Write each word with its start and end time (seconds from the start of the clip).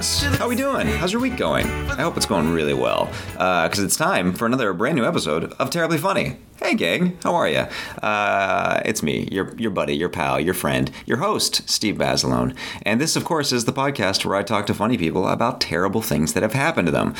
How 0.00 0.48
we 0.48 0.56
doing? 0.56 0.86
How's 0.86 1.12
your 1.12 1.20
week 1.20 1.36
going? 1.36 1.66
I 1.66 2.00
hope 2.00 2.16
it's 2.16 2.24
going 2.24 2.50
really 2.50 2.72
well, 2.72 3.12
because 3.32 3.80
it's 3.80 3.98
time 3.98 4.32
for 4.32 4.46
another 4.46 4.72
brand 4.72 4.96
new 4.96 5.04
episode 5.04 5.52
of 5.58 5.68
Terribly 5.68 5.98
Funny. 5.98 6.38
Hey, 6.56 6.74
gang, 6.74 7.18
how 7.22 7.34
are 7.34 7.46
you? 7.46 7.66
Uh, 8.02 8.80
it's 8.86 9.02
me, 9.02 9.28
your 9.30 9.54
your 9.58 9.70
buddy, 9.70 9.94
your 9.94 10.08
pal, 10.08 10.40
your 10.40 10.54
friend, 10.54 10.90
your 11.04 11.18
host, 11.18 11.68
Steve 11.68 11.98
Basilone, 11.98 12.56
and 12.80 12.98
this, 12.98 13.14
of 13.14 13.26
course, 13.26 13.52
is 13.52 13.66
the 13.66 13.74
podcast 13.74 14.24
where 14.24 14.36
I 14.36 14.42
talk 14.42 14.64
to 14.68 14.74
funny 14.74 14.96
people 14.96 15.28
about 15.28 15.60
terrible 15.60 16.00
things 16.00 16.32
that 16.32 16.42
have 16.42 16.54
happened 16.54 16.86
to 16.86 16.92
them. 16.92 17.14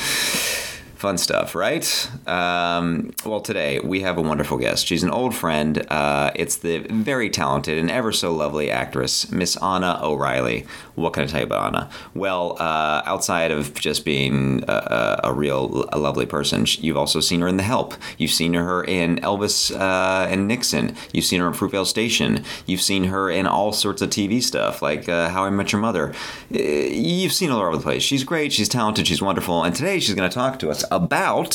Fun 1.01 1.17
stuff, 1.17 1.55
right? 1.55 2.11
Um, 2.27 3.11
well, 3.25 3.41
today 3.41 3.79
we 3.79 4.01
have 4.01 4.19
a 4.19 4.21
wonderful 4.21 4.59
guest. 4.59 4.85
She's 4.85 5.01
an 5.01 5.09
old 5.09 5.33
friend. 5.33 5.83
Uh, 5.89 6.29
it's 6.35 6.57
the 6.57 6.85
very 6.91 7.31
talented 7.31 7.79
and 7.79 7.89
ever 7.89 8.11
so 8.11 8.31
lovely 8.31 8.69
actress, 8.69 9.31
Miss 9.31 9.55
Ahna 9.55 9.99
O'Reilly. 10.03 10.67
What 10.93 11.13
can 11.13 11.23
I 11.23 11.25
tell 11.25 11.39
you 11.39 11.47
about 11.47 11.73
Ahna? 11.73 11.91
Well, 12.13 12.55
uh, 12.59 13.01
outside 13.07 13.49
of 13.49 13.73
just 13.73 14.05
being 14.05 14.63
a, 14.67 15.21
a 15.23 15.33
real 15.33 15.89
a 15.91 15.97
lovely 15.97 16.27
person, 16.27 16.67
you've 16.67 16.97
also 16.97 17.19
seen 17.19 17.41
her 17.41 17.47
in 17.47 17.57
The 17.57 17.63
Help. 17.63 17.95
You've 18.19 18.29
seen 18.29 18.53
her 18.53 18.83
in 18.83 19.15
Elvis 19.21 19.75
uh, 19.75 20.27
and 20.29 20.47
Nixon. 20.47 20.95
You've 21.13 21.25
seen 21.25 21.41
her 21.41 21.47
in 21.47 21.53
Fruitvale 21.53 21.87
Station. 21.87 22.43
You've 22.67 22.79
seen 22.79 23.05
her 23.05 23.27
in 23.27 23.47
all 23.47 23.73
sorts 23.73 24.03
of 24.03 24.11
TV 24.11 24.39
stuff, 24.43 24.83
like 24.83 25.09
uh, 25.09 25.29
How 25.29 25.45
I 25.45 25.49
Met 25.49 25.71
Your 25.71 25.81
Mother. 25.81 26.13
Uh, 26.53 26.59
You've 26.59 27.33
seen 27.33 27.49
her 27.49 27.55
all 27.55 27.61
over 27.63 27.77
the 27.77 27.81
place. 27.81 28.03
She's 28.03 28.23
great. 28.23 28.53
She's 28.53 28.69
talented. 28.69 29.07
She's 29.07 29.19
wonderful. 29.23 29.63
And 29.63 29.75
today 29.75 29.99
she's 29.99 30.13
going 30.13 30.29
to 30.29 30.33
talk 30.33 30.59
to 30.59 30.69
us 30.69 30.85
about 30.91 31.53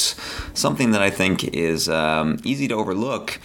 something 0.55 0.91
that 0.91 1.03
I 1.03 1.11
think 1.11 1.45
is 1.45 1.89
um, 1.89 2.39
easy 2.45 2.67
to 2.69 2.75
overlook 2.75 3.39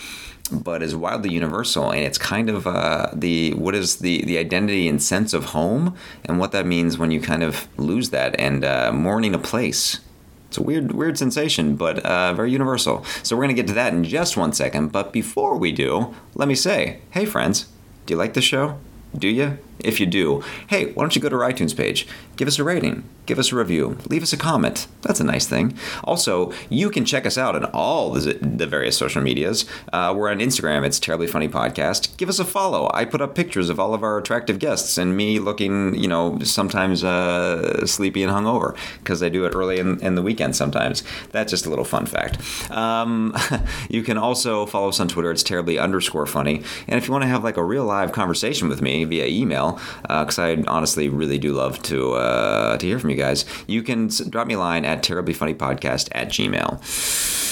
but 0.52 0.84
is 0.84 0.95
wildly 0.95 1.31
universal. 1.31 1.92
And 1.92 2.02
it's 2.02 2.17
kind 2.17 2.50
of 2.50 2.67
uh, 2.67 3.08
the 3.14 3.53
what 3.53 3.75
is 3.75 3.97
the 3.97 4.23
the 4.25 4.38
identity 4.38 4.88
and 4.88 5.02
sense 5.02 5.34
of 5.34 5.45
home 5.45 5.95
and 6.25 6.39
what 6.39 6.52
that 6.52 6.66
means 6.66 6.97
when 6.97 7.12
you 7.12 7.22
kind 7.22 7.44
of 7.44 7.67
lose 7.78 8.09
that 8.09 8.38
and 8.39 8.66
uh, 8.66 8.92
mourning 8.92 9.34
a 9.34 9.39
place. 9.39 10.00
It's 10.47 10.58
a 10.58 10.64
weird 10.64 10.92
weird 10.92 11.17
sensation 11.17 11.75
but 11.75 12.00
uh, 12.00 12.34
very 12.34 12.52
universal. 12.52 13.06
So 13.23 13.36
we're 13.36 13.44
going 13.44 13.56
to 13.56 13.62
get 13.62 13.67
to 13.67 13.73
that 13.75 13.94
in 13.94 14.03
just 14.03 14.36
one 14.36 14.52
second. 14.52 14.92
But 14.92 15.14
before 15.14 15.58
we 15.58 15.72
do 15.72 16.14
let 16.36 16.47
me 16.47 16.56
say 16.56 17.00
hey 17.12 17.25
friends 17.25 17.67
do 18.06 18.14
you 18.14 18.17
like 18.17 18.34
the 18.34 18.42
show? 18.42 18.78
Do 19.17 19.28
you 19.28 19.58
if 19.84 20.00
you 20.00 20.06
do 20.06 20.44
hey 20.68 20.92
why 20.94 21.04
don't 21.04 21.16
you 21.16 21.22
go 21.22 21.30
to 21.30 21.36
our 21.36 21.52
itunes 21.52 21.76
page? 21.76 22.08
Give 22.36 22.48
us 22.48 22.60
a 22.60 22.64
rating. 22.64 23.04
Give 23.26 23.40
us 23.40 23.52
a 23.52 23.56
review. 23.56 23.98
Leave 24.10 24.24
us 24.24 24.34
a 24.34 24.38
comment. 24.38 24.88
That's 25.02 25.20
a 25.20 25.24
nice 25.24 25.48
thing. 25.48 25.78
Also 26.04 26.52
you 26.70 26.90
can 26.90 27.06
check 27.06 27.26
us 27.26 27.38
out 27.38 27.56
on 27.56 27.66
all 27.66 28.12
the, 28.12 28.68
various 28.68 28.98
social 28.98 29.22
medias. 29.22 29.66
Uh, 29.92 30.14
we're 30.16 30.30
on 30.30 30.40
instagram. 30.40 30.86
It's 30.86 31.00
terribly 31.00 31.28
funny 31.28 31.48
podcast. 31.48 32.16
Give 32.18 32.30
us 32.30 32.40
a 32.40 32.46
follow. 32.46 32.90
I 32.94 33.06
put 33.06 33.22
up 33.22 33.36
pictures 33.36 33.70
of 33.70 33.80
all 33.80 33.94
of 33.94 34.04
our 34.04 34.18
attractive 34.18 34.59
guests 34.59 34.98
and 34.98 35.16
me 35.16 35.40
looking 35.40 35.96
you 35.96 36.08
know 36.08 36.40
sometimes 36.40 37.04
uh, 37.04 37.86
sleepy 37.86 38.24
and 38.24 38.32
hungover 38.32 38.76
because 39.00 39.22
i 39.24 39.30
do 39.30 39.46
it 39.46 39.56
early 39.56 39.80
in, 39.80 40.00
in 40.02 40.16
the 40.16 40.22
weekend 40.22 40.56
sometimes. 40.56 41.04
That's 41.32 41.52
just 41.52 41.66
a 41.66 41.70
little 41.70 41.86
fun 41.86 42.06
fact. 42.06 42.40
Um, 42.72 43.36
you 43.90 44.04
can 44.04 44.18
also 44.18 44.66
follow 44.66 44.90
us 44.90 45.00
on 45.00 45.08
twitter. 45.08 45.32
It's 45.32 45.44
terribly 45.44 45.78
underscore 45.78 46.26
funny. 46.26 46.64
And 46.88 46.98
if 46.98 47.08
you 47.08 47.12
want 47.12 47.24
to 47.24 47.28
have 47.28 47.44
like 47.44 47.58
a 47.58 47.64
real 47.64 47.86
live 47.86 48.12
conversation 48.12 48.68
with 48.70 48.82
me 48.82 49.04
via 49.04 49.26
email 49.28 49.70
because 50.02 50.39
I 50.39 50.55
honestly 50.67 51.09
really 51.09 51.38
do 51.38 51.53
love 51.53 51.81
to 51.83 52.14
uh, 52.14 52.77
to 52.77 52.86
hear 52.86 53.00
from 53.00 53.09
you 53.09 53.16
guys. 53.16 53.45
You 53.67 53.83
can 53.83 54.09
drop 54.30 54.47
me 54.47 54.55
a 54.55 54.59
line 54.59 54.86
at 54.86 55.03
terriblyfunnypodcast 55.03 56.09
at 56.13 56.30
gmail. 56.30 57.47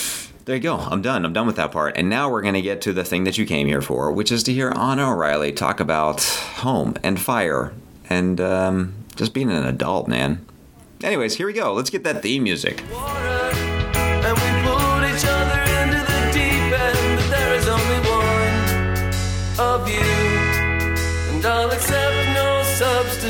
There 0.46 0.56
you 0.56 0.62
go. 0.64 0.78
I'm 0.78 1.04
done. 1.04 1.26
I'm 1.26 1.34
done 1.34 1.46
with 1.46 1.58
that 1.58 1.72
part. 1.72 1.96
And 1.96 2.10
now 2.10 2.32
we're 2.32 2.42
going 2.42 2.56
to 2.56 2.62
get 2.62 2.82
to 2.82 2.92
the 2.92 3.04
thing 3.04 3.24
that 3.26 3.38
you 3.38 3.46
came 3.46 3.68
here 3.68 3.84
for, 3.84 4.12
which 4.12 4.32
is 4.32 4.42
to 4.44 4.54
hear 4.54 4.72
Ahna 4.72 5.12
O'Reilly 5.12 5.52
talk 5.52 5.80
about 5.80 6.24
home 6.24 6.96
and 7.04 7.22
fire 7.22 7.72
and 8.10 8.42
um, 8.42 8.96
just 9.16 9.36
being 9.36 9.52
an 9.52 9.64
adult, 9.64 10.08
man. 10.08 10.44
Anyways, 11.04 11.36
here 11.36 11.46
we 11.46 11.54
go. 11.54 11.74
Let's 11.74 11.92
get 11.92 12.04
that 12.04 12.24
theme 12.24 12.44
music. 12.44 12.84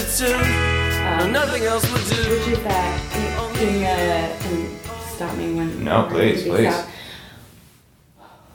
Substitute. 0.10 0.42
no, 0.42 1.30
nothing 1.32 1.64
else 1.64 1.84
would 1.92 2.02
do. 2.08 2.32
Which 2.32 2.48
is 2.48 2.64
that? 2.64 3.12
Can, 3.12 3.56
can 3.56 3.80
you 3.80 3.86
uh, 3.86 4.42
can 4.42 5.00
stop 5.16 5.38
me 5.38 5.54
when? 5.54 5.84
No, 5.84 6.08
please, 6.10 6.44
please. 6.44 6.74
stop. 6.74 6.90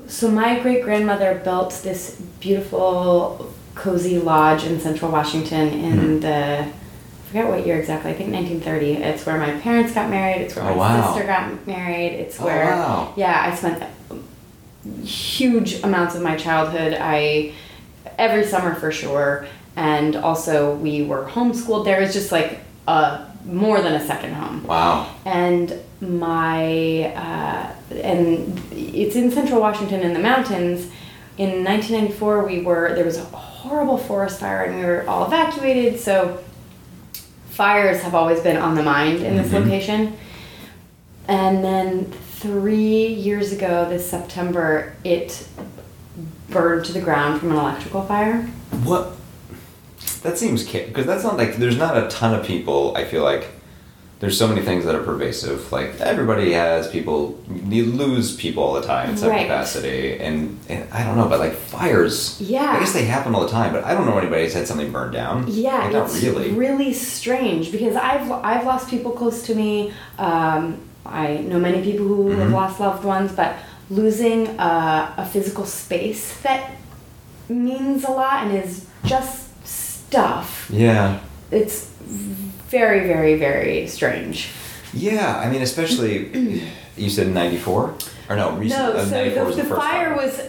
So 0.06 0.30
my 0.30 0.58
great 0.60 0.82
grandmother 0.84 1.40
built 1.44 1.70
this 1.82 2.20
beautiful, 2.40 3.52
cozy 3.74 4.18
lodge 4.18 4.64
in 4.64 4.78
Central 4.80 5.10
Washington 5.10 5.68
in 5.68 5.98
Hmm. 5.98 6.20
the. 6.20 6.66
I 6.66 7.36
forget 7.36 7.48
what 7.48 7.66
year 7.66 7.78
exactly. 7.80 8.12
I 8.12 8.14
think 8.14 8.32
1930. 8.32 9.02
It's 9.02 9.26
where 9.26 9.38
my 9.38 9.58
parents 9.60 9.92
got 9.92 10.08
married. 10.08 10.42
It's 10.42 10.54
where 10.54 10.64
Oh, 10.66 10.68
my 10.70 10.76
wow. 10.76 11.12
sister 11.14 11.26
got 11.26 11.66
married. 11.66 12.12
It's 12.12 12.40
Oh, 12.40 12.44
where. 12.44 12.66
wow. 12.66 13.12
Yeah, 13.16 13.50
I 13.50 13.54
spent 13.56 13.82
huge 15.04 15.82
amounts 15.82 16.14
of 16.14 16.22
my 16.22 16.36
childhood. 16.36 16.96
I 17.00 17.52
every 18.18 18.44
summer 18.46 18.74
for 18.76 18.92
sure, 18.92 19.46
and 19.76 20.16
also 20.16 20.74
we 20.76 21.04
were 21.04 21.24
homeschooled. 21.26 21.84
There 21.84 22.00
was 22.00 22.12
just 22.12 22.30
like 22.32 22.60
a 22.88 23.26
more 23.44 23.80
than 23.82 23.92
a 23.94 24.06
second 24.06 24.32
home 24.34 24.64
Wow. 24.66 25.06
and 25.26 25.78
my 26.00 27.12
uh, 27.14 27.72
and 27.94 28.58
it's 28.72 29.16
in 29.16 29.30
central 29.30 29.60
washington 29.60 30.00
in 30.00 30.14
the 30.14 30.18
mountains 30.18 30.86
in 31.36 31.62
1994 31.62 32.46
we 32.46 32.62
were 32.62 32.94
there 32.94 33.04
was 33.04 33.18
a 33.18 33.24
horrible 33.24 33.98
forest 33.98 34.40
fire 34.40 34.62
and 34.64 34.78
we 34.78 34.84
were 34.84 35.04
all 35.06 35.26
evacuated 35.26 36.00
so 36.00 36.42
fires 37.50 38.00
have 38.02 38.14
always 38.14 38.40
been 38.40 38.56
on 38.56 38.74
the 38.76 38.82
mind 38.82 39.20
in 39.22 39.36
this 39.36 39.48
Mhm. 39.48 39.62
location 39.64 40.16
and 41.28 41.62
then 41.64 42.06
three 42.38 43.06
years 43.08 43.52
ago 43.52 43.86
this 43.88 44.08
september 44.08 44.94
it 45.04 45.46
burned 46.50 46.84
to 46.86 46.92
the 46.92 47.00
ground 47.00 47.40
from 47.40 47.50
an 47.52 47.58
electrical 47.58 48.02
fire 48.06 48.42
What? 48.84 49.12
That 50.24 50.38
seems 50.38 50.64
because 50.68 51.06
that's 51.06 51.22
not 51.22 51.36
like 51.36 51.56
there's 51.56 51.76
not 51.76 51.96
a 51.96 52.08
ton 52.08 52.34
of 52.34 52.44
people. 52.46 52.96
I 52.96 53.04
feel 53.04 53.22
like 53.22 53.46
there's 54.20 54.38
so 54.38 54.48
many 54.48 54.62
things 54.62 54.86
that 54.86 54.94
are 54.94 55.02
pervasive. 55.02 55.70
Like 55.70 56.00
everybody 56.00 56.52
has 56.52 56.88
people. 56.90 57.38
You 57.68 57.84
lose 57.84 58.34
people 58.34 58.62
all 58.62 58.72
the 58.72 58.80
time 58.80 59.10
in 59.10 59.16
some 59.18 59.28
Right. 59.28 59.42
capacity, 59.42 60.18
and, 60.18 60.58
and 60.70 60.90
I 60.90 61.04
don't 61.04 61.18
know, 61.18 61.28
but 61.28 61.40
like 61.40 61.52
fires. 61.52 62.40
Yeah. 62.40 62.72
I 62.76 62.80
guess 62.80 62.94
they 62.94 63.04
happen 63.04 63.34
all 63.34 63.42
the 63.42 63.50
time, 63.50 63.74
but 63.74 63.84
I 63.84 63.92
don't 63.92 64.06
know 64.06 64.16
anybody 64.16 64.44
who's 64.44 64.54
had 64.54 64.66
something 64.66 64.90
burned 64.90 65.12
down. 65.12 65.44
Yeah, 65.46 65.76
Like, 65.84 65.92
not 65.92 66.06
it's 66.06 66.22
really. 66.22 66.52
really 66.52 66.94
strange 66.94 67.70
because 67.70 67.94
I've 67.94 68.32
I've 68.32 68.64
lost 68.64 68.88
people 68.88 69.10
close 69.12 69.42
to 69.48 69.54
me. 69.54 69.92
Um, 70.18 70.78
I 71.04 71.36
know 71.48 71.58
many 71.58 71.82
people 71.82 72.06
who 72.06 72.30
have 72.30 72.48
Mhm. 72.48 72.52
lost 72.54 72.80
loved 72.80 73.04
ones, 73.04 73.30
but 73.32 73.56
losing 73.90 74.58
uh, 74.58 75.12
a 75.18 75.26
physical 75.26 75.66
space 75.66 76.34
that 76.42 76.70
means 77.50 78.04
a 78.04 78.10
lot 78.10 78.44
and 78.44 78.56
is 78.64 78.86
just 79.04 79.43
stuff. 80.14 80.70
yeah. 80.72 81.20
It's 81.50 81.86
very, 82.70 83.00
very, 83.06 83.36
very 83.38 83.86
strange. 83.86 84.48
Yeah. 84.92 85.38
I 85.38 85.50
mean, 85.50 85.62
especially 85.62 86.62
you 86.96 87.10
said 87.10 87.28
'94 87.28 87.94
or 88.28 88.36
no? 88.36 88.52
Recent, 88.56 88.80
no, 88.80 88.92
uh, 88.92 89.04
so 89.04 89.10
94 89.10 89.40
the, 89.42 89.46
was 89.46 89.56
the 89.56 89.64
first 89.64 89.80
fire 89.80 90.16
was 90.16 90.40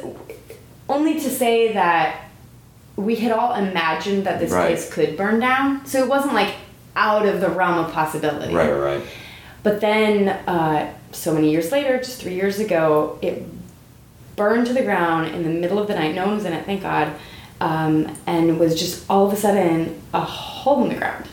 only 0.87 1.15
to 1.15 1.29
say 1.29 1.73
that 1.73 2.21
we 2.95 3.15
had 3.15 3.31
all 3.31 3.53
imagined 3.55 4.25
that 4.25 4.39
this 4.39 4.51
Right. 4.51 4.67
place 4.67 4.91
could 4.91 5.17
burn 5.17 5.39
down. 5.39 5.85
So 5.85 6.03
it 6.03 6.07
wasn't 6.07 6.33
like 6.33 6.53
out 6.95 7.25
of 7.25 7.41
the 7.41 7.49
realm 7.49 7.77
of 7.85 7.91
possibility. 7.91 8.53
Right. 8.53 8.71
Right. 8.71 8.97
Right. 8.97 9.07
But 9.63 9.81
then, 9.81 10.29
uh, 10.47 10.93
so 11.11 11.33
many 11.33 11.49
years 11.51 11.71
later, 11.71 11.97
just 11.97 12.21
three 12.21 12.35
years 12.35 12.59
ago, 12.59 13.17
it 13.21 13.43
burned 14.35 14.67
to 14.67 14.73
the 14.73 14.83
ground 14.83 15.33
in 15.33 15.43
the 15.43 15.49
middle 15.49 15.79
of 15.79 15.87
the 15.87 15.95
night. 15.95 16.13
No 16.13 16.25
one 16.27 16.35
was 16.35 16.45
in 16.45 16.53
it, 16.53 16.65
thank 16.65 16.83
God. 16.83 17.11
Um, 17.65 18.15
and 18.27 18.59
was 18.59 18.79
just 18.79 19.09
all 19.09 19.25
of 19.25 19.33
a 19.33 19.35
sudden 19.35 19.99
a 20.13 20.21
hole 20.21 20.83
in 20.83 20.89
the 20.89 20.95
ground. 20.95 21.25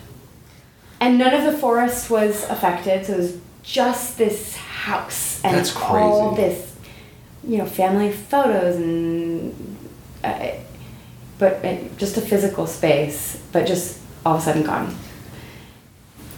And 0.98 1.18
none 1.18 1.34
of 1.34 1.44
the 1.44 1.58
forest 1.58 2.08
was 2.08 2.48
affected, 2.48 3.04
so 3.04 3.12
it 3.12 3.18
was 3.18 3.38
just 3.62 4.16
this 4.16 4.56
house 4.56 5.44
and 5.44 5.56
That's 5.56 5.76
all 5.76 6.34
this, 6.34 6.74
you 7.46 7.58
know, 7.58 7.66
family 7.66 8.10
photos 8.12 8.76
and, 8.76 9.76
uh, 10.24 10.52
but 11.38 11.62
uh, 11.64 11.76
just 11.98 12.16
a 12.16 12.22
physical 12.22 12.66
space, 12.66 13.42
but 13.52 13.66
just 13.66 14.00
all 14.24 14.36
of 14.36 14.40
a 14.40 14.44
sudden 14.44 14.62
gone. 14.62 14.96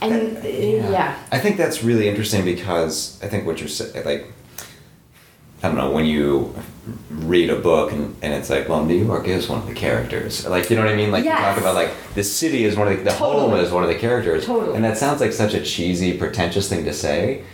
And 0.02 0.38
uh, 0.38 0.48
yeah. 0.48 1.22
I 1.30 1.38
think 1.38 1.56
that's 1.56 1.84
really 1.84 2.08
interesting 2.08 2.44
because 2.44 3.22
I 3.22 3.28
think 3.28 3.46
what 3.46 3.60
you're 3.60 3.68
saying, 3.68 4.04
like, 4.04 4.32
I 5.64 5.68
don't 5.68 5.76
know, 5.78 5.90
when 5.92 6.04
you 6.04 6.54
read 7.10 7.48
a 7.48 7.56
book 7.58 7.90
and, 7.90 8.14
and 8.20 8.34
it's 8.34 8.50
like, 8.50 8.68
well, 8.68 8.84
New 8.84 9.02
York 9.02 9.26
is 9.26 9.48
one 9.48 9.60
of 9.60 9.66
the 9.66 9.72
characters. 9.72 10.46
Like, 10.46 10.68
you 10.68 10.76
know 10.76 10.84
what 10.84 10.92
I 10.92 10.96
mean? 10.96 11.10
Like, 11.10 11.24
Yes. 11.24 11.38
you 11.38 11.44
talk 11.46 11.56
about, 11.58 11.74
like, 11.74 11.90
the 12.14 12.22
city 12.22 12.64
is 12.64 12.76
one 12.76 12.86
of 12.88 12.98
the, 12.98 13.04
the 13.04 13.12
home 13.14 13.54
is 13.54 13.70
one 13.72 13.82
of 13.82 13.88
the 13.88 13.94
characters. 13.94 14.44
Totally. 14.44 14.76
And 14.76 14.84
that 14.84 14.98
sounds 14.98 15.22
like 15.22 15.32
such 15.32 15.54
a 15.54 15.62
cheesy, 15.62 16.18
pretentious 16.18 16.68
thing 16.68 16.84
to 16.84 16.92
say, 16.92 17.44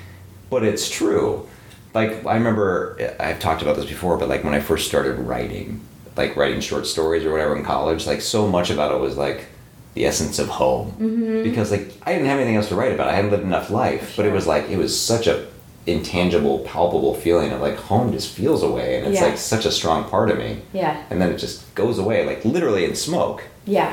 but 0.51 0.65
it's 0.65 0.91
true. 0.91 1.49
Like, 1.95 2.27
I 2.27 2.35
remember, 2.35 2.99
I've 3.21 3.39
talked 3.39 3.62
about 3.62 3.77
this 3.77 3.85
before, 3.87 4.17
but 4.19 4.29
like 4.29 4.43
when 4.43 4.55
I 4.55 4.61
first 4.61 4.89
started 4.89 5.15
writing, 5.21 5.81
like 6.17 6.35
writing 6.35 6.61
short 6.61 6.89
stories 6.89 7.25
or 7.25 7.31
whatever 7.31 7.56
in 7.56 7.65
college, 7.65 8.09
like 8.09 8.21
so 8.23 8.49
much 8.49 8.71
about 8.71 8.93
it 8.93 8.99
was 8.99 9.17
like 9.17 9.47
the 9.95 10.05
essence 10.06 10.41
of 10.41 10.49
home 10.49 10.91
Mm-hmm. 11.01 11.43
because 11.45 11.71
like 11.71 11.93
I 12.05 12.13
didn't 12.13 12.27
have 12.27 12.39
anything 12.39 12.56
else 12.56 12.69
to 12.71 12.75
write 12.75 12.93
about. 12.93 13.06
I 13.09 13.15
hadn't 13.15 13.31
lived 13.31 13.45
enough 13.45 13.71
life, 13.71 14.15
but 14.17 14.27
it 14.27 14.33
was 14.33 14.47
like 14.49 14.69
it 14.69 14.79
was 14.79 14.99
such 15.01 15.29
a 15.29 15.47
intangible, 15.93 16.61
palpable 16.61 17.15
feeling 17.15 17.53
of 17.53 17.61
like 17.61 17.77
home 17.77 18.13
just 18.13 18.33
feels 18.35 18.63
away, 18.63 18.99
and 18.99 19.07
it's 19.09 19.21
Yeah. 19.21 19.27
like 19.29 19.39
such 19.39 19.65
a 19.67 19.71
strong 19.73 20.05
part 20.05 20.31
of 20.31 20.39
me. 20.39 20.59
Yeah. 20.73 20.97
And 21.11 21.21
then 21.21 21.31
it 21.31 21.39
just 21.39 21.75
goes 21.75 21.99
away, 21.99 22.25
like 22.27 22.45
literally 22.45 22.85
in 22.85 22.95
smoke. 22.95 23.45
Yeah, 23.67 23.93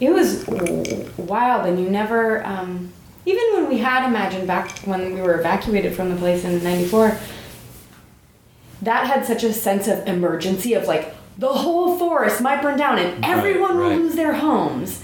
it 0.00 0.10
was 0.12 0.46
wild, 1.16 1.66
and 1.66 1.78
you 1.80 1.88
never, 1.90 2.44
um, 2.46 2.92
even 3.26 3.42
when 3.54 3.68
we 3.68 3.78
had 3.78 4.06
imagined 4.08 4.46
back 4.46 4.78
when 4.80 5.14
we 5.14 5.20
were 5.20 5.38
evacuated 5.38 5.94
from 5.94 6.10
the 6.10 6.16
place 6.16 6.44
in 6.44 6.62
'94, 6.62 7.16
that 8.82 9.06
had 9.06 9.24
such 9.26 9.44
a 9.44 9.52
sense 9.52 9.86
of 9.88 10.06
emergency 10.06 10.74
of 10.74 10.86
like 10.86 11.14
the 11.38 11.48
whole 11.48 11.98
forest 11.98 12.40
might 12.40 12.60
burn 12.62 12.76
down 12.78 12.98
and 12.98 13.22
Right, 13.22 13.30
everyone 13.36 13.78
will 13.78 13.90
lose 13.90 14.14
their 14.14 14.34
homes, 14.34 15.02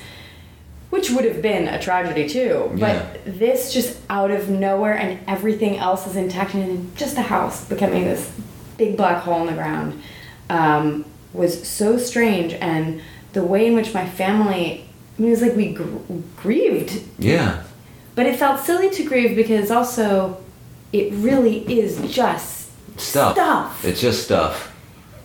which 0.97 1.11
would 1.11 1.25
have 1.27 1.43
been 1.43 1.69
a 1.69 1.79
tragedy 1.81 2.27
too. 2.29 2.73
Yeah. 2.75 3.07
But 3.25 3.39
this 3.39 3.73
just 3.73 3.99
out 4.09 4.31
of 4.31 4.49
nowhere, 4.49 4.95
and 4.97 5.19
everything 5.29 5.77
else 5.77 6.07
is 6.07 6.17
intact, 6.17 6.55
and 6.55 6.97
just 6.97 7.15
the 7.15 7.23
house 7.23 7.65
becoming 7.69 8.05
this 8.05 8.31
big 8.79 8.97
black 8.97 9.23
hole 9.23 9.41
in 9.43 9.47
the 9.47 9.53
ground 9.53 10.01
um, 10.49 11.05
was 11.33 11.67
so 11.69 11.99
strange, 11.99 12.55
and 12.55 13.01
the 13.35 13.43
way 13.45 13.67
in 13.67 13.75
which 13.75 13.93
my 13.93 14.09
family, 14.09 14.85
I 15.19 15.23
mean, 15.23 15.29
it 15.29 15.31
was 15.33 15.43
like 15.43 15.55
we 15.57 15.73
gr- 15.75 15.99
grieved 16.37 17.03
Yeah. 17.19 17.63
but 18.15 18.25
it 18.27 18.37
felt 18.37 18.61
silly 18.61 18.89
to 18.91 19.03
grieve 19.05 19.37
because 19.37 19.71
also 19.71 20.39
it 20.93 21.13
really 21.13 21.59
is 21.81 22.01
just 22.11 22.55
Stuff. 22.99 23.33
Stuff. 23.35 23.85
It's 23.85 24.01
just 24.01 24.25
stuff. 24.25 24.75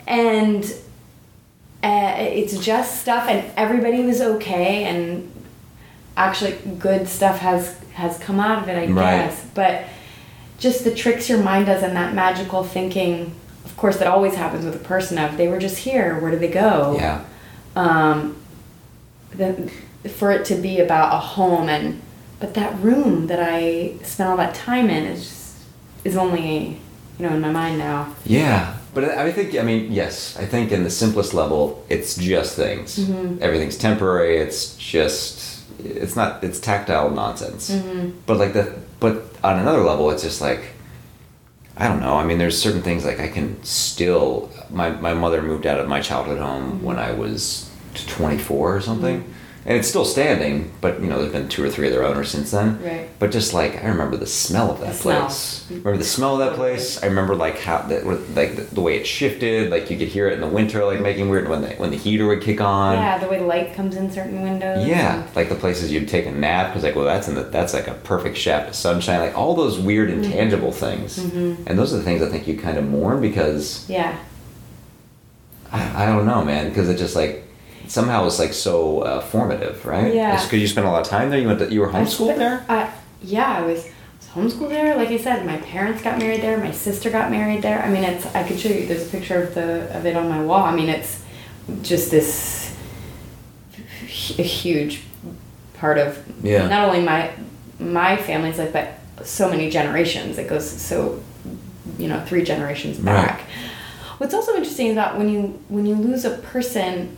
and 0.06 0.62
uh, 1.82 2.14
it's 2.18 2.58
just 2.58 3.00
stuff 3.00 3.26
and 3.28 3.50
everybody 3.56 4.02
was 4.02 4.20
okay 4.20 4.84
and 4.84 5.31
actually 6.16 6.52
good 6.78 7.08
stuff 7.08 7.38
has 7.38 7.78
has 7.94 8.18
come 8.18 8.38
out 8.40 8.62
of 8.62 8.68
it 8.68 8.76
i 8.76 8.86
Right. 8.92 9.26
guess 9.26 9.44
but 9.54 9.84
just 10.58 10.84
the 10.84 10.94
tricks 10.94 11.28
your 11.28 11.42
mind 11.42 11.66
does 11.66 11.82
and 11.82 11.96
that 11.96 12.14
magical 12.14 12.62
thinking 12.64 13.34
of 13.64 13.76
course 13.76 13.96
that 13.98 14.06
always 14.06 14.34
happens 14.34 14.64
with 14.64 14.74
a 14.76 14.84
person 14.84 15.18
of 15.18 15.36
they 15.36 15.48
were 15.48 15.58
just 15.58 15.78
here 15.78 16.18
where 16.20 16.30
did 16.30 16.40
they 16.40 16.48
go 16.50 16.96
Yeah. 16.98 17.24
um, 17.76 18.36
the, 19.34 19.70
for 20.08 20.30
it 20.32 20.44
to 20.46 20.54
be 20.56 20.80
about 20.80 21.14
a 21.14 21.18
home 21.18 21.68
and 21.68 22.00
but 22.40 22.54
that 22.54 22.76
room 22.80 23.28
that 23.28 23.38
I 23.40 23.94
spent 24.02 24.28
all 24.28 24.36
that 24.36 24.52
time 24.54 24.90
in 24.90 25.04
is 25.04 25.20
just, 25.28 25.56
is 26.04 26.16
only 26.16 26.80
you 27.18 27.26
know 27.28 27.34
in 27.36 27.40
my 27.40 27.52
mind 27.52 27.78
now. 27.78 28.12
Yeah, 28.24 28.74
but 28.94 29.04
I 29.04 29.26
I 29.26 29.32
think 29.32 29.54
I 29.56 29.62
mean 29.62 29.92
yes, 29.92 30.36
I 30.36 30.44
think 30.44 30.72
in 30.72 30.82
the 30.82 30.90
simplest 30.90 31.34
level, 31.34 31.84
it's 31.88 32.16
just 32.16 32.56
things. 32.56 32.98
Everything's 33.40 33.78
temporary. 33.78 34.38
It's 34.38 34.74
just 34.76 35.61
it's 35.78 36.16
not 36.16 36.42
it's 36.44 36.58
tactile 36.58 37.10
nonsense. 37.10 37.70
Mm-hmm. 37.70 38.18
But 38.26 38.38
like 38.38 38.52
the 38.52 38.78
but 39.00 39.24
on 39.42 39.58
another 39.58 39.80
level, 39.80 40.10
it's 40.10 40.22
just 40.22 40.40
like 40.40 40.72
I 41.76 41.88
don't 41.88 42.00
know. 42.00 42.16
I 42.16 42.24
mean, 42.24 42.38
there's 42.38 42.60
certain 42.60 42.82
things 42.82 43.04
like 43.04 43.20
I 43.20 43.28
can 43.28 43.62
still. 43.64 44.50
My 44.70 44.90
my 44.90 45.14
mother 45.14 45.42
moved 45.42 45.66
out 45.66 45.80
of 45.80 45.88
my 45.88 46.00
childhood 46.00 46.38
home 46.38 46.72
mm-hmm. 46.72 46.84
when 46.84 46.98
I 46.98 47.12
was 47.12 47.70
24 47.94 48.76
or 48.76 48.80
something. 48.80 49.22
Mm-hmm. 49.22 49.32
And 49.64 49.78
it's 49.78 49.86
still 49.86 50.04
standing, 50.04 50.72
but 50.80 51.00
you 51.00 51.06
know, 51.06 51.20
there's 51.20 51.30
been 51.32 51.48
two 51.48 51.62
or 51.62 51.70
three 51.70 51.86
other 51.86 52.02
owners 52.02 52.30
since 52.32 52.50
then. 52.50 52.82
Right. 52.82 53.08
But 53.20 53.30
just 53.30 53.54
like 53.54 53.76
I 53.84 53.86
remember 53.86 54.16
the 54.16 54.26
smell 54.26 54.72
of 54.72 54.80
that 54.80 54.88
The 54.88 54.94
smell. 54.94 55.20
place. 55.26 55.66
Remember 55.70 55.96
the 55.98 56.04
smell 56.04 56.32
of 56.34 56.38
that 56.40 56.56
place. 56.56 57.00
I 57.00 57.06
remember 57.06 57.36
like 57.36 57.60
how 57.60 57.82
the, 57.82 58.00
like 58.34 58.56
the, 58.56 58.62
the 58.72 58.80
way 58.80 58.96
it 58.96 59.06
shifted. 59.06 59.70
Like 59.70 59.88
you 59.88 59.96
could 59.96 60.08
hear 60.08 60.26
it 60.28 60.32
in 60.32 60.40
the 60.40 60.48
winter, 60.48 60.84
like 60.84 61.00
making 61.00 61.28
weird 61.28 61.48
when 61.48 61.60
the 61.62 61.68
when 61.74 61.90
the 61.90 61.96
heater 61.96 62.26
would 62.26 62.42
kick 62.42 62.60
on. 62.60 62.94
yeah, 62.96 63.18
the 63.18 63.28
way 63.28 63.38
the 63.38 63.46
light 63.46 63.72
comes 63.74 63.94
in 63.94 64.10
certain 64.10 64.42
windows. 64.42 64.84
Yeah, 64.84 65.24
like 65.36 65.48
the 65.48 65.54
places 65.54 65.92
you'd 65.92 66.08
take 66.08 66.26
a 66.26 66.32
nap 66.32 66.70
because 66.70 66.82
like, 66.82 66.96
well, 66.96 67.04
that's 67.04 67.28
in 67.28 67.36
the 67.36 67.44
that's 67.44 67.72
like 67.72 67.86
a 67.86 67.94
perfect 67.94 68.36
shaft 68.36 68.68
of 68.70 68.74
sunshine. 68.74 69.20
Like 69.20 69.38
all 69.38 69.54
those 69.54 69.78
weird 69.78 70.08
Mm-hmm. 70.10 70.24
intangible 70.24 70.72
things, 70.72 71.18
and 71.18 71.78
those 71.78 71.94
are 71.94 71.98
the 71.98 72.02
things 72.02 72.20
I 72.20 72.28
think 72.28 72.48
you 72.48 72.58
kind 72.58 72.78
of 72.78 72.84
mourn 72.88 73.20
because 73.20 73.88
yeah. 73.88 74.18
I, 75.70 76.02
I 76.02 76.06
don't 76.06 76.26
know, 76.26 76.44
man, 76.44 76.68
because 76.68 76.88
it 76.88 76.98
just 76.98 77.14
like 77.16 77.44
somehow 77.92 78.26
it's 78.26 78.38
like 78.38 78.54
so 78.54 79.00
uh, 79.00 79.20
formative, 79.20 79.84
right? 79.84 80.14
Yeah. 80.14 80.42
Because 80.42 80.60
you 80.60 80.66
spent 80.66 80.86
a 80.86 80.90
lot 80.90 81.02
of 81.02 81.08
time 81.08 81.28
there. 81.28 81.38
You 81.38 81.46
went 81.46 81.58
to, 81.58 81.70
you 81.70 81.80
were 81.80 81.88
homeschooled 81.88 82.38
there. 82.38 82.64
Uh, 82.66 82.90
yeah, 83.22 83.58
I 83.58 83.60
was, 83.60 83.84
was 83.84 84.28
homeschooled 84.34 84.70
there. 84.70 84.96
Like 84.96 85.10
I 85.10 85.18
said, 85.18 85.44
my 85.44 85.58
parents 85.58 86.00
got 86.02 86.18
married 86.18 86.40
there. 86.40 86.56
My 86.56 86.70
sister 86.70 87.10
got 87.10 87.30
married 87.30 87.60
there. 87.60 87.82
I 87.82 87.90
mean, 87.90 88.02
it's. 88.02 88.24
I 88.34 88.44
could 88.48 88.58
show 88.58 88.70
you. 88.70 88.86
There's 88.86 89.06
a 89.06 89.10
picture 89.10 89.42
of 89.42 89.54
the 89.54 89.94
of 89.96 90.06
it 90.06 90.16
on 90.16 90.26
my 90.28 90.42
wall. 90.42 90.62
I 90.64 90.74
mean, 90.74 90.88
it's 90.88 91.22
just 91.82 92.10
this 92.10 92.74
a 94.38 94.42
huge 94.42 95.02
part 95.74 95.98
of 95.98 96.18
Yeah. 96.42 96.66
not 96.68 96.88
only 96.88 97.02
my 97.02 97.30
my 97.78 98.16
family's 98.16 98.58
life, 98.58 98.72
but 98.72 99.26
so 99.26 99.50
many 99.50 99.68
generations. 99.70 100.38
It 100.38 100.48
goes 100.48 100.68
so 100.68 101.22
you 101.98 102.08
know 102.08 102.24
three 102.24 102.42
generations 102.42 102.98
back. 102.98 103.42
What's 104.16 104.32
also 104.34 104.54
interesting 104.54 104.88
is 104.88 104.94
that 104.94 105.18
when 105.18 105.28
you 105.28 105.60
when 105.68 105.84
you 105.84 105.94
lose 105.94 106.24
a 106.24 106.38
person, 106.38 107.16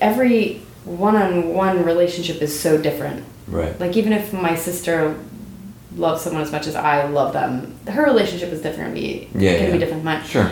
every 0.00 0.60
one-on-one 0.84 1.84
relationship 1.84 2.42
is 2.42 2.58
so 2.58 2.80
different. 2.80 3.24
Right. 3.46 3.78
Like 3.78 3.96
even 3.96 4.12
if 4.12 4.32
my 4.32 4.54
sister 4.56 5.16
loves 5.96 6.22
someone 6.22 6.42
as 6.42 6.50
much 6.52 6.66
as 6.66 6.74
I 6.74 7.06
love 7.06 7.32
them, 7.32 7.76
her 7.88 8.04
relationship 8.04 8.50
is 8.50 8.62
different. 8.62 8.94
Be 8.94 9.28
Yeah, 9.34 9.52
gonna 9.54 9.66
yeah. 9.66 9.72
be 9.72 9.78
different 9.78 10.04
than 10.04 10.04
mine. 10.04 10.24
Sure. 10.24 10.50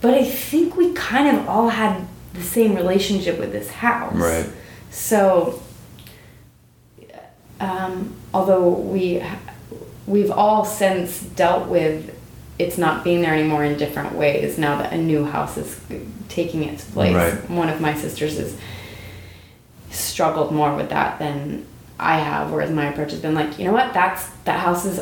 But 0.00 0.14
I 0.14 0.24
think 0.24 0.76
we 0.76 0.92
kind 0.92 1.36
of 1.36 1.48
all 1.48 1.68
had 1.68 2.06
the 2.34 2.42
same 2.42 2.74
relationship 2.74 3.38
with 3.38 3.52
this 3.52 3.70
house. 3.70 4.14
Right. 4.14 4.46
So, 4.90 5.60
um, 7.60 8.14
although 8.32 8.68
we 8.68 9.22
we've 10.06 10.30
all 10.30 10.64
since 10.64 11.20
dealt 11.20 11.68
with 11.68 12.14
it's 12.58 12.76
not 12.76 13.04
being 13.04 13.22
there 13.22 13.34
anymore 13.34 13.64
in 13.64 13.78
different 13.78 14.14
ways 14.14 14.58
now 14.58 14.78
that 14.78 14.92
a 14.92 14.98
new 14.98 15.24
house 15.24 15.56
is 15.56 15.80
taking 16.28 16.64
its 16.64 16.84
place. 16.84 17.14
Right. 17.14 17.50
One 17.50 17.68
of 17.68 17.80
my 17.80 17.94
sisters 17.94 18.36
has 18.38 18.56
struggled 19.90 20.52
more 20.52 20.74
with 20.74 20.90
that 20.90 21.18
than 21.18 21.66
I 22.00 22.18
have, 22.18 22.50
whereas 22.50 22.70
my 22.70 22.86
approach 22.86 23.12
has 23.12 23.20
been 23.20 23.34
like, 23.34 23.58
you 23.58 23.64
know 23.64 23.72
what, 23.72 23.94
that's 23.94 24.28
that 24.44 24.60
house 24.60 24.84
is 24.84 25.00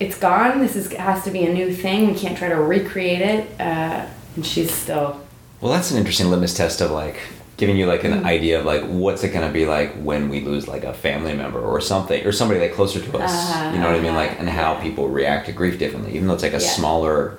it's 0.00 0.18
gone. 0.18 0.60
This 0.60 0.76
is 0.76 0.92
has 0.92 1.24
to 1.24 1.30
be 1.30 1.44
a 1.44 1.52
new 1.52 1.72
thing. 1.72 2.08
We 2.08 2.14
can't 2.18 2.36
try 2.38 2.48
to 2.48 2.56
recreate 2.56 3.20
it. 3.20 3.60
Uh, 3.60 4.06
and 4.36 4.46
she's 4.46 4.72
still 4.72 5.20
Well, 5.60 5.72
that's 5.72 5.90
an 5.90 5.98
interesting 5.98 6.28
litmus 6.30 6.54
test 6.54 6.80
of 6.80 6.90
like 6.90 7.18
giving 7.58 7.76
you 7.76 7.84
like 7.86 8.04
an 8.04 8.24
idea 8.24 8.58
of 8.60 8.64
like 8.64 8.82
what's 8.84 9.22
it 9.24 9.30
gonna 9.30 9.50
be 9.52 9.66
like 9.66 9.92
when 9.96 10.28
we 10.30 10.40
lose 10.40 10.66
like 10.68 10.84
a 10.84 10.94
family 10.94 11.34
member 11.34 11.60
or 11.60 11.80
something 11.80 12.24
or 12.24 12.32
somebody 12.32 12.60
like 12.60 12.72
closer 12.72 13.00
to 13.00 13.18
us. 13.18 13.30
Uh-huh, 13.30 13.72
you 13.74 13.80
know 13.80 13.86
what 13.88 13.96
I 13.96 14.00
mean? 14.00 14.10
uh-huh, 14.12 14.18
Like 14.18 14.38
and 14.40 14.48
how 14.48 14.74
people 14.80 15.08
react 15.08 15.46
to 15.46 15.52
grief 15.52 15.78
differently, 15.78 16.14
even 16.14 16.26
though 16.28 16.34
it's 16.34 16.42
like 16.42 16.52
a 16.54 16.60
Yeah. 16.62 16.68
smaller 16.70 17.38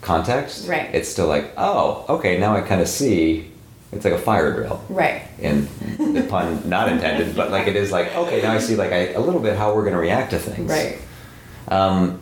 context. 0.00 0.66
Right. 0.66 0.88
It's 0.94 1.08
still 1.08 1.26
like, 1.26 1.52
oh, 1.56 2.04
okay, 2.08 2.38
now 2.38 2.56
I 2.56 2.62
kind 2.62 2.80
of 2.80 2.88
see. 2.88 3.46
It's 3.92 4.04
like 4.04 4.14
a 4.14 4.18
fire 4.18 4.52
drill. 4.54 4.82
right. 4.88 5.22
And 5.42 5.66
the 5.98 6.22
pun 6.22 6.62
not 6.68 6.90
intended, 6.90 7.34
but 7.34 7.50
like 7.50 7.66
it 7.66 7.74
is 7.76 7.90
like 7.90 8.14
okay, 8.14 8.40
now 8.40 8.52
I 8.52 8.58
see 8.58 8.76
like 8.76 8.92
I, 8.92 9.08
a 9.12 9.20
little 9.20 9.40
bit 9.40 9.56
how 9.56 9.74
we're 9.74 9.84
gonna 9.84 9.98
react 9.98 10.30
to 10.30 10.38
things. 10.38 10.70
Right. 10.70 10.98
Um, 11.68 12.20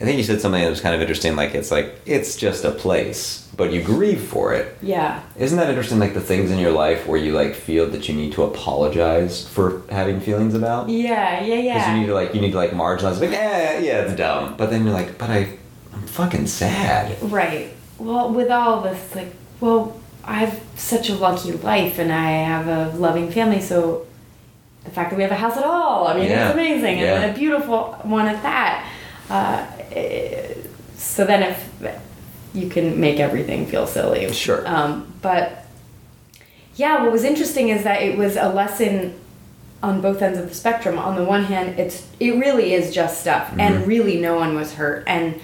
I 0.00 0.04
think 0.04 0.16
you 0.16 0.24
said 0.24 0.40
something 0.40 0.62
that 0.62 0.70
was 0.70 0.80
kind 0.80 0.94
of 0.94 1.00
interesting. 1.02 1.36
Like 1.36 1.54
it's 1.54 1.70
like 1.70 2.00
it's 2.06 2.34
just 2.36 2.64
a 2.64 2.70
place, 2.70 3.46
but 3.54 3.70
you 3.70 3.82
grieve 3.82 4.22
for 4.22 4.54
it. 4.54 4.76
Yeah. 4.80 5.22
Isn't 5.36 5.58
that 5.58 5.68
interesting? 5.68 5.98
Like 5.98 6.14
the 6.14 6.22
things 6.22 6.50
in 6.50 6.58
your 6.58 6.70
life 6.72 7.06
where 7.06 7.18
you 7.20 7.32
like 7.32 7.54
feel 7.54 7.86
that 7.90 8.08
you 8.08 8.14
need 8.14 8.32
to 8.32 8.42
apologize 8.44 9.46
for 9.46 9.82
having 9.90 10.20
feelings 10.20 10.54
about. 10.54 10.88
Yeah. 10.88 11.42
Yeah. 11.44 11.54
Yeah. 11.56 11.74
Because 11.74 11.88
you 11.94 12.00
need 12.00 12.06
to 12.06 12.14
like 12.14 12.34
you 12.34 12.40
need 12.40 12.52
to 12.52 12.56
like 12.56 12.70
marginalize. 12.70 13.20
Like 13.20 13.30
yeah, 13.32 13.78
yeah, 13.78 14.02
it's 14.02 14.14
dumb. 14.16 14.56
But 14.56 14.70
then 14.70 14.84
you're 14.84 14.94
like, 14.94 15.18
but 15.18 15.28
I, 15.28 15.58
I'm 15.92 16.06
fucking 16.06 16.46
sad. 16.46 17.16
Right. 17.22 17.70
Well, 17.98 18.30
with 18.32 18.50
all 18.50 18.80
this, 18.80 19.14
like, 19.14 19.34
well, 19.60 20.00
I 20.24 20.36
have 20.44 20.58
such 20.76 21.10
a 21.10 21.14
lucky 21.14 21.52
life 21.52 21.98
and 21.98 22.10
I 22.10 22.30
have 22.30 22.66
a 22.68 22.96
loving 22.96 23.30
family, 23.30 23.60
so 23.60 24.06
the 24.84 24.90
fact 24.90 25.10
that 25.10 25.16
we 25.16 25.22
have 25.22 25.32
a 25.32 25.34
house 25.36 25.58
at 25.58 25.64
all, 25.64 26.06
I 26.08 26.14
mean, 26.14 26.30
Yeah. 26.30 26.46
it's 26.46 26.54
amazing 26.54 26.98
Yeah. 27.00 27.20
and 27.20 27.30
a 27.30 27.38
beautiful 27.38 27.98
one 28.04 28.26
at 28.26 28.42
that. 28.42 28.86
Uh, 29.28 29.66
so 30.96 31.24
then 31.24 31.42
if 31.42 31.70
you 32.54 32.68
can 32.68 33.00
make 33.00 33.18
everything 33.20 33.66
feel 33.66 33.86
silly. 33.86 34.30
Sure. 34.32 34.66
Um, 34.66 35.12
but 35.22 35.64
yeah, 36.76 37.02
what 37.02 37.12
was 37.12 37.24
interesting 37.24 37.68
is 37.68 37.84
that 37.84 38.02
it 38.02 38.16
was 38.18 38.36
a 38.36 38.48
lesson 38.48 39.18
on 39.82 40.00
both 40.00 40.20
ends 40.20 40.38
of 40.38 40.48
the 40.48 40.54
spectrum. 40.54 40.98
On 40.98 41.16
the 41.16 41.24
one 41.24 41.44
hand, 41.44 41.78
it's 41.78 42.06
it 42.18 42.32
really 42.36 42.74
is 42.74 42.92
just 42.94 43.20
stuff, 43.20 43.48
Mm-hmm. 43.48 43.60
and 43.60 43.86
really 43.86 44.20
no 44.20 44.36
one 44.36 44.54
was 44.54 44.74
hurt. 44.74 45.04
And 45.06 45.40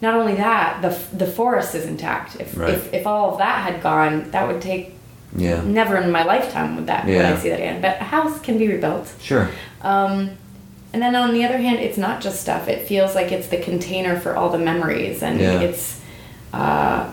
not 0.00 0.14
only 0.14 0.34
that, 0.34 0.82
the 0.82 0.90
the 1.16 1.26
forest 1.26 1.74
is 1.74 1.86
intact. 1.86 2.36
If 2.40 2.56
Right. 2.56 2.74
if, 2.74 2.92
if 2.92 3.06
all 3.06 3.32
of 3.32 3.38
that 3.38 3.62
had 3.70 3.82
gone, 3.82 4.30
that 4.32 4.46
would 4.46 4.60
take 4.60 4.94
Yeah. 5.36 5.62
never 5.64 5.96
in 5.96 6.10
my 6.12 6.24
lifetime 6.24 6.76
would 6.76 6.86
that 6.86 7.06
would 7.06 7.14
Yeah. 7.14 7.32
I 7.34 7.38
see 7.38 7.48
that 7.50 7.58
again. 7.58 7.80
But 7.80 8.00
a 8.00 8.04
house 8.04 8.38
can 8.40 8.58
be 8.58 8.68
rebuilt. 8.68 9.12
Sure. 9.20 9.48
Um, 9.82 10.30
and 10.92 11.00
then 11.02 11.14
on 11.14 11.32
the 11.32 11.44
other 11.44 11.58
hand, 11.58 11.78
it's 11.80 11.98
not 11.98 12.20
just 12.20 12.40
stuff. 12.40 12.68
It 12.68 12.86
feels 12.86 13.14
like 13.14 13.32
it's 13.32 13.48
the 13.48 13.58
container 13.58 14.18
for 14.20 14.36
all 14.36 14.50
the 14.50 14.58
memories, 14.58 15.22
and 15.22 15.40
Yeah. 15.40 15.60
it's, 15.60 16.00
uh, 16.52 17.06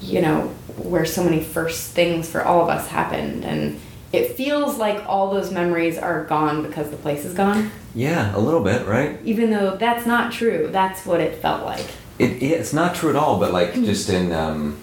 you 0.00 0.20
know, 0.20 0.50
where 0.76 1.04
so 1.06 1.24
many 1.24 1.42
first 1.42 1.92
things 1.92 2.28
for 2.28 2.44
all 2.44 2.62
of 2.62 2.68
us 2.68 2.88
happened, 2.88 3.44
and 3.44 3.80
it 4.12 4.36
feels 4.36 4.76
like 4.78 5.02
all 5.08 5.32
those 5.32 5.50
memories 5.50 5.98
are 5.98 6.24
gone 6.24 6.62
because 6.62 6.90
the 6.90 6.96
place 6.96 7.24
is 7.24 7.32
gone. 7.34 7.70
Yeah, 7.94 8.36
a 8.36 8.38
little 8.38 8.60
bit, 8.62 8.86
right? 8.86 9.18
Even 9.24 9.50
though 9.50 9.76
that's 9.76 10.06
not 10.06 10.30
true. 10.32 10.68
That's 10.70 11.04
what 11.06 11.20
it 11.20 11.40
felt 11.40 11.64
like. 11.64 11.84
It, 12.18 12.32
it- 12.42 12.52
it's 12.60 12.72
not 12.72 12.94
true 12.94 13.10
at 13.10 13.16
all, 13.16 13.38
but 13.38 13.52
like 13.52 13.74
just 13.74 14.08
in 14.10 14.32
um, 14.32 14.76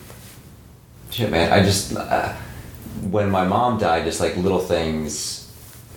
shit, 1.12 1.30
man. 1.32 1.52
I 1.54 1.63
just 1.63 1.96
uh, 1.96 2.34
when 3.10 3.30
my 3.30 3.46
mom 3.46 3.78
died, 3.80 4.06
just 4.06 4.20
like 4.20 4.36
little 4.38 4.60
things. 4.60 5.43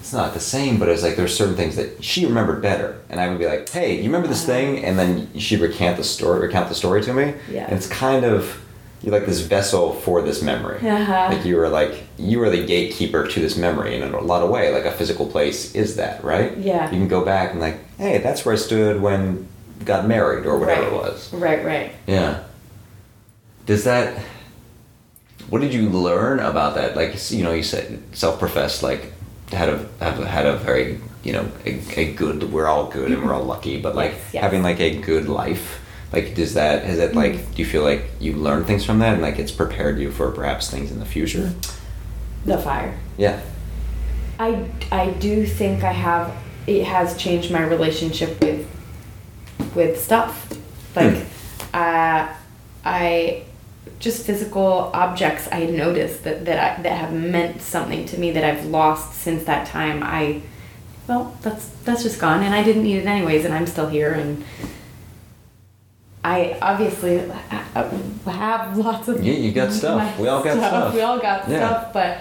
It's 0.07 0.13
not 0.13 0.35
the 0.35 0.41
same, 0.41 0.79
but 0.79 0.89
it's 0.89 1.03
like 1.03 1.17
there's 1.17 1.37
certain 1.37 1.57
things 1.57 1.75
that 1.75 2.05
she 2.05 2.27
remembered 2.27 2.63
better, 2.63 2.97
and 3.11 3.19
I 3.19 3.29
would 3.29 3.41
be 3.41 3.47
like, 3.47 3.69
"Hey, 3.69 3.97
you 3.97 4.05
remember 4.05 4.29
this 4.29 4.47
thing?" 4.47 4.85
And 4.85 4.97
then 4.97 5.37
she'd 5.37 5.59
recount 5.59 5.97
the 5.97 6.05
story, 6.05 6.39
recount 6.47 6.69
the 6.69 6.77
story 6.77 7.03
to 7.03 7.13
me. 7.13 7.35
Yeah. 7.51 7.65
And 7.65 7.73
it's 7.73 7.89
kind 7.89 8.25
of 8.25 8.57
you're 9.03 9.13
like 9.13 9.27
this 9.27 9.41
vessel 9.41 9.95
for 9.95 10.23
this 10.23 10.43
memory. 10.43 10.79
Uh-huh. 10.79 11.31
Like 11.33 11.45
you 11.45 11.57
were 11.57 11.69
like 11.69 12.05
you 12.19 12.39
were 12.39 12.51
the 12.51 12.65
gatekeeper 12.65 13.27
to 13.27 13.41
this 13.41 13.57
memory 13.57 13.97
in 13.97 14.15
a 14.15 14.21
lot 14.21 14.45
of 14.45 14.51
way. 14.51 14.73
Like 14.73 14.85
a 14.85 14.93
physical 14.93 15.27
place 15.27 15.75
is 15.75 15.97
that, 15.97 16.23
right? 16.23 16.57
Yeah. 16.57 16.85
You 16.85 16.99
can 16.99 17.09
go 17.09 17.25
back 17.25 17.51
and 17.51 17.59
like, 17.59 17.81
hey, 17.97 18.19
that's 18.19 18.47
where 18.47 18.53
I 18.53 18.59
stood 18.59 19.03
when 19.03 19.49
got 19.85 20.07
married 20.07 20.47
or 20.47 20.57
whatever 20.57 20.83
right. 20.83 20.93
it 20.93 20.97
was. 20.97 21.35
Right, 21.35 21.65
right. 21.65 21.93
Yeah. 22.07 22.45
Does 23.67 23.83
that? 23.83 24.23
What 25.51 25.63
did 25.63 25.75
you 25.75 25.89
learn 25.89 26.39
about 26.39 26.77
that? 26.77 26.95
Like 26.95 27.29
you 27.33 27.43
know, 27.43 27.53
you 27.53 27.65
said 27.65 28.01
self-professed, 28.13 28.85
like 28.85 29.13
had 29.53 29.69
a 29.69 29.89
have 30.01 30.19
had 30.25 30.47
a 30.47 30.57
very 30.57 30.99
you 31.23 31.33
know 31.33 31.49
a, 31.65 31.81
a 32.01 32.13
good. 32.15 32.43
We're 32.53 32.67
all 32.67 32.87
good 32.89 33.11
and 33.13 33.23
we're 33.25 33.33
all 33.35 33.45
lucky, 33.45 33.81
but 33.81 33.95
like 33.95 34.13
Yes, 34.13 34.35
yes. 34.35 34.43
having 34.43 34.63
like 34.63 34.81
a 34.81 34.99
good 35.01 35.29
life. 35.29 35.81
Like 36.13 36.35
does 36.35 36.55
that 36.55 36.85
has 36.85 36.99
it 36.99 37.15
like 37.15 37.33
Mm-hmm. 37.33 37.53
do 37.53 37.63
you 37.63 37.69
feel 37.69 37.83
like 37.83 38.05
you 38.21 38.33
learned 38.35 38.67
things 38.67 38.85
from 38.85 38.99
that 39.01 39.15
and 39.15 39.23
like 39.23 39.39
it's 39.39 39.53
prepared 39.53 39.99
you 39.99 40.11
for 40.11 40.31
perhaps 40.31 40.71
things 40.71 40.91
in 40.91 40.99
the 41.01 41.07
future? 41.07 41.53
The 42.45 42.59
fire. 42.59 42.97
Yeah. 43.17 43.41
I, 44.39 44.69
I 44.93 45.11
do 45.11 45.47
think 45.47 45.83
I 45.83 45.93
have 45.93 46.33
it 46.67 46.85
has 46.85 47.17
changed 47.17 47.51
my 47.51 47.63
relationship 47.65 48.41
with 48.41 48.69
with 49.75 50.01
stuff 50.03 50.49
like 50.95 51.25
uh, 51.75 52.29
I 52.85 53.43
just 53.99 54.27
physical 54.27 54.91
objects 54.93 55.49
I 55.51 55.67
noticed 55.67 56.25
that 56.25 56.45
that 56.45 56.79
I, 56.79 56.83
that 56.83 56.93
have 56.93 57.13
meant 57.13 57.63
something 57.63 58.05
to 58.07 58.19
me 58.19 58.31
that 58.33 58.45
I've 58.45 58.67
lost 58.67 59.15
since 59.15 59.45
that 59.45 59.67
time 59.67 60.03
I 60.03 60.43
well 61.09 61.37
that's 61.43 61.69
that's 61.85 62.03
just 62.03 62.21
gone 62.21 62.43
and 62.43 62.55
I 62.55 62.63
didn't 62.63 62.83
need 62.83 62.99
it 62.99 63.07
anyways 63.07 63.45
and 63.45 63.55
I'm 63.55 63.67
still 63.67 63.89
here 63.89 64.13
and 64.13 64.45
I 66.25 66.59
obviously 66.61 67.19
have 68.27 68.77
lots 68.77 69.09
of 69.09 69.23
Yeah, 69.25 69.35
you 69.35 69.53
got 69.53 69.73
stuff. 69.81 70.19
We 70.19 70.29
all 70.29 70.43
got 70.43 70.57
stuff. 70.57 70.95
we 70.95 71.01
all 71.01 71.19
got 71.19 71.49
Yeah. 71.49 71.59
stuff 71.69 71.93
but 71.93 72.21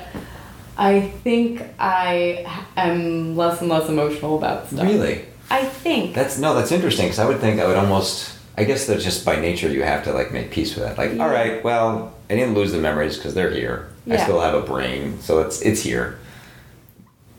I 0.77 1.01
think 1.24 1.63
I 1.79 2.46
am 2.77 3.36
less 3.36 3.62
and 3.62 3.70
less 3.70 3.88
emotional 3.89 4.38
about 4.38 4.67
stuff. 4.67 4.84
Really? 4.84 5.25
I 5.50 5.63
think. 5.63 6.13
That's 6.15 6.38
no, 6.38 6.53
that's 6.53 6.72
interesting 6.72 7.05
because 7.05 7.20
I 7.20 7.25
would 7.25 7.39
think 7.39 7.60
I 7.62 7.65
would 7.67 7.77
almost. 7.77 8.34
I 8.57 8.63
guess 8.63 8.85
that 8.88 9.00
just 9.01 9.25
by 9.25 9.35
nature 9.35 9.69
you 9.69 9.83
have 9.83 10.03
to 10.05 10.13
like 10.13 10.31
make 10.31 10.50
peace 10.51 10.75
with 10.75 10.85
that. 10.85 10.97
Like, 10.97 11.13
Yeah. 11.13 11.24
all 11.24 11.29
right, 11.29 11.63
well, 11.63 12.13
I 12.29 12.35
didn't 12.35 12.53
lose 12.55 12.71
the 12.71 12.77
memories 12.79 13.17
because 13.17 13.33
they're 13.33 13.51
here. 13.51 13.89
I 14.09 14.17
still 14.17 14.39
have 14.39 14.53
a 14.53 14.62
brain, 14.62 15.19
so 15.21 15.39
it's 15.41 15.62
it's 15.62 15.81
here. 15.81 16.19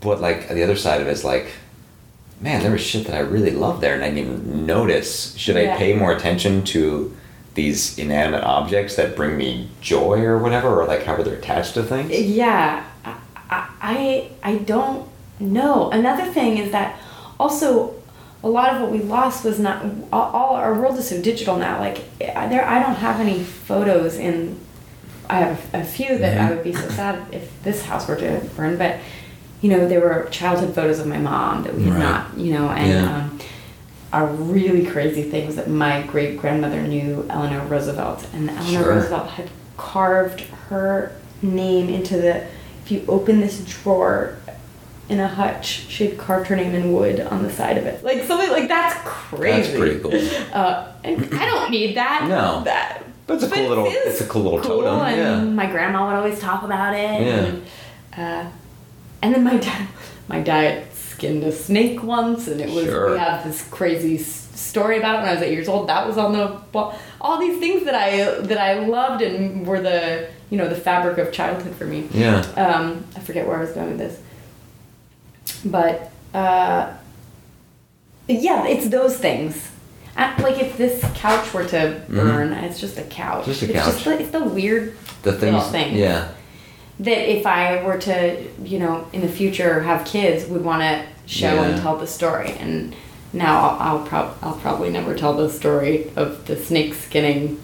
But 0.01 0.21
like 0.21 0.49
the 0.49 0.63
other 0.63 0.77
side 0.77 1.01
of 1.01 1.07
it 1.07 1.11
is 1.13 1.25
like, 1.25 1.53
man, 2.41 2.63
there 2.63 2.73
was 2.73 2.81
shit 2.83 3.07
that 3.07 3.15
I 3.15 3.21
really 3.21 3.53
loved 3.53 3.81
there, 3.81 3.95
and 3.95 4.05
I 4.05 4.11
didn't 4.11 4.19
even 4.43 4.67
notice. 4.67 5.35
Should 5.37 5.57
I 5.57 5.77
pay 5.77 5.95
more 5.95 6.13
attention 6.13 6.65
to 6.65 7.15
these 7.55 7.99
inanimate 7.99 8.45
objects 8.45 8.97
that 8.97 9.17
bring 9.17 9.39
me 9.39 9.71
joy 9.81 10.21
or 10.21 10.39
whatever, 10.39 10.69
or 10.83 10.87
like 10.87 11.05
how 11.05 11.17
they're 11.23 11.35
attached 11.35 11.75
to 11.75 11.83
things? 11.83 12.11
Yeah, 12.11 12.85
I, 13.05 13.17
I 13.81 14.31
I 14.43 14.57
don't 14.59 15.09
know. 15.41 15.91
Another 15.91 16.27
thing 16.33 16.59
is 16.59 16.73
that 16.73 16.99
also 17.41 17.95
a 18.47 18.49
lot 18.49 18.73
of 18.75 18.81
what 18.81 18.91
we 18.93 19.01
lost 19.01 19.45
was 19.45 19.59
not 19.59 19.85
all, 20.13 20.31
all 20.33 20.55
our 20.55 20.73
world 20.75 20.97
is 20.99 21.09
so 21.09 21.21
digital 21.21 21.57
now. 21.57 21.81
Like 21.81 22.05
I- 22.21 22.47
there, 22.49 22.65
I 22.65 22.79
don't 22.83 22.95
have 22.95 23.19
any 23.21 23.43
photos 23.43 24.17
in. 24.17 24.59
I 25.29 25.39
have 25.41 25.61
a 25.75 25.83
few 25.83 26.17
that 26.19 26.39
I 26.41 26.45
Mhm. 26.45 26.49
would 26.51 26.63
be 26.65 26.73
so 26.73 26.89
sad 26.91 27.17
if 27.33 27.51
this 27.65 27.85
house 27.87 28.07
were 28.07 28.15
to 28.17 28.41
burn, 28.57 28.77
but 28.79 28.97
you 29.61 29.69
know 29.71 29.89
there 29.89 30.01
were 30.01 30.29
childhood 30.31 30.75
photos 30.75 31.01
of 31.01 31.07
my 31.09 31.19
mom 31.19 31.65
that 31.65 31.75
we 31.75 31.83
had 31.85 31.95
Right. 31.95 32.03
not, 32.03 32.27
you 32.37 32.53
know, 32.55 32.69
and. 32.69 32.89
Yeah. 32.89 33.17
Um, 33.17 33.39
a 34.13 34.25
really 34.25 34.87
crazy 34.87 35.25
thing 35.25 35.47
was 35.49 35.57
that 35.57 35.69
my 35.69 36.01
great 36.03 36.39
grandmother 36.41 36.81
knew 36.81 37.27
Eleanor 37.29 37.61
Roosevelt, 37.69 38.25
and 38.33 38.49
Eleanor 38.49 38.83
Sure. 38.85 38.95
Roosevelt 38.95 39.29
had 39.31 39.49
carved 39.77 40.43
her 40.71 41.11
name 41.43 41.89
into 41.89 42.17
the. 42.17 42.37
If 42.85 42.93
you 42.93 43.03
open 43.09 43.41
this 43.41 43.59
drawer 43.59 44.35
in 45.09 45.21
a 45.21 45.29
hutch, 45.29 45.67
she 45.67 46.07
had 46.09 46.19
carved 46.19 46.49
her 46.49 46.57
name 46.57 46.75
in 46.75 46.93
wood 46.93 47.21
on 47.21 47.43
the 47.43 47.51
side 47.51 47.79
of 47.79 47.87
it, 47.87 48.03
like 48.05 48.23
something 48.25 48.51
like 48.51 48.69
that's 48.69 48.97
crazy. 49.05 49.63
That's 49.73 49.77
pretty 49.79 50.01
cool. 50.01 50.13
Uh, 50.53 50.93
and 51.05 51.33
I 51.35 51.47
don't 51.47 51.71
need 51.71 51.97
that. 51.97 52.27
No. 52.29 52.63
that. 52.65 53.03
But 53.27 53.35
it's 53.35 53.45
a 53.45 53.49
cool 53.51 53.59
it 53.65 53.69
little- 53.69 53.87
it's 53.89 54.21
a 54.21 54.27
cool 54.27 54.43
little 54.43 54.61
cool, 54.61 54.83
totem, 54.83 55.01
And 55.07 55.17
yeah. 55.17 55.41
my 55.55 55.67
grandma 55.67 56.07
would 56.07 56.17
always 56.17 56.39
talk 56.41 56.63
about 56.63 56.95
it. 56.95 57.21
Yeah. 57.23 57.45
And, 57.45 57.63
uh, 58.17 58.51
and 59.23 59.35
then 59.35 59.45
my 59.45 59.57
dad, 59.57 59.89
my 60.29 60.41
dad 60.41 60.93
skinned 60.93 61.43
a 61.45 61.53
snake 61.53 62.03
once, 62.03 62.47
and 62.49 62.61
it 62.61 62.71
was 62.71 62.85
Sure. 62.85 63.13
we 63.13 63.19
have 63.19 63.45
this 63.45 63.67
crazy 63.69 64.19
story 64.19 64.99
about 64.99 65.17
it 65.17 65.19
when 65.19 65.29
I 65.29 65.35
was 65.35 65.43
eight 65.43 65.53
years 65.53 65.69
old. 65.69 65.89
That 65.89 66.07
was 66.07 66.19
on 66.19 66.33
the 66.33 66.61
wall. 66.73 66.99
All 67.21 67.39
these 67.41 67.59
things 67.59 67.85
that 67.85 67.95
I 67.95 68.41
that 68.41 68.59
I 68.59 68.87
loved 68.87 69.23
and 69.23 69.67
were 69.67 69.81
the 69.81 70.29
you 70.51 70.59
know 70.59 70.69
the 70.69 70.75
fabric 70.77 71.19
of 71.19 71.33
childhood 71.33 71.75
for 71.75 71.85
me. 71.87 72.09
Yeah. 72.13 72.41
Um, 72.57 73.05
I 73.17 73.21
forget 73.21 73.47
where 73.47 73.57
I 73.57 73.61
was 73.61 73.71
going 73.73 73.89
with 73.89 73.99
this, 73.99 74.21
but 75.65 76.11
uh, 76.35 76.93
yeah, 78.29 78.67
it's 78.67 78.89
those 78.89 79.17
things. 79.17 79.71
Like 80.17 80.59
if 80.59 80.79
this 80.79 81.05
couch 81.15 81.53
were 81.53 81.65
to 81.67 82.01
burn, 82.09 82.53
it's 82.53 82.81
just 82.81 82.97
a 82.99 83.03
couch. 83.03 83.43
Mm-hmm. 83.43 83.51
Just 83.51 83.63
a 83.63 83.65
it's 83.67 83.75
couch. 83.75 83.93
Just 83.93 84.05
the, 84.05 84.21
it's 84.21 84.31
the 84.31 84.45
weird 84.45 84.97
The 85.23 85.33
things. 85.35 85.67
things 85.69 85.99
Yeah. 85.99 86.29
that 87.01 87.31
if 87.37 87.47
I 87.47 87.83
were 87.85 87.99
to, 87.99 88.43
you 88.65 88.79
know, 88.79 89.07
in 89.13 89.21
the 89.21 89.29
future 89.29 89.81
have 89.83 90.07
kids, 90.07 90.47
would 90.47 90.65
want 90.65 90.81
to 90.83 91.05
show 91.27 91.55
Yeah. 91.55 91.65
and 91.69 91.83
tell 91.83 91.97
the 91.99 92.07
story. 92.07 92.53
And 92.53 92.95
now 93.35 93.61
I'll, 93.69 93.99
I'll, 93.99 94.07
prob- 94.07 94.37
I'll 94.43 94.57
probably 94.57 94.89
never 94.91 95.15
tell 95.15 95.35
the 95.35 95.51
story 95.51 96.11
of 96.17 96.47
the 96.47 96.57
snake 96.57 96.95
skinning 96.95 97.61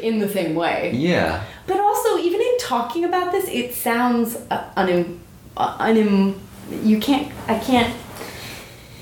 in 0.00 0.20
the 0.20 0.28
same 0.28 0.54
way. 0.54 0.92
Yeah. 0.94 1.42
But 1.66 1.80
also, 1.80 2.18
even 2.18 2.40
in 2.40 2.58
talking 2.60 3.04
about 3.04 3.32
this, 3.32 3.48
it 3.48 3.74
sounds 3.74 4.36
uh, 4.50 4.70
unim, 4.76 5.18
uh, 5.56 5.76
unim. 5.78 6.38
You 6.70 6.98
can't. 6.98 7.32
I 7.46 7.58
can't. 7.58 7.94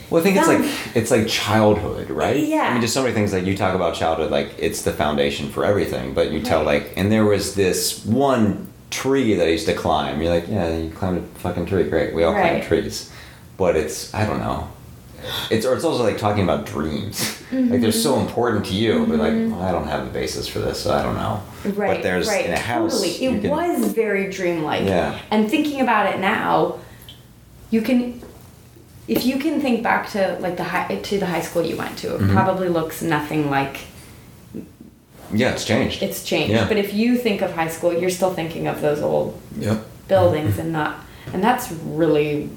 Well, 0.08 0.20
I 0.20 0.24
think 0.24 0.36
it's 0.36 0.46
like 0.46 0.96
it's 0.96 1.10
like 1.10 1.26
childhood, 1.26 2.10
right? 2.10 2.36
Yeah. 2.36 2.68
I 2.68 2.72
mean, 2.72 2.80
just 2.80 2.94
so 2.94 3.02
many 3.02 3.12
things 3.12 3.32
like 3.32 3.44
you 3.44 3.56
talk 3.56 3.74
about 3.74 3.94
childhood, 3.94 4.30
like 4.30 4.54
it's 4.58 4.82
the 4.82 4.92
foundation 4.92 5.50
for 5.50 5.64
everything. 5.64 6.14
But 6.14 6.30
you 6.30 6.40
tell 6.40 6.64
Right. 6.64 6.84
like, 6.84 6.92
and 6.96 7.10
there 7.10 7.24
was 7.24 7.54
this 7.56 8.04
one 8.04 8.68
tree 8.90 9.34
that 9.34 9.46
I 9.46 9.50
used 9.50 9.66
to 9.66 9.74
climb. 9.74 10.22
You're 10.22 10.32
like, 10.32 10.48
yeah, 10.48 10.76
you 10.76 10.90
climbed 10.90 11.18
a 11.18 11.38
fucking 11.40 11.66
tree, 11.66 11.84
great. 11.84 12.14
We 12.14 12.22
all 12.22 12.32
climb 12.32 12.62
trees, 12.62 13.10
but 13.56 13.74
it's 13.74 14.14
I 14.14 14.26
don't 14.26 14.38
know. 14.38 14.68
It's 15.50 15.66
or 15.66 15.74
it's 15.74 15.84
also 15.84 16.04
like 16.04 16.18
talking 16.18 16.44
about 16.44 16.66
dreams. 16.66 17.42
Like 17.52 17.80
they're 17.80 17.92
so 17.92 18.12
mm-hmm. 18.12 18.28
important 18.28 18.66
to 18.66 18.74
you, 18.74 19.06
but 19.06 19.18
like 19.18 19.32
well, 19.32 19.62
I 19.62 19.72
don't 19.72 19.88
have 19.88 20.04
the 20.04 20.12
basis 20.12 20.46
for 20.46 20.60
this, 20.60 20.80
so 20.80 20.92
I 20.92 21.02
don't 21.02 21.14
know. 21.14 21.42
Right. 21.64 21.96
But 21.96 22.02
there's 22.02 22.28
right. 22.28 22.44
in 22.44 22.52
a 22.52 22.58
house. 22.58 23.00
Totally. 23.00 23.24
It 23.24 23.42
can- 23.42 23.50
was 23.50 23.92
very 23.92 24.30
dreamlike. 24.30 24.84
Yeah. 24.84 25.20
And 25.30 25.50
thinking 25.50 25.80
about 25.80 26.12
it 26.14 26.20
now, 26.20 26.78
you 27.70 27.82
can. 27.82 28.22
If 29.08 29.24
you 29.24 29.38
can 29.38 29.60
think 29.60 29.82
back 29.84 30.10
to 30.10 30.36
like 30.40 30.56
the 30.56 30.64
high 30.64 30.96
to 30.96 31.18
the 31.18 31.26
high 31.26 31.40
school 31.42 31.64
you 31.64 31.76
went 31.76 31.96
to, 31.98 32.14
it 32.16 32.20
Mhm. 32.22 32.32
probably 32.32 32.68
looks 32.68 33.02
nothing 33.02 33.50
like 33.50 33.78
Yeah, 35.32 35.50
it's 35.52 35.64
changed. 35.64 36.02
it's 36.02 36.24
changed. 36.24 36.52
Yeah. 36.52 36.66
But 36.68 36.76
if 36.76 36.92
you 36.94 37.16
think 37.16 37.40
of 37.42 37.52
high 37.52 37.68
school, 37.68 37.92
you're 37.92 38.10
still 38.10 38.32
thinking 38.34 38.66
of 38.66 38.80
those 38.80 39.00
old 39.00 39.38
buildings 40.08 40.58
and 40.58 40.72
not 40.72 41.00
and 41.32 41.42
that's 41.42 41.70
really 41.84 42.48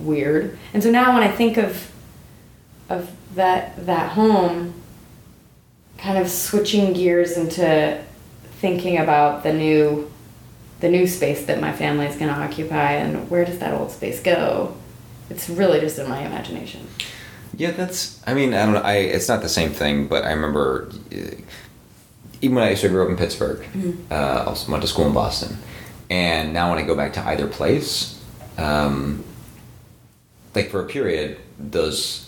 weird. 0.00 0.56
And 0.74 0.82
so 0.82 0.90
now 0.90 1.14
when 1.14 1.22
I 1.22 1.30
think 1.30 1.56
of 1.56 1.90
of 2.88 3.10
that 3.34 3.86
that 3.86 4.10
home 4.12 4.74
kind 5.98 6.16
of 6.18 6.28
switching 6.30 6.92
gears 6.92 7.36
into 7.36 7.98
thinking 8.60 8.98
about 8.98 9.42
the 9.42 9.52
new 9.52 10.10
the 10.80 10.88
new 10.88 11.06
space 11.06 11.46
that 11.46 11.60
my 11.60 11.72
family 11.72 12.06
is 12.06 12.16
going 12.16 12.32
to 12.32 12.40
occupy 12.40 12.92
and 12.92 13.28
where 13.30 13.44
does 13.44 13.58
that 13.58 13.74
old 13.74 13.90
space 13.90 14.20
go? 14.22 14.76
It's 15.30 15.48
really 15.48 15.80
just 15.80 15.98
in 15.98 16.08
my 16.08 16.20
imagination. 16.20 16.86
Yeah, 17.56 17.72
that's. 17.72 18.22
I 18.26 18.34
mean, 18.34 18.54
I 18.54 18.64
don't 18.64 18.74
know. 18.74 18.80
I 18.80 18.94
it's 18.94 19.28
not 19.28 19.42
the 19.42 19.48
same 19.48 19.70
thing, 19.70 20.06
but 20.06 20.24
I 20.24 20.32
remember 20.32 20.90
uh, 21.12 21.16
even 22.40 22.54
when 22.54 22.64
I 22.64 22.70
used 22.70 22.82
to 22.82 22.88
grow 22.88 23.04
up 23.04 23.10
in 23.10 23.16
Pittsburgh. 23.16 23.66
Uh, 24.10 24.14
I 24.14 24.44
also 24.44 24.70
went 24.70 24.82
to 24.82 24.88
school 24.88 25.06
in 25.06 25.12
Boston, 25.12 25.58
and 26.08 26.52
now 26.52 26.70
when 26.70 26.78
I 26.78 26.86
go 26.86 26.94
back 26.94 27.12
to 27.14 27.26
either 27.26 27.48
place, 27.48 28.22
um, 28.56 29.24
like 30.54 30.70
for 30.70 30.80
a 30.80 30.86
period, 30.86 31.38
those 31.58 32.27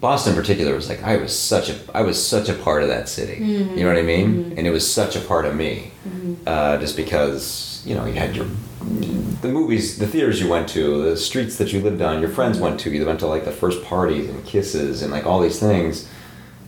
Boston 0.00 0.34
in 0.34 0.38
particular 0.38 0.74
was 0.74 0.88
like 0.88 1.02
I 1.02 1.16
was 1.16 1.36
such 1.36 1.70
a 1.70 1.76
I 1.94 2.02
was 2.02 2.24
such 2.24 2.48
a 2.48 2.54
part 2.54 2.82
of 2.82 2.88
that 2.88 3.08
city. 3.08 3.42
You 3.44 3.64
know 3.76 3.88
what 3.88 3.96
I 3.96 4.02
mean? 4.02 4.54
And 4.56 4.66
it 4.66 4.70
was 4.70 4.90
such 4.90 5.16
a 5.16 5.20
part 5.20 5.44
of 5.46 5.54
me, 5.54 5.90
uh, 6.46 6.76
just 6.78 6.96
because 6.96 7.82
you 7.86 7.94
know 7.94 8.04
you 8.04 8.14
had 8.14 8.36
your 8.36 8.46
the 9.40 9.48
movies, 9.48 9.98
the 9.98 10.06
theaters 10.06 10.40
you 10.40 10.48
went 10.48 10.68
to, 10.70 11.02
the 11.10 11.16
streets 11.16 11.56
that 11.58 11.72
you 11.72 11.80
lived 11.80 12.02
on, 12.02 12.20
your 12.20 12.30
friends 12.30 12.58
went 12.58 12.80
to. 12.80 12.90
You 12.90 13.04
went 13.06 13.20
to 13.20 13.26
like 13.26 13.44
the 13.44 13.52
first 13.52 13.84
parties 13.84 14.28
and 14.28 14.44
kisses 14.44 15.02
and 15.02 15.10
like 15.10 15.26
all 15.26 15.40
these 15.40 15.58
things, 15.58 16.08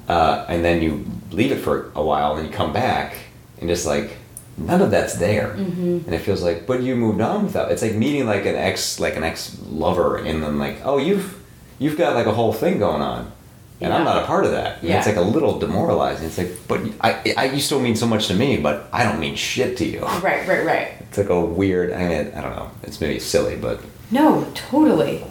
uh, 0.09 0.45
and 0.49 0.65
then 0.65 0.83
you 0.83 1.05
leave 1.31 1.53
it 1.53 1.61
for 1.61 1.93
a 1.95 2.03
while 2.03 2.37
and 2.37 2.47
you 2.47 2.53
come 2.53 2.73
back 2.73 3.17
and 3.61 3.69
just 3.69 3.87
like 3.87 4.17
none 4.57 4.81
of 4.83 4.91
that's 4.91 5.15
there, 5.17 5.53
and 5.53 6.13
it 6.15 6.21
feels 6.21 6.43
like 6.43 6.67
but 6.67 6.83
you 6.83 6.97
moved 6.97 7.21
on 7.21 7.45
without. 7.45 7.71
It's 7.71 7.83
like 7.83 7.95
meeting 7.95 8.27
like 8.27 8.47
an 8.47 8.57
ex 8.57 8.99
like 8.99 9.17
an 9.17 9.23
ex 9.23 9.57
lover 9.69 10.17
and 10.17 10.43
then 10.43 10.59
like 10.59 10.79
oh 10.83 10.97
you've 10.99 11.38
you've 11.79 11.97
got 11.97 12.15
like 12.15 12.27
a 12.27 12.33
whole 12.33 12.53
thing 12.53 12.79
going 12.79 13.03
on. 13.03 13.33
And 13.81 13.93
I'm 13.93 14.03
not 14.05 14.23
a 14.25 14.27
part 14.27 14.45
of 14.45 14.51
that. 14.51 14.83
And 14.83 14.91
It's 14.91 15.07
like 15.07 15.15
a 15.17 15.21
little 15.21 15.59
demoralizing. 15.61 16.27
It's 16.27 16.37
like, 16.39 16.51
but 16.67 16.81
I, 17.01 17.35
I, 17.37 17.45
you 17.47 17.61
still 17.61 17.79
mean 17.79 17.95
so 17.95 18.07
much 18.09 18.27
to 18.27 18.35
me, 18.35 18.57
but 18.57 18.89
I 18.93 19.05
don't 19.05 19.21
mean 19.21 19.37
shit 19.37 19.77
to 19.77 19.85
you. 19.85 20.01
Right, 20.01 20.47
right, 20.49 20.65
right. 20.67 20.89
It's 21.01 21.17
like 21.19 21.29
a 21.29 21.41
weird. 21.41 21.93
I 21.93 22.09
mean, 22.09 22.33
I 22.35 22.41
don't 22.41 22.57
know. 22.57 22.71
It's 22.83 23.01
maybe 23.01 23.21
silly, 23.21 23.55
but 23.55 23.81
No, 24.11 24.51
totally. 24.55 25.25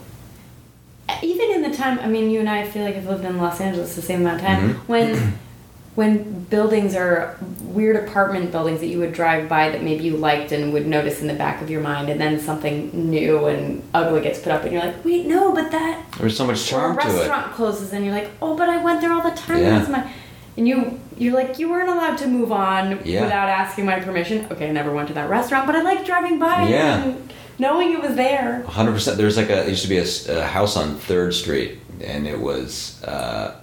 Even 1.22 1.52
in 1.52 1.62
the 1.62 1.76
time, 1.76 2.00
I 2.00 2.08
mean, 2.08 2.30
you 2.30 2.40
and 2.40 2.50
I 2.50 2.66
feel 2.66 2.84
like 2.84 2.96
have 2.96 3.06
lived 3.08 3.26
in 3.26 3.38
Los 3.38 3.60
Angeles 3.60 3.96
the 3.96 4.02
same 4.02 4.22
amount 4.22 4.38
of 4.42 4.46
time. 4.46 4.74
Mhm. 4.74 4.88
When, 4.88 5.40
when 5.98 6.44
buildings 6.44 6.94
are 6.96 7.36
weird 7.62 7.96
apartment 7.96 8.52
buildings 8.52 8.80
that 8.82 8.86
you 8.86 9.00
would 9.00 9.12
drive 9.14 9.50
by 9.50 9.70
that 9.72 9.82
maybe 9.82 10.04
you 10.04 10.16
liked 10.16 10.52
and 10.52 10.72
would 10.72 10.86
notice 10.86 11.22
in 11.22 11.28
the 11.28 11.34
back 11.34 11.60
of 11.60 11.72
your 11.72 11.82
mind, 11.82 12.08
and 12.08 12.22
then 12.22 12.40
something 12.40 13.10
new 13.10 13.48
and 13.48 13.82
ugly 13.96 14.22
gets 14.22 14.38
put 14.38 14.52
up, 14.52 14.62
and 14.62 14.72
you're 14.72 14.82
like, 14.84 15.04
wait, 15.04 15.26
no, 15.26 15.52
but 15.56 15.72
that 15.72 16.06
there's 16.20 16.38
so 16.38 16.46
much 16.46 16.64
charm 16.68 16.96
to 16.96 17.02
it. 17.02 17.14
restaurant 17.16 17.52
closes, 17.54 17.94
and 17.94 18.06
you're 18.06 18.14
like, 18.14 18.30
oh, 18.44 18.56
but 18.56 18.70
I 18.70 18.78
went 18.84 19.02
there 19.02 19.12
all 19.12 19.28
the 19.28 19.36
time. 19.36 19.58
Yeah. 19.64 19.80
That's 19.80 19.90
my, 19.90 20.14
and 20.56 20.68
you 20.68 21.00
you're 21.18 21.34
like, 21.34 21.58
you 21.58 21.68
weren't 21.68 21.90
allowed 21.90 22.16
to 22.20 22.28
move 22.28 22.52
on 22.52 23.00
Yeah. 23.04 23.24
without 23.24 23.50
asking 23.50 23.86
my 23.88 24.00
permission. 24.00 24.46
Okay, 24.52 24.70
I 24.70 24.72
never 24.72 24.94
went 24.94 25.08
to 25.08 25.16
that 25.16 25.32
restaurant, 25.32 25.66
but 25.66 25.76
I 25.76 25.82
liked 25.82 26.06
driving 26.06 26.38
by 26.38 26.68
Yeah. 26.70 27.02
and 27.06 27.34
knowing 27.58 27.92
it 27.94 28.00
was 28.00 28.14
there. 28.16 28.62
100. 28.66 28.92
percent 28.92 29.18
There's 29.18 29.36
like 29.36 29.48
a 29.50 29.56
there 29.56 29.70
used 29.70 29.82
to 29.82 29.90
be 29.90 29.98
a 29.98 30.46
house 30.46 30.78
on 30.78 30.96
Third 30.98 31.34
Street, 31.34 31.80
and 32.02 32.28
it 32.28 32.40
was. 32.40 33.04
Uh, 33.04 33.56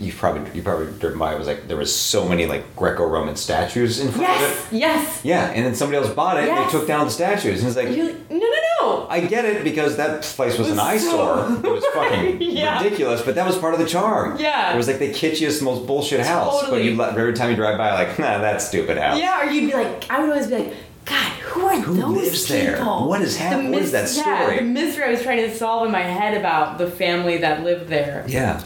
you 0.00 0.12
probably 0.12 0.50
you 0.54 0.62
probably 0.62 0.86
driven 0.98 1.18
by. 1.18 1.34
It 1.34 1.38
was 1.38 1.46
like 1.46 1.68
there 1.68 1.76
was 1.76 1.94
so 1.94 2.28
many 2.28 2.46
like 2.46 2.74
Greco-Roman 2.76 3.36
statues 3.36 4.00
in 4.00 4.10
front 4.12 4.30
of 4.42 4.72
it. 4.72 4.76
yes. 4.76 5.20
Yeah, 5.24 5.50
and 5.50 5.64
then 5.64 5.74
somebody 5.74 6.02
else 6.04 6.12
bought 6.14 6.36
it. 6.36 6.48
and 6.48 6.48
Yes. 6.48 6.72
They 6.72 6.78
took 6.78 6.88
down 6.88 7.04
the 7.06 7.10
statues, 7.10 7.60
and 7.60 7.68
it's 7.68 7.76
like. 7.76 7.94
You're 7.96 8.12
no, 8.30 8.38
no, 8.38 8.48
no. 8.80 9.06
I 9.08 9.20
get 9.20 9.44
it 9.44 9.62
because 9.62 9.96
that 9.96 10.22
place 10.22 10.58
was 10.58 10.68
an 10.70 10.76
So- 10.76 10.82
eyesore. 10.82 11.56
It 11.64 11.70
was 11.72 11.84
fucking 11.94 12.40
Yeah. 12.40 12.82
ridiculous, 12.82 13.22
but 13.22 13.34
that 13.36 13.46
was 13.46 13.56
part 13.58 13.74
of 13.74 13.80
the 13.80 13.86
charm. 13.86 14.38
Yeah. 14.38 14.72
It 14.72 14.76
was 14.76 14.86
like 14.88 14.98
the 14.98 15.10
kitschest, 15.12 15.62
most 15.62 15.86
bullshit 15.86 16.20
house. 16.20 16.62
But 16.62 16.70
Totally. 16.70 16.90
you 16.90 17.02
every 17.02 17.34
time 17.34 17.50
you 17.50 17.56
drive 17.56 17.76
by, 17.78 17.92
like, 17.92 18.18
nah, 18.18 18.38
that's 18.38 18.66
stupid 18.66 18.96
house. 18.98 19.18
Yeah, 19.18 19.42
or 19.46 19.50
you'd 19.50 19.68
be 19.70 19.74
like, 19.74 20.10
I 20.10 20.20
would 20.20 20.30
always 20.30 20.46
be 20.48 20.54
like, 20.58 20.74
God, 21.04 21.32
who 21.42 21.66
are 21.66 21.80
Who 21.80 21.94
those 21.96 22.16
lives 22.16 22.48
there? 22.48 22.76
people? 22.78 23.08
What 23.08 23.22
is 23.22 23.36
happening? 23.36 23.72
What 23.72 23.82
is 23.82 23.92
that 23.92 24.02
mys- 24.04 24.16
Yeah, 24.16 24.56
the 24.56 24.62
mystery 24.62 25.04
I 25.04 25.10
was 25.10 25.22
trying 25.22 25.48
to 25.48 25.54
solve 25.54 25.86
in 25.86 25.92
my 25.92 26.02
head 26.02 26.36
about 26.36 26.78
the 26.78 26.88
family 26.90 27.38
that 27.38 27.62
lived 27.64 27.88
there. 27.88 28.24
Yeah. 28.28 28.62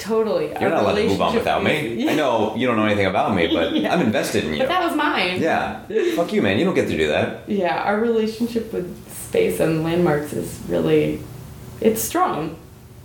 Totally. 0.00 0.46
You're 0.60 0.70
not 0.70 0.82
allowed 0.82 0.94
to 0.96 1.06
move 1.06 1.20
on 1.20 1.34
without 1.34 1.62
me. 1.62 2.08
I 2.08 2.14
know 2.14 2.56
you 2.56 2.66
don't 2.66 2.76
know 2.76 2.86
anything 2.86 3.06
about 3.06 3.34
me, 3.34 3.46
but 3.52 3.72
Yeah. 3.76 3.92
I'm 3.94 4.00
invested 4.00 4.44
in 4.44 4.54
you. 4.54 4.58
But 4.60 4.68
that 4.68 4.82
was 4.84 4.96
mine. 4.96 5.40
yeah. 5.40 5.82
Fuck 6.16 6.32
you, 6.32 6.42
man. 6.42 6.58
You 6.58 6.64
don't 6.64 6.74
get 6.74 6.88
to 6.88 6.96
do 6.96 7.06
that. 7.08 7.48
Yeah, 7.48 7.82
our 7.82 8.00
relationship 8.00 8.72
with 8.72 8.88
space 9.12 9.60
and 9.60 9.84
landmarks 9.84 10.32
is 10.32 10.58
really, 10.68 11.20
it's 11.80 12.02
strong. 12.02 12.56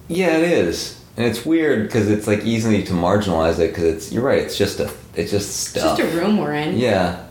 Yeah, 0.07 0.37
it 0.37 0.49
is. 0.51 1.01
And 1.17 1.25
it's 1.25 1.45
weird 1.45 1.83
because 1.87 2.09
it's 2.09 2.27
like 2.27 2.43
easy 2.45 2.83
to 2.83 2.93
marginalize 2.93 3.59
it 3.59 3.69
because 3.69 3.83
it's, 3.85 4.11
you're 4.11 4.23
right, 4.23 4.39
it's 4.39 4.57
just 4.57 4.79
a, 4.79 4.85
it's 5.15 5.31
just 5.31 5.49
It's 5.49 5.53
stuff. 5.81 5.97
just 5.97 6.13
a 6.13 6.17
room 6.17 6.37
we're 6.37 6.53
in. 6.53 6.77
Yeah. 6.77 7.23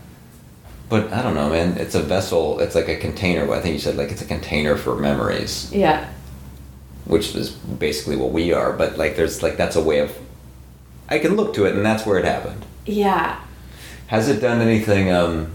But 0.89 1.13
I 1.13 1.23
don't 1.23 1.35
know, 1.35 1.49
man. 1.49 1.77
It's 1.79 1.95
a 1.95 2.03
vessel. 2.03 2.61
It's 2.61 2.75
like 2.75 2.89
a 2.89 2.97
container. 2.97 3.51
I 3.53 3.61
think 3.61 3.73
you 3.75 3.81
said 3.81 3.97
like 3.97 4.11
it's 4.11 4.23
a 4.23 4.27
container 4.27 4.77
for 4.77 4.95
memories, 4.97 5.73
Yeah. 5.73 6.09
Which 7.05 7.35
is 7.35 7.51
basically 7.51 8.17
what 8.17 8.31
we 8.31 8.53
are. 8.53 8.73
But 8.73 8.99
like, 8.99 9.17
there's 9.17 9.43
like 9.43 9.57
that's 9.57 9.77
a 9.77 9.83
way 9.83 9.99
of. 10.01 10.17
I 11.09 11.19
can 11.19 11.37
look 11.37 11.55
to 11.55 11.67
it, 11.67 11.75
and 11.75 11.85
that's 11.85 12.07
where 12.07 12.19
it 12.19 12.25
happened. 12.25 12.65
Yeah. 12.87 13.41
Has 14.07 14.29
it 14.29 14.41
done 14.41 14.61
anything? 14.61 15.11
Um, 15.11 15.53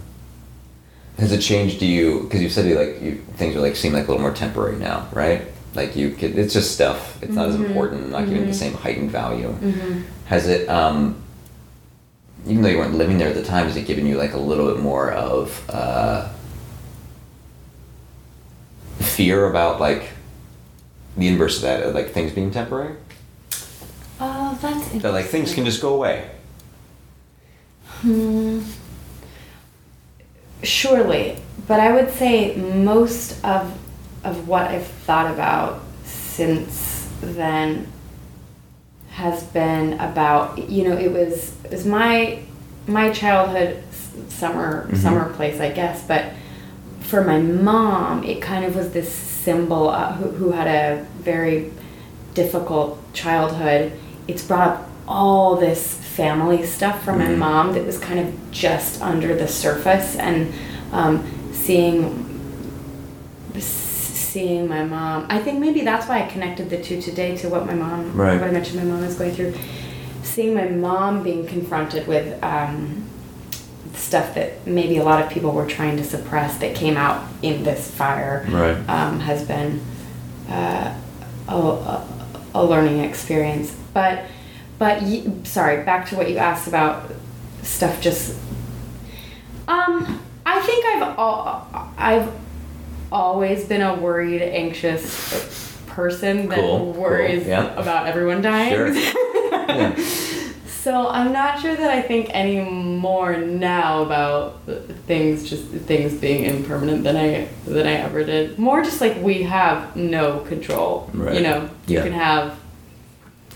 has 1.18 1.32
it 1.32 1.42
changed 1.42 1.82
you? 1.82 2.24
Because 2.24 2.42
you 2.42 2.50
said 2.50 2.66
you 2.66 2.76
like 2.76 3.02
you, 3.02 3.16
things 3.36 3.56
are 3.56 3.62
like 3.62 3.76
seem 3.76 3.94
like 3.94 4.08
a 4.08 4.12
little 4.12 4.22
more 4.22 4.34
temporary 4.34 4.78
now, 4.78 5.08
right? 5.12 5.48
Like 5.76 5.96
you 5.96 6.12
could. 6.12 6.38
It's 6.38 6.54
just 6.54 6.74
stuff. 6.74 7.22
It's 7.22 7.34
not 7.34 7.50
as 7.50 7.56
important. 7.56 8.10
Not 8.10 8.26
giving 8.26 8.46
the 8.46 8.54
same 8.54 8.74
heightened 8.74 9.12
value. 9.12 9.50
Mm-hmm. 9.50 10.02
Has 10.26 10.48
it? 10.48 10.68
Um, 10.70 11.22
even 12.46 12.64
though 12.64 12.70
you 12.70 12.78
weren't 12.78 12.96
living 12.96 13.18
there 13.18 13.28
at 13.28 13.36
the 13.36 13.44
time, 13.44 13.66
has 13.68 13.76
it 13.76 13.86
given 13.86 14.06
you 14.06 14.18
like 14.18 14.34
a 14.34 14.40
little 14.40 14.74
bit 14.74 14.82
more 14.82 15.12
of 15.12 15.70
uh, 15.70 16.30
fear 19.00 19.46
about 19.48 19.80
like 19.80 20.10
the 21.20 21.28
inverse 21.28 21.58
of 21.58 21.62
that, 21.64 21.94
like 21.94 22.10
things 22.12 22.32
being 22.32 22.52
temporary? 22.52 22.96
Oh, 24.20 24.58
that's 24.62 24.74
interesting. 24.76 25.00
That 25.02 25.12
like 25.14 25.26
things 25.26 25.54
can 25.54 25.66
just 25.66 25.82
go 25.82 25.94
away. 25.94 26.30
Hmm. 28.02 28.62
Surely, 30.64 31.38
but 31.68 31.80
I 31.80 31.94
would 31.94 32.12
say 32.12 32.56
most 32.56 33.44
of 33.46 33.78
of 34.26 34.48
what 34.50 34.64
I've 34.68 34.86
thought 34.86 35.32
about 35.34 35.82
since 36.04 37.10
then 37.22 37.88
has 39.12 39.44
been 39.44 39.94
about 40.00 40.70
you 40.70 40.84
know 40.90 40.98
it 40.98 41.12
was 41.12 41.54
it 41.64 41.72
was 41.72 41.86
my 41.86 42.40
my 42.88 43.10
childhood 43.12 43.82
summer 44.28 44.88
Mhm. 44.92 44.98
summer 44.98 45.34
place 45.34 45.62
I 45.62 45.70
guess, 45.72 46.04
but 46.06 46.26
for 47.00 47.24
my 47.24 47.40
mom 47.40 48.24
it 48.26 48.42
kind 48.42 48.66
of 48.66 48.76
was 48.76 48.92
this 48.92 49.10
symbol 49.44 49.90
uh, 49.90 50.14
who 50.14 50.30
who 50.32 50.52
had 50.52 50.68
a 50.68 51.06
very 51.22 51.72
difficult 52.34 52.98
childhood. 53.14 53.92
It's 54.28 54.44
brought 54.44 54.68
up 54.68 54.90
all 55.08 55.56
this 55.56 55.96
family 55.96 56.64
stuff 56.66 57.04
from 57.04 57.18
my 57.20 57.26
Mhm. 57.26 57.38
mom 57.38 57.74
that 57.74 57.86
was 57.86 57.98
kind 57.98 58.20
of 58.20 58.28
just 58.52 59.02
under 59.02 59.36
the 59.36 59.48
surface, 59.48 60.16
and 60.16 60.52
um, 60.94 61.24
seeing 61.54 62.26
seeing 63.60 64.68
my 64.68 64.84
mom. 64.84 65.26
I 65.30 65.40
think 65.40 65.60
maybe 65.60 65.82
that's 65.82 66.08
why 66.08 66.24
I 66.24 66.28
connected 66.28 66.70
the 66.70 66.78
two 66.78 67.02
today 67.02 67.36
to 67.38 67.50
what 67.50 67.66
my 67.66 67.74
mom, 67.74 68.16
Right. 68.16 68.40
what 68.40 68.48
I 68.50 68.52
mentioned 68.52 68.78
my 68.84 68.86
mom 68.92 69.04
is 69.04 69.16
going 69.16 69.32
through. 69.34 69.54
Seeing 70.24 70.54
my 70.54 70.66
mom 70.68 71.24
being 71.24 71.48
confronted 71.48 72.08
with 72.08 72.28
um, 72.44 73.04
stuff 74.00 74.34
that 74.36 74.66
maybe 74.66 74.98
a 74.98 75.04
lot 75.04 75.22
of 75.24 75.30
people 75.30 75.52
were 75.52 75.66
trying 75.68 75.98
to 75.98 76.04
suppress 76.04 76.58
that 76.60 76.74
came 76.76 76.96
out 76.98 77.28
in 77.42 77.64
this 77.64 77.92
fire 77.92 78.46
Right. 78.50 78.78
um, 78.90 79.20
has 79.20 79.46
been 79.46 79.82
uh, 80.50 80.96
a, 81.48 81.56
a, 81.56 82.08
a 82.56 82.66
learning 82.66 83.00
experience. 83.00 83.76
But 83.94 84.24
but 84.78 85.02
y- 85.02 85.24
sorry, 85.44 85.84
back 85.84 86.08
to 86.10 86.16
what 86.16 86.30
you 86.30 86.38
asked 86.38 86.68
about 86.68 87.12
stuff. 87.62 88.00
Just 88.02 88.38
um, 89.68 90.22
I 90.46 90.60
think 90.62 90.86
I've 90.86 91.02
al- 91.20 91.94
I've 91.98 92.32
always 93.12 93.66
been 93.66 93.82
a 93.82 93.96
worried, 93.96 94.42
anxious 94.42 95.76
person 95.88 96.48
that 96.50 96.56
Cool, 96.60 96.94
cool, 96.94 97.02
worries 97.02 97.46
yeah. 97.46 97.74
about 97.76 98.08
everyone 98.08 98.42
dying. 98.42 98.94
Sure. 98.94 99.16
Yeah. 99.70 99.96
So 100.82 101.10
I'm 101.10 101.34
not 101.34 101.60
sure 101.60 101.76
that 101.76 101.90
I 101.90 102.02
think 102.02 102.30
any 102.32 102.62
more 102.62 103.36
now 103.38 104.02
about 104.04 104.62
things 105.08 105.50
just 105.50 105.66
things 105.66 106.14
being 106.14 106.46
impermanent 106.46 107.04
than 107.04 107.18
I 107.18 107.50
than 107.66 107.86
I 107.86 107.94
ever 107.96 108.24
did. 108.24 108.58
More 108.58 108.82
just 108.82 109.02
like 109.02 109.22
we 109.22 109.44
have 109.44 109.96
no 109.96 110.40
control. 110.40 111.10
Right. 111.14 111.36
You 111.36 111.42
know, 111.42 111.70
you 111.88 111.96
Yeah. 111.98 112.04
can 112.04 112.14
have 112.14 112.54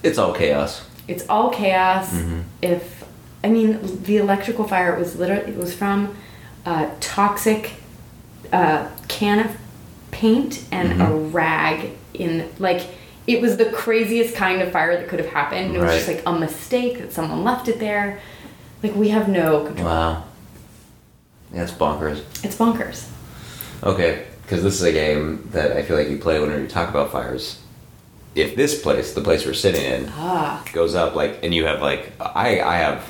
It's 0.03 0.17
all 0.17 0.33
chaos. 0.33 0.81
it's 1.07 1.25
all 1.29 1.49
chaos. 1.49 2.11
Mhm. 2.13 2.43
If 2.61 3.03
I 3.43 3.47
mean 3.49 3.79
the 4.03 4.17
electrical 4.17 4.67
fire, 4.67 4.93
it 4.93 4.99
was 4.99 5.15
literally 5.17 5.51
it 5.53 5.57
was 5.57 5.73
from 5.73 6.15
a 6.65 6.87
toxic 6.99 7.71
uh, 8.51 8.85
can 9.07 9.39
of 9.39 9.51
paint 10.11 10.63
and 10.71 11.01
a 11.01 11.05
Mhm. 11.05 11.33
rag 11.33 11.89
in 12.13 12.43
like 12.59 12.81
it 13.27 13.41
was 13.41 13.57
the 13.57 13.65
craziest 13.71 14.35
kind 14.35 14.61
of 14.61 14.71
fire 14.71 14.97
that 14.97 15.07
could 15.07 15.19
have 15.19 15.29
happened. 15.29 15.75
It 15.75 15.79
was 15.79 15.91
just 15.93 16.07
like 16.07 16.23
a 16.25 16.33
mistake 16.37 16.97
that 16.99 17.13
someone 17.13 17.43
left 17.43 17.67
it 17.67 17.79
there. 17.79 18.19
Like 18.81 18.95
we 18.95 19.09
have 19.09 19.29
no 19.29 19.65
control. 19.65 19.87
Wow. 19.87 20.23
That's 21.51 21.71
bonkers. 21.71 22.19
It's 22.43 22.55
bonkers. 22.57 23.09
Okay, 23.83 24.25
because 24.41 24.63
this 24.63 24.75
is 24.75 24.81
a 24.83 24.91
game 24.91 25.47
that 25.51 25.71
I 25.73 25.83
feel 25.83 25.97
like 25.97 26.09
you 26.09 26.17
play 26.17 26.39
whenever 26.39 26.61
you 26.61 26.67
talk 26.67 26.89
about 26.89 27.11
fires. 27.11 27.59
If 28.35 28.55
this 28.55 28.81
place, 28.81 29.13
the 29.13 29.21
place 29.21 29.45
we're 29.45 29.53
sitting 29.53 29.83
in, 29.85 30.09
Ah. 30.17 30.63
goes 30.73 30.95
up 30.95 31.15
like, 31.15 31.43
and 31.43 31.53
you 31.53 31.65
have 31.65 31.81
like, 31.81 32.11
I 32.19 32.59
I 32.61 32.77
have 32.77 33.07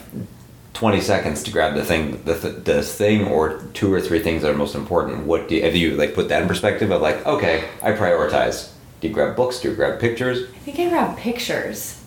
twenty 0.74 1.00
seconds 1.00 1.42
to 1.44 1.52
grab 1.52 1.76
the 1.76 1.86
thing, 1.86 2.22
the 2.26 2.38
th- 2.38 2.64
the 2.66 2.82
thing 2.84 3.28
or 3.28 3.62
two 3.74 3.94
or 3.94 4.02
three 4.02 4.20
things 4.20 4.42
that 4.42 4.52
are 4.52 4.58
most 4.58 4.76
important. 4.76 5.26
What 5.26 5.48
do 5.48 5.56
you, 5.56 5.64
have 5.64 5.76
you 5.76 5.92
like 5.96 6.14
put 6.14 6.28
that 6.30 6.42
in 6.42 6.48
perspective 6.48 6.92
of 6.92 7.02
like, 7.02 7.26
okay, 7.26 7.64
I 7.82 7.94
prioritize. 7.94 8.70
Do 9.04 9.10
you 9.10 9.14
grab 9.14 9.36
books? 9.36 9.60
Do 9.60 9.68
you 9.70 9.76
grab 9.76 10.00
pictures? 10.00 10.44
I 10.44 10.60
think 10.60 10.80
I 10.80 10.88
grabbed 10.88 11.20
pictures. 11.20 12.02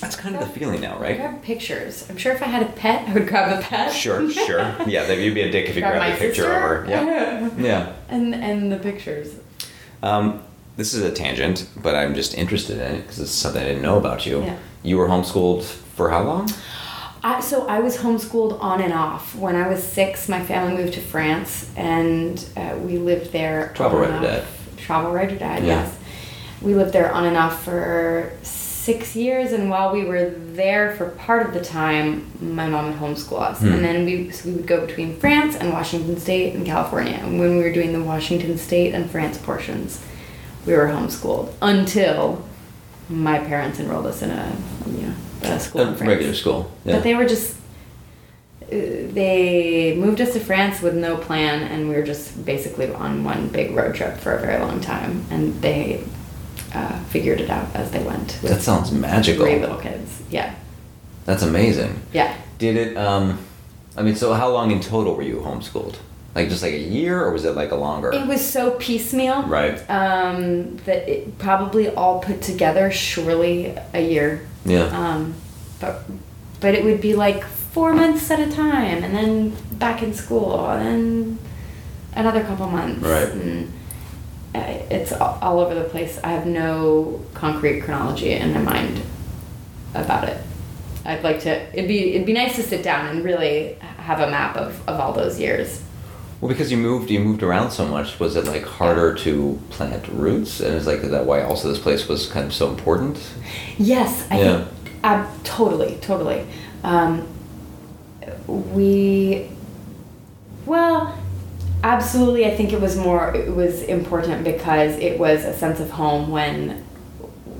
That's 0.00 0.14
kind 0.14 0.36
of 0.36 0.42
the 0.42 0.46
feeling 0.46 0.80
now, 0.80 0.92
right? 0.96 1.06
I 1.06 1.08
right? 1.08 1.16
grabbed 1.18 1.42
pictures. 1.42 2.08
I'm 2.08 2.16
sure 2.16 2.32
if 2.32 2.40
I 2.40 2.46
had 2.46 2.62
a 2.62 2.70
pet, 2.70 3.08
I 3.08 3.14
would 3.14 3.26
grab 3.26 3.56
the 3.56 3.66
pet. 3.66 3.92
Sure, 3.92 4.30
sure. 4.30 4.60
Yeah, 4.86 5.06
then 5.06 5.20
you'd 5.20 5.34
be 5.34 5.40
a 5.40 5.50
dick 5.50 5.68
if 5.68 5.74
you 5.74 5.80
Grab 5.82 5.94
grabbed 5.94 6.14
a 6.14 6.18
picture 6.20 6.42
sister. 6.42 6.54
of 6.54 6.62
her. 6.62 6.86
Yeah. 6.88 7.50
Yeah. 7.58 7.92
and 8.08 8.32
and 8.32 8.70
the 8.70 8.76
pictures. 8.78 9.34
Um, 10.00 10.44
this 10.76 10.94
is 10.94 11.02
a 11.02 11.10
tangent, 11.10 11.68
but 11.82 11.96
I'm 11.96 12.14
just 12.14 12.32
interested 12.38 12.78
in 12.78 12.94
it 12.94 13.02
because 13.02 13.18
it's 13.18 13.32
something 13.32 13.60
I 13.60 13.66
didn't 13.66 13.82
know 13.82 13.98
about 13.98 14.24
you. 14.24 14.42
Yeah. 14.44 14.56
You 14.84 14.98
were 14.98 15.08
homeschooled 15.08 15.64
for 15.64 16.10
how 16.10 16.22
long? 16.22 16.48
I, 17.24 17.40
so 17.40 17.66
I 17.66 17.80
was 17.80 17.96
homeschooled 17.96 18.62
on 18.62 18.80
and 18.80 18.92
off. 18.92 19.34
When 19.34 19.56
I 19.56 19.66
was 19.66 19.82
six, 19.82 20.28
my 20.28 20.44
family 20.46 20.80
moved 20.80 20.94
to 20.94 21.00
France, 21.00 21.72
and 21.76 22.48
uh, 22.56 22.76
we 22.80 22.98
lived 22.98 23.32
there. 23.32 23.72
Travel 23.74 23.98
on 23.98 24.02
writer 24.04 24.14
and 24.14 24.24
dad. 24.24 24.42
off. 24.44 24.57
Travel 24.88 25.12
writer 25.12 25.36
dad. 25.36 25.60
Yeah. 25.64 25.82
Yes, 25.82 25.94
we 26.62 26.74
lived 26.74 26.94
there 26.94 27.12
on 27.12 27.26
and 27.26 27.36
off 27.36 27.62
for 27.62 28.32
six 28.42 29.14
years, 29.14 29.52
and 29.52 29.68
while 29.68 29.92
we 29.92 30.06
were 30.06 30.30
there 30.30 30.96
for 30.96 31.10
part 31.10 31.46
of 31.46 31.52
the 31.52 31.60
time, 31.62 32.24
my 32.40 32.66
mom 32.66 32.86
would 32.86 32.94
homeschool 32.98 33.38
us, 33.38 33.58
Hmm. 33.60 33.74
and 33.74 33.84
then 33.84 34.06
we 34.06 34.30
so 34.30 34.48
we 34.48 34.54
would 34.56 34.66
go 34.66 34.86
between 34.86 35.14
France 35.16 35.56
and 35.56 35.74
Washington 35.74 36.16
State 36.18 36.54
and 36.54 36.64
California. 36.64 37.18
And 37.22 37.38
when 37.38 37.58
we 37.58 37.62
were 37.62 37.70
doing 37.70 37.92
the 37.92 38.02
Washington 38.02 38.56
State 38.56 38.94
and 38.94 39.10
France 39.10 39.36
portions, 39.36 40.00
we 40.64 40.72
were 40.72 40.86
homeschooled 40.86 41.52
until 41.60 42.42
my 43.10 43.38
parents 43.40 43.78
enrolled 43.78 44.06
us 44.06 44.22
in 44.22 44.30
a 44.30 44.50
you 44.90 45.02
know 45.08 45.14
a 45.42 45.60
school 45.60 45.82
A 45.82 45.92
regular 45.92 46.32
school. 46.32 46.70
Yeah. 46.86 46.94
But 46.94 47.02
they 47.02 47.14
were 47.14 47.26
just. 47.26 47.56
They 48.70 49.94
moved 49.96 50.20
us 50.20 50.32
to 50.34 50.40
France 50.40 50.82
with 50.82 50.94
no 50.94 51.16
plan, 51.16 51.62
and 51.62 51.88
we 51.88 51.94
were 51.94 52.02
just 52.02 52.44
basically 52.44 52.92
on 52.92 53.24
one 53.24 53.48
big 53.48 53.74
road 53.74 53.94
trip 53.94 54.18
for 54.18 54.34
a 54.34 54.40
very 54.40 54.60
long 54.60 54.80
time. 54.80 55.24
And 55.30 55.60
they 55.62 56.04
uh, 56.74 56.98
figured 57.04 57.40
it 57.40 57.50
out 57.50 57.74
as 57.74 57.90
they 57.90 58.02
went. 58.02 58.38
that 58.42 58.60
sounds 58.60 58.92
magical. 58.92 59.44
Three 59.44 59.58
little 59.58 59.78
kids. 59.78 60.22
Yeah. 60.30 60.54
That's 61.24 61.42
amazing. 61.42 62.00
Yeah. 62.12 62.36
Did 62.58 62.76
it? 62.76 62.96
Um, 62.96 63.38
I 63.96 64.02
mean, 64.02 64.16
so 64.16 64.32
how 64.34 64.50
long 64.50 64.70
in 64.70 64.80
total 64.80 65.14
were 65.14 65.22
you 65.22 65.36
homeschooled? 65.40 65.96
Like 66.34 66.50
just 66.50 66.62
like 66.62 66.74
a 66.74 66.78
year, 66.78 67.20
or 67.22 67.32
was 67.32 67.44
it 67.44 67.56
like 67.56 67.70
a 67.72 67.74
longer? 67.74 68.12
It 68.12 68.26
was 68.26 68.46
so 68.46 68.72
piecemeal. 68.72 69.42
Right. 69.42 69.78
Um, 69.90 70.76
that 70.78 71.08
it 71.08 71.38
probably 71.38 71.88
all 71.88 72.20
put 72.20 72.42
together, 72.42 72.90
surely 72.92 73.76
a 73.92 74.00
year. 74.00 74.46
Yeah. 74.64 74.84
Um, 74.84 75.34
but 75.80 76.04
but 76.60 76.74
it 76.74 76.84
would 76.84 77.00
be 77.00 77.14
like 77.14 77.44
four 77.72 77.92
months 77.92 78.30
at 78.30 78.40
a 78.40 78.50
time, 78.50 79.02
and 79.04 79.14
then 79.14 79.56
back 79.78 80.02
in 80.02 80.12
school, 80.14 80.66
and 80.70 80.86
then 80.86 81.38
another 82.14 82.42
couple 82.42 82.66
months. 82.68 83.00
Right. 83.02 83.28
And 83.28 83.72
uh, 84.54 84.60
it's 84.90 85.12
all, 85.12 85.60
over 85.60 85.74
the 85.74 85.84
place. 85.88 86.18
I 86.24 86.28
have 86.28 86.46
no 86.46 87.20
concrete 87.34 87.80
chronology 87.80 88.32
in 88.32 88.52
my 88.54 88.60
mind 88.62 89.02
about 89.94 90.28
it. 90.28 90.42
I'd 91.04 91.22
like 91.22 91.40
to. 91.40 91.50
It'd 91.76 91.88
be 91.88 92.14
it'd 92.14 92.26
be 92.26 92.32
nice 92.32 92.56
to 92.56 92.62
sit 92.62 92.82
down 92.82 93.06
and 93.06 93.24
really 93.24 93.74
have 93.98 94.20
a 94.20 94.30
map 94.30 94.56
of, 94.56 94.86
of 94.88 95.00
all 95.00 95.12
those 95.12 95.38
years. 95.38 95.82
Well, 96.40 96.48
because 96.48 96.70
you 96.70 96.76
moved, 96.76 97.10
you 97.10 97.18
moved 97.18 97.42
around 97.42 97.72
so 97.72 97.84
much. 97.86 98.20
Was 98.20 98.36
it 98.36 98.44
like 98.44 98.64
harder 98.64 99.12
to 99.16 99.58
plant 99.70 100.06
roots? 100.08 100.60
And 100.60 100.74
is 100.74 100.86
like 100.86 101.00
is 101.00 101.10
that 101.10 101.26
why 101.26 101.42
also 101.42 101.68
this 101.68 101.78
place 101.80 102.06
was 102.08 102.28
kind 102.28 102.46
of 102.46 102.52
so 102.54 102.68
important? 102.70 103.18
Yes, 103.78 104.26
I 104.30 104.38
Yeah. 104.40 104.64
think 104.64 104.68
ab- 105.02 105.44
totally, 105.44 105.98
totally. 106.00 106.46
Um, 106.84 107.26
we, 108.46 109.48
well, 110.66 111.16
absolutely. 111.84 112.46
I 112.46 112.56
think 112.56 112.72
it 112.72 112.80
was 112.80 112.96
more. 112.96 113.34
It 113.34 113.54
was 113.54 113.82
important 113.82 114.44
because 114.44 114.96
it 114.98 115.18
was 115.18 115.44
a 115.44 115.52
sense 115.54 115.80
of 115.80 115.90
home 115.90 116.30
when 116.30 116.84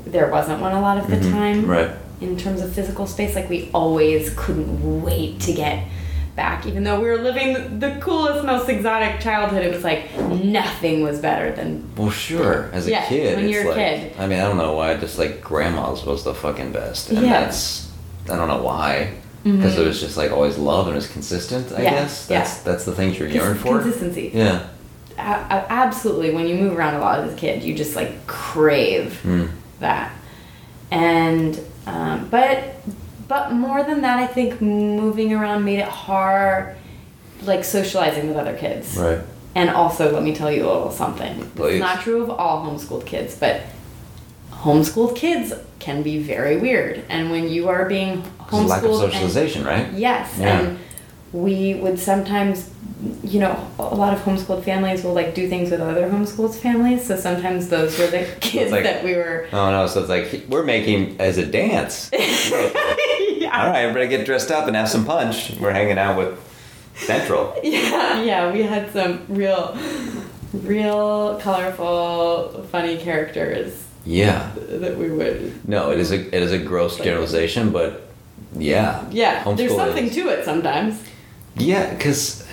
there 0.07 0.29
wasn't 0.31 0.61
one 0.61 0.73
a 0.73 0.81
lot 0.81 0.99
of 0.99 1.09
the 1.09 1.17
Mhm. 1.17 1.31
time. 1.31 1.67
Right. 1.67 1.91
In 2.21 2.37
terms 2.37 2.61
of 2.63 2.73
physical 2.73 3.07
space, 3.07 3.35
like 3.35 3.49
we 3.49 3.71
always 3.73 4.31
couldn't 4.37 5.03
wait 5.03 5.39
to 5.41 5.53
get 5.53 5.85
back, 6.35 6.67
even 6.67 6.85
though 6.85 6.99
we 7.01 7.09
were 7.09 7.19
living 7.19 7.79
the 7.81 7.97
coolest, 8.01 8.45
most 8.45 8.69
exotic 8.69 9.21
childhood. 9.21 9.65
It 9.65 9.73
was 9.75 9.85
like 9.85 10.05
nothing 10.43 11.03
was 11.03 11.19
better 11.19 11.51
than 11.53 11.85
Well, 11.97 12.11
sure. 12.11 12.71
As 12.73 12.87
a 12.87 12.91
Yeah, 12.91 13.05
kid, 13.07 13.37
when 13.37 13.49
you're 13.49 13.65
a 13.65 13.67
like 13.69 13.75
kid. 13.77 14.13
I 14.19 14.27
mean, 14.27 14.39
I 14.41 14.47
don't 14.47 14.57
know 14.57 14.73
why. 14.75 14.95
Just 14.95 15.19
like 15.19 15.43
grandma's 15.43 16.05
was 16.05 16.25
the 16.25 16.35
fucking 16.35 16.73
best, 16.73 17.11
and 17.11 17.25
Yeah. 17.27 17.41
that's 17.45 17.89
I 18.31 18.37
don't 18.37 18.49
know 18.49 18.63
why. 18.63 19.09
Because 19.45 19.75
Mhm. 19.75 19.79
it 19.79 19.87
was 19.87 20.01
just 20.01 20.17
like 20.17 20.31
always 20.33 20.59
love 20.59 20.87
and 20.87 20.95
it 20.95 20.99
was 20.99 21.07
consistent. 21.09 21.73
I 21.73 21.83
Yeah, 21.83 21.91
guess 21.91 22.27
yeah. 22.29 22.39
that's 22.39 22.59
that's 22.59 22.85
the 22.85 22.93
things 22.93 23.19
you're 23.19 23.29
Cons- 23.29 23.37
yearning 23.41 23.63
for. 23.63 23.79
consistency. 23.81 24.31
Yeah. 24.35 24.61
A- 25.19 25.65
absolutely 25.71 26.31
when 26.33 26.47
you 26.47 26.55
move 26.57 26.77
around 26.79 26.95
a 26.95 27.01
lot 27.01 27.19
as 27.21 27.33
a 27.33 27.37
kid 27.37 27.63
you 27.65 27.75
just 27.75 27.97
like 27.97 28.25
crave 28.29 29.19
Hmm. 29.23 29.47
that 29.81 30.13
and 30.91 31.59
um, 31.87 32.29
but 32.31 32.77
but 33.27 33.53
more 33.53 33.83
than 33.83 34.01
that 34.03 34.19
i 34.19 34.27
think 34.27 34.61
moving 34.61 35.33
around 35.35 35.65
made 35.65 35.79
it 35.81 35.89
hard 35.89 36.77
like 37.45 37.65
socializing 37.65 38.29
with 38.29 38.37
other 38.37 38.55
kids 38.57 38.97
Right. 38.97 39.19
and 39.55 39.71
also 39.71 40.13
let 40.13 40.23
me 40.23 40.35
tell 40.35 40.51
you 40.53 40.65
a 40.65 40.71
little 40.73 40.91
something 40.93 41.51
Please. 41.57 41.75
it's 41.75 41.81
not 41.81 42.01
true 42.01 42.23
of 42.23 42.31
all 42.31 42.65
homeschooled 42.65 43.05
kids 43.05 43.35
but 43.35 43.61
homeschooled 44.63 45.17
kids 45.17 45.53
can 45.79 46.03
be 46.03 46.19
very 46.19 46.57
weird 46.57 47.05
and 47.09 47.31
when 47.31 47.49
you 47.49 47.69
are 47.69 47.87
being 47.89 48.23
a 48.51 48.57
lack 48.57 48.83
of 48.83 48.91
homeschooled 48.91 49.05
and- 49.05 49.13
socialization, 49.13 49.65
right? 49.65 49.93
Yes, 49.93 50.35
Yeah. 50.39 50.61
and 50.61 50.79
we 51.33 51.75
would 51.75 51.99
sometimes, 51.99 52.71
you 53.23 53.39
know, 53.39 53.55
a 53.79 53.95
lot 53.95 54.13
of 54.15 54.21
homeschooled 54.25 54.65
families 54.65 55.05
will 55.05 55.13
like 55.13 55.35
do 55.35 55.47
things 55.49 55.71
with 55.71 55.81
other 55.81 56.09
homeschooled 56.09 56.55
families. 56.55 57.07
So 57.07 57.17
sometimes 57.17 57.69
those 57.69 57.99
were 57.99 58.07
the 58.07 58.27
kids 58.41 58.73
like- 58.73 58.83
that 58.85 59.05
we 59.05 59.15
were. 59.15 59.47
Oh 59.53 59.71
no! 59.71 59.87
So 59.87 60.01
it's 60.01 60.09
like 60.09 60.47
we're 60.49 60.65
making 60.65 61.21
as 61.21 61.37
a 61.39 61.45
dance. 61.47 62.11
yeah. 62.13 63.51
All 63.53 63.69
right, 63.71 63.83
everybody 63.85 64.09
get 64.09 64.25
dressed 64.27 64.51
up 64.51 64.67
and 64.67 64.75
have 64.77 64.89
some 64.89 65.05
punch. 65.05 65.53
We're 65.61 65.73
hanging 65.73 65.99
out 65.99 66.17
with 66.17 66.39
Central. 66.97 67.55
Yeah, 67.63 68.23
yeah, 68.23 68.53
we 68.53 68.63
had 68.63 68.91
some 68.93 69.25
real, 69.29 69.77
real 70.53 71.39
colorful, 71.41 72.67
funny 72.73 72.97
characters 72.97 73.85
Yeah. 74.09 74.51
that 74.57 74.97
we 74.97 75.11
would. 75.11 75.69
No, 75.69 75.91
it 75.91 75.99
is 76.01 76.13
a 76.13 76.19
it 76.35 76.43
is 76.43 76.53
a 76.53 76.59
gross 76.59 76.97
generalization, 76.97 77.71
but 77.71 78.09
yeah. 78.57 79.05
Yeah, 79.11 79.45
there's 79.55 79.75
something 79.75 80.07
is- 80.07 80.15
to 80.15 80.29
it 80.29 80.45
sometimes. 80.45 81.03
Yeah, 81.57 81.93
because 81.93 82.47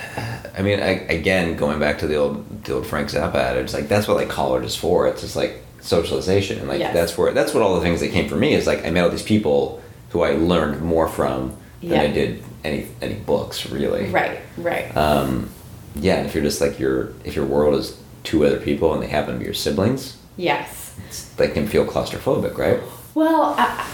I 0.57 0.61
mean, 0.63 0.79
I, 0.79 0.91
again, 1.19 1.55
going 1.57 1.79
back 1.79 1.99
to 1.99 2.07
the 2.07 2.15
old 2.15 2.63
the 2.65 2.73
old 2.75 2.87
Frank 2.87 3.09
Zappa 3.09 3.35
adage, 3.35 3.73
like 3.73 3.87
that's 3.87 4.07
what 4.07 4.17
like 4.17 4.29
college 4.29 4.65
is 4.65 4.75
for. 4.75 5.07
It's 5.07 5.21
just 5.21 5.35
like 5.35 5.63
socialization, 5.81 6.59
and 6.59 6.67
like 6.67 6.79
Yes. 6.79 6.93
that's 6.93 7.17
where 7.17 7.31
that's 7.31 7.53
what 7.53 7.61
all 7.63 7.75
the 7.75 7.81
things 7.81 7.99
that 8.01 8.11
came 8.11 8.27
for 8.27 8.35
me 8.35 8.53
is 8.53 8.65
like 8.67 8.85
I 8.85 8.89
met 8.89 9.03
all 9.03 9.09
these 9.09 9.21
people 9.23 9.81
who 10.09 10.23
I 10.23 10.31
learned 10.31 10.81
more 10.81 11.07
from 11.07 11.49
than 11.81 11.91
Yeah. 11.91 12.01
I 12.01 12.07
did 12.07 12.43
any 12.63 12.87
any 13.01 13.13
books 13.15 13.69
really. 13.69 14.09
Right, 14.09 14.39
right. 14.57 14.95
Um, 14.97 15.49
yeah, 15.95 16.15
and 16.15 16.25
if 16.25 16.33
you're 16.35 16.43
just 16.43 16.59
like 16.59 16.79
your 16.79 17.13
if 17.23 17.35
your 17.35 17.45
world 17.45 17.75
is 17.79 17.95
two 18.23 18.43
other 18.45 18.59
people 18.59 18.93
and 18.93 19.01
they 19.03 19.07
happen 19.07 19.33
to 19.35 19.39
be 19.39 19.45
your 19.45 19.53
siblings, 19.53 20.17
yes. 20.35 20.84
It's, 21.07 21.25
they 21.35 21.49
can 21.49 21.67
feel 21.67 21.85
claustrophobic, 21.85 22.57
right? 22.57 22.79
Well, 23.13 23.55
I, 23.57 23.85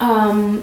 um, 0.00 0.58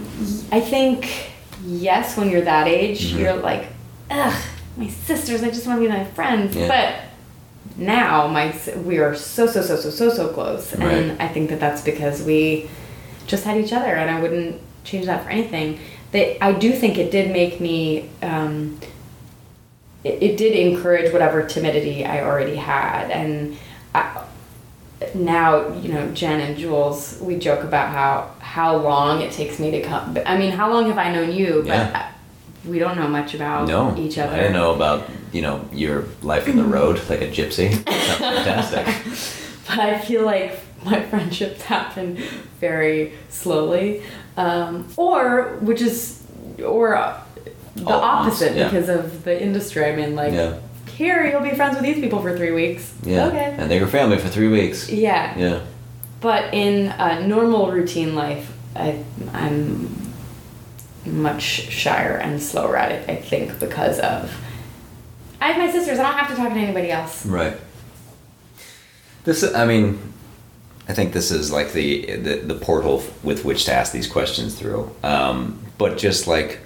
I 0.51 0.59
think 0.59 1.31
yes. 1.65 2.15
When 2.17 2.29
you're 2.29 2.41
that 2.41 2.67
age, 2.67 3.13
Mhm. 3.13 3.19
you're 3.19 3.35
like, 3.35 3.67
ugh, 4.09 4.33
my 4.77 4.87
sisters. 4.87 5.43
I 5.43 5.49
just 5.49 5.67
want 5.67 5.81
to 5.81 5.87
be 5.87 5.91
my 5.91 6.05
friends. 6.05 6.55
Yeah. 6.55 6.67
But 6.67 7.77
now, 7.77 8.27
my 8.27 8.53
we 8.85 8.97
are 8.99 9.15
so 9.15 9.45
so 9.47 9.61
so 9.61 9.75
so 9.75 9.89
so 9.89 10.09
so 10.09 10.27
close, 10.29 10.73
and 10.73 11.21
I 11.21 11.27
think 11.27 11.49
that 11.49 11.59
that's 11.59 11.81
because 11.81 12.21
we 12.23 12.69
just 13.27 13.43
had 13.43 13.57
each 13.57 13.73
other, 13.73 13.93
and 13.95 14.09
I 14.09 14.21
wouldn't 14.21 14.59
change 14.83 15.05
that 15.05 15.23
for 15.23 15.29
anything. 15.29 15.79
That 16.11 16.43
I 16.43 16.53
do 16.53 16.71
think 16.71 16.97
it 16.97 17.11
did 17.11 17.31
make 17.31 17.59
me. 17.61 18.09
Um, 18.21 18.79
it, 20.03 20.23
it 20.23 20.37
did 20.37 20.53
encourage 20.55 21.11
whatever 21.11 21.43
timidity 21.43 22.05
I 22.05 22.21
already 22.23 22.55
had, 22.55 23.11
and. 23.11 23.57
I, 23.93 24.23
now 25.15 25.69
you 25.75 25.89
know 25.93 26.12
Jen 26.12 26.39
and 26.41 26.57
Jules 26.57 27.17
we 27.21 27.38
joke 27.38 27.63
about 27.63 27.89
how 27.91 28.31
how 28.39 28.75
long 28.75 29.21
it 29.21 29.31
takes 29.31 29.59
me 29.59 29.71
to 29.71 29.81
come 29.81 30.17
I 30.25 30.38
mean 30.38 30.51
how 30.51 30.69
long 30.71 30.88
have 30.88 30.97
I 30.97 31.12
known 31.13 31.31
you 31.33 31.59
but 31.59 31.67
Yeah. 31.67 32.12
we 32.65 32.79
don't 32.79 32.97
know 32.97 33.07
much 33.07 33.33
about 33.33 33.67
No, 33.67 33.95
each 33.97 34.17
other 34.17 34.33
I 34.33 34.38
didn't 34.38 34.53
know 34.53 34.73
about 34.75 35.09
you 35.31 35.41
know 35.41 35.63
your 35.71 36.05
life 36.21 36.47
on 36.49 36.57
the 36.57 36.63
road 36.63 36.99
like 37.09 37.21
a 37.21 37.27
gypsy. 37.29 37.71
Fantastic. 37.85 38.85
but 39.67 39.79
I 39.79 39.99
feel 39.99 40.25
like 40.25 40.59
my 40.83 41.01
friendships 41.09 41.62
happen 41.63 42.17
very 42.59 43.13
slowly 43.29 44.03
um, 44.38 44.88
or 44.97 45.57
which 45.62 45.81
is 45.81 46.23
or 46.65 46.95
uh, 46.97 47.21
the 47.75 47.85
All 47.88 48.01
opposite 48.01 48.55
yeah. 48.57 48.65
because 48.65 48.89
of 48.89 49.23
the 49.23 49.41
industry 49.41 49.85
I 49.85 49.95
mean 49.95 50.15
like 50.15 50.33
Yeah. 50.33 50.57
Here 50.99 51.25
you'll 51.29 51.47
be 51.51 51.55
friends 51.55 51.75
with 51.77 51.85
these 51.85 51.99
people 52.03 52.19
for 52.21 52.31
three 52.39 52.51
weeks 52.51 52.83
Yeah. 53.03 53.27
okay 53.27 53.55
And 53.57 53.65
they're 53.71 53.79
your 53.85 53.88
family 53.99 54.17
for 54.23 54.27
three 54.38 54.49
weeks. 54.59 54.89
yeah 54.89 55.38
Yeah. 55.45 55.59
But 56.21 56.53
in 56.53 56.88
a 57.09 57.25
normal 57.25 57.71
routine 57.71 58.13
life, 58.23 58.45
I, 58.75 58.88
I'm 59.33 59.89
much 61.05 61.43
shyer 61.81 62.17
and 62.25 62.43
slower 62.43 62.75
at 62.83 62.91
it, 62.91 63.09
I 63.09 63.15
think, 63.15 63.57
because 63.59 63.99
of. 63.99 64.29
I 65.39 65.45
have 65.51 65.57
my 65.65 65.71
sisters, 65.71 65.97
I 65.99 66.03
don't 66.03 66.17
have 66.19 66.29
to 66.31 66.35
talk 66.35 66.51
to 66.53 66.59
anybody 66.59 66.91
else. 66.91 67.25
Right. 67.25 67.55
This, 69.23 69.43
I 69.55 69.65
mean, 69.65 69.97
I 70.89 70.93
think 70.93 71.13
this 71.13 71.31
is 71.31 71.51
like 71.51 71.71
the 71.71 72.17
the, 72.17 72.33
the 72.51 72.55
portal 72.55 73.01
with 73.23 73.45
which 73.45 73.63
to 73.65 73.73
ask 73.73 73.93
these 73.93 74.07
questions 74.17 74.55
through. 74.59 74.91
Um, 75.03 75.59
but 75.77 75.97
just 75.97 76.27
like 76.27 76.59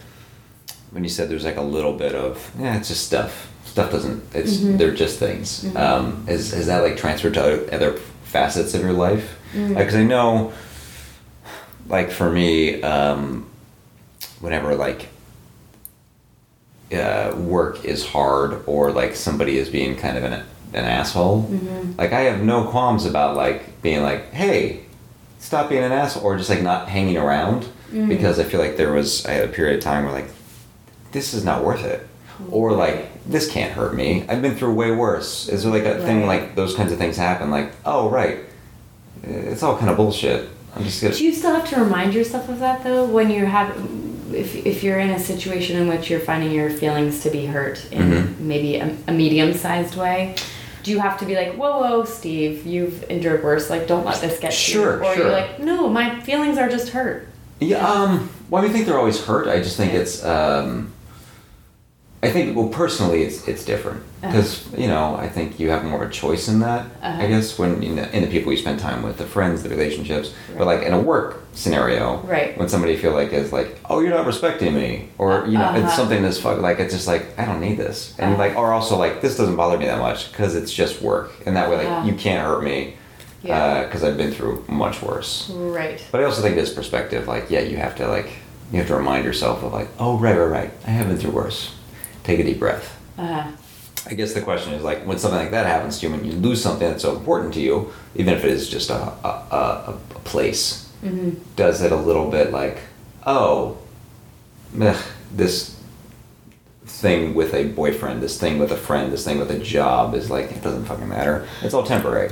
when 0.91 1.03
you 1.03 1.09
said 1.11 1.29
there's 1.29 1.45
like 1.45 1.57
a 1.57 1.67
little 1.77 1.93
bit 1.93 2.15
of 2.15 2.51
yeah, 2.57 2.75
it's 2.77 2.87
just 2.87 3.05
stuff. 3.05 3.52
Stuff 3.73 3.91
doesn't. 3.91 4.23
It's 4.35 4.59
they're 4.77 4.93
just 4.93 5.17
things. 5.17 5.75
Um, 5.75 6.25
is 6.27 6.53
is 6.53 6.67
that 6.67 6.83
like 6.83 6.95
transferred 6.95 7.33
to 7.33 7.73
other 7.75 7.93
facets 8.23 8.75
of 8.75 8.81
your 8.81 8.93
life? 8.93 9.39
Because 9.51 9.95
I 9.95 10.03
know, 10.03 10.53
like 11.87 12.11
for 12.11 12.31
me, 12.31 12.83
um, 12.83 13.47
whenever 14.41 14.75
like 14.75 15.09
uh, 16.93 17.33
work 17.35 17.83
is 17.83 18.05
hard 18.05 18.61
or 18.67 18.91
like 18.91 19.15
somebody 19.15 19.57
is 19.57 19.69
being 19.69 19.95
kind 19.95 20.17
of 20.19 20.23
an, 20.23 20.33
an 20.73 20.85
asshole 20.85 21.41
like 21.97 22.13
i 22.13 22.19
have 22.21 22.41
no 22.43 22.65
qualms 22.65 23.05
about 23.05 23.35
like 23.35 23.81
being 23.81 24.03
like 24.03 24.31
hey 24.33 24.81
stop 25.39 25.69
being 25.69 25.83
an 25.83 25.91
asshole 25.91 26.23
or 26.23 26.37
just 26.37 26.49
like 26.51 26.61
not 26.61 26.87
hanging 26.89 27.17
around 27.17 27.67
because 28.07 28.39
i 28.39 28.43
feel 28.43 28.59
like 28.59 28.77
there 28.77 28.91
was 28.91 29.25
i 29.25 29.31
had 29.31 29.49
a 29.49 29.51
period 29.51 29.77
of 29.77 29.83
time 29.83 30.03
where 30.03 30.13
like 30.13 30.29
this 31.11 31.33
is 31.33 31.43
not 31.43 31.63
worth 31.63 31.83
it 31.83 32.07
or 32.51 32.71
like 32.73 33.07
this 33.25 33.49
can't 33.49 33.71
hurt 33.73 33.93
me 33.95 34.25
i've 34.29 34.41
been 34.41 34.55
through 34.55 34.73
way 34.73 34.91
worse 34.91 35.47
is 35.49 35.63
there 35.63 35.71
like 35.71 35.85
a 35.85 36.01
thing 36.03 36.25
like 36.25 36.55
those 36.55 36.75
kinds 36.75 36.91
of 36.91 36.97
things 36.97 37.15
happen 37.17 37.49
like 37.51 37.71
oh 37.85 38.09
right 38.09 38.39
it's 39.23 39.63
all 39.63 39.77
kind 39.77 39.89
of 39.89 39.95
bullshit 39.97 40.49
i'm 40.75 40.83
just 40.83 41.01
gonna 41.01 41.13
Do 41.13 41.23
you 41.23 41.33
still 41.33 41.53
have 41.55 41.67
to 41.69 41.77
remind 41.81 42.13
yourself 42.13 42.49
of 42.49 42.59
that 42.59 42.83
though 42.83 43.05
when 43.05 43.29
you 43.31 43.45
have, 43.45 43.69
if, 44.33 44.55
if 44.65 44.83
you're 44.83 44.99
in 44.99 45.11
a 45.11 45.19
situation 45.19 45.77
in 45.77 45.87
which 45.87 46.09
you're 46.09 46.19
finding 46.19 46.51
your 46.51 46.69
feelings 46.69 47.21
to 47.23 47.29
be 47.29 47.45
hurt 47.45 47.85
in 47.91 48.01
Mhm. 48.11 48.39
maybe 48.39 48.75
a, 48.77 48.93
a 49.07 49.11
medium-sized 49.13 49.95
way? 49.95 50.35
Do 50.81 50.91
you 50.91 50.99
have 50.99 51.17
to 51.19 51.25
be 51.25 51.35
like, 51.35 51.53
whoa, 51.55 51.79
whoa, 51.79 52.03
Steve, 52.03 52.65
you've 52.65 53.03
endured 53.09 53.41
worse. 53.43 53.69
Like, 53.69 53.87
don't 53.87 54.03
let 54.05 54.19
this 54.19 54.37
get 54.39 54.51
Sure, 54.51 54.97
you. 54.97 55.03
Or 55.05 55.13
sure. 55.15 55.23
you're 55.23 55.31
like, 55.31 55.59
no, 55.59 55.87
my 55.87 56.19
feelings 56.21 56.57
are 56.57 56.67
just 56.67 56.89
hurt. 56.89 57.27
Yeah, 57.61 57.77
um, 57.87 58.29
well, 58.49 58.65
I 58.65 58.69
think 58.69 58.85
they're 58.85 58.97
always 58.97 59.23
hurt. 59.23 59.47
I 59.47 59.59
just 59.59 59.77
think 59.77 59.93
Yeah. 59.93 59.99
it's, 59.99 60.25
um, 60.25 60.91
I 62.23 62.31
think, 62.31 62.55
well, 62.55 62.69
personally, 62.69 63.21
it's 63.23 63.47
it's 63.47 63.63
different 63.65 63.99
Uh-huh. 64.23 64.31
because 64.31 64.49
you 64.77 64.87
know 64.87 65.15
I 65.25 65.27
think 65.35 65.59
you 65.59 65.69
have 65.71 65.83
more 65.83 66.03
of 66.03 66.09
a 66.09 66.11
choice 66.13 66.47
in 66.47 66.59
that. 66.61 66.81
Uh-huh. 67.01 67.23
I 67.23 67.27
guess 67.27 67.59
when 67.59 67.81
you 67.83 67.93
know, 67.95 68.03
in 68.13 68.21
the 68.25 68.29
people 68.35 68.51
you 68.53 68.57
spend 68.57 68.79
time 68.79 69.03
with, 69.03 69.17
the 69.17 69.25
friends, 69.25 69.61
the 69.63 69.69
relationships, 69.69 70.27
but 70.57 70.65
like 70.71 70.81
in 70.87 70.93
a 70.93 70.99
work 71.13 71.29
scenario, 71.53 72.05
Right. 72.35 72.57
When 72.57 72.67
somebody 72.69 72.95
feel 72.95 73.13
like 73.13 73.33
is 73.33 73.51
like, 73.51 73.69
oh, 73.89 73.99
you're 74.01 74.15
not 74.19 74.25
respecting 74.25 74.73
me, 74.73 75.09
or 75.17 75.29
you 75.51 75.57
know, 75.61 75.69
it's 75.75 75.85
Uh-huh. 75.85 75.97
something 75.99 76.21
that's 76.23 76.39
fuck 76.39 76.57
like 76.61 76.79
it's 76.83 76.93
just 76.97 77.07
like 77.13 77.23
I 77.37 77.43
don't 77.45 77.59
need 77.67 77.77
this, 77.77 77.97
and 78.17 78.33
Uh-huh. 78.33 78.43
like, 78.43 78.53
or 78.57 78.67
also 78.77 78.95
like 79.05 79.13
this 79.21 79.35
doesn't 79.39 79.57
bother 79.57 79.77
me 79.77 79.85
that 79.85 79.99
much 79.99 80.19
because 80.31 80.55
it's 80.55 80.73
just 80.81 81.01
work, 81.01 81.27
and 81.45 81.51
that 81.57 81.69
way 81.69 81.75
like 81.81 81.87
Uh-huh. 81.91 82.07
you 82.07 82.13
can't 82.25 82.41
hurt 82.47 82.63
me 82.63 82.79
Yeah. 83.43 83.83
because 83.83 84.01
I've 84.07 84.17
been 84.23 84.31
through 84.31 84.63
much 84.69 84.97
worse. 85.03 85.31
Right. 85.79 85.99
But 86.11 86.21
I 86.21 86.23
also 86.29 86.41
think 86.41 86.55
this 86.55 86.71
perspective, 86.79 87.27
like, 87.27 87.45
yeah, 87.53 87.59
you 87.71 87.75
have 87.85 87.95
to 87.99 88.07
like, 88.07 88.29
you 88.71 88.77
have 88.79 88.87
to 88.87 88.95
remind 88.95 89.25
yourself 89.25 89.57
of 89.65 89.73
like, 89.79 89.89
oh, 89.99 90.13
right, 90.25 90.37
right, 90.41 90.51
right. 90.59 90.71
I 90.87 90.91
have 90.91 91.07
been 91.09 91.17
through 91.17 91.35
worse. 91.43 91.61
Take 92.23 92.39
a 92.39 92.43
deep 92.43 92.59
breath. 92.59 92.99
Uh, 93.17 93.51
I 94.05 94.13
guess 94.15 94.33
the 94.33 94.41
question 94.41 94.73
is 94.73 94.83
like, 94.83 95.05
when 95.05 95.17
something 95.17 95.39
like 95.39 95.51
that 95.51 95.65
happens 95.65 95.99
to 95.99 96.07
you, 96.07 96.11
when 96.13 96.25
you 96.25 96.33
lose 96.33 96.61
something 96.61 96.87
that's 96.89 97.03
so 97.03 97.15
important 97.15 97.53
to 97.53 97.61
you, 97.61 97.93
even 98.15 98.33
if 98.33 98.43
it 98.43 98.51
is 98.51 98.69
just 98.69 98.89
a 98.89 98.95
a, 98.95 99.29
a, 99.51 99.99
a 100.15 100.19
place, 100.25 100.91
mhm. 101.03 101.37
does 101.55 101.81
it 101.81 101.91
a 101.91 101.95
little 101.95 102.29
bit 102.29 102.51
like, 102.51 102.79
oh, 103.25 103.77
meh, 104.73 104.97
this 105.33 105.79
thing 106.85 107.33
with 107.33 107.53
a 107.53 107.65
boyfriend, 107.69 108.21
this 108.21 108.37
thing 108.37 108.59
with 108.59 108.71
a 108.71 108.77
friend, 108.77 109.11
this 109.11 109.23
thing 109.25 109.39
with 109.39 109.51
a 109.51 109.59
job 109.59 110.13
is 110.15 110.29
like, 110.29 110.51
it 110.51 110.61
doesn't 110.61 110.85
fucking 110.85 111.07
matter. 111.07 111.47
It's 111.61 111.73
all 111.73 111.83
temporary. 111.83 112.31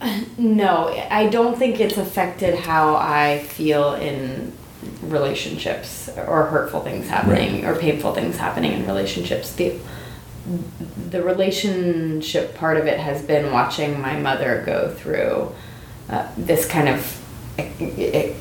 No, 0.36 0.88
I 1.10 1.28
don't 1.28 1.56
think 1.56 1.80
it's 1.80 1.96
affected 1.96 2.54
how 2.56 2.96
I 2.96 3.38
feel 3.38 3.94
in 3.94 4.52
relationships 5.02 6.08
or 6.16 6.44
hurtful 6.44 6.80
things 6.80 7.08
happening 7.08 7.64
or 7.64 7.76
painful 7.76 8.14
things 8.14 8.36
happening 8.36 8.72
in 8.72 8.86
relationships. 8.86 9.54
The 9.54 9.78
the 11.10 11.22
relationship 11.22 12.54
part 12.54 12.76
of 12.76 12.86
it 12.86 12.98
has 12.98 13.22
been 13.22 13.50
watching 13.50 14.00
my 14.00 14.18
mother 14.20 14.62
go 14.66 14.92
through 14.92 15.50
uh, 16.10 16.28
this 16.36 16.66
kind 16.68 16.88
of 16.88 17.20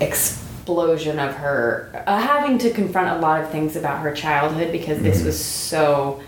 explosion 0.02 1.20
of 1.20 1.36
her 1.36 2.04
uh, 2.08 2.20
having 2.20 2.58
to 2.58 2.72
confront 2.72 3.18
a 3.18 3.22
lot 3.22 3.42
of 3.42 3.50
things 3.52 3.76
about 3.76 4.02
her 4.02 4.14
childhood 4.14 4.72
because 4.72 5.02
this 5.02 5.24
was 5.24 5.40
so 5.40 6.22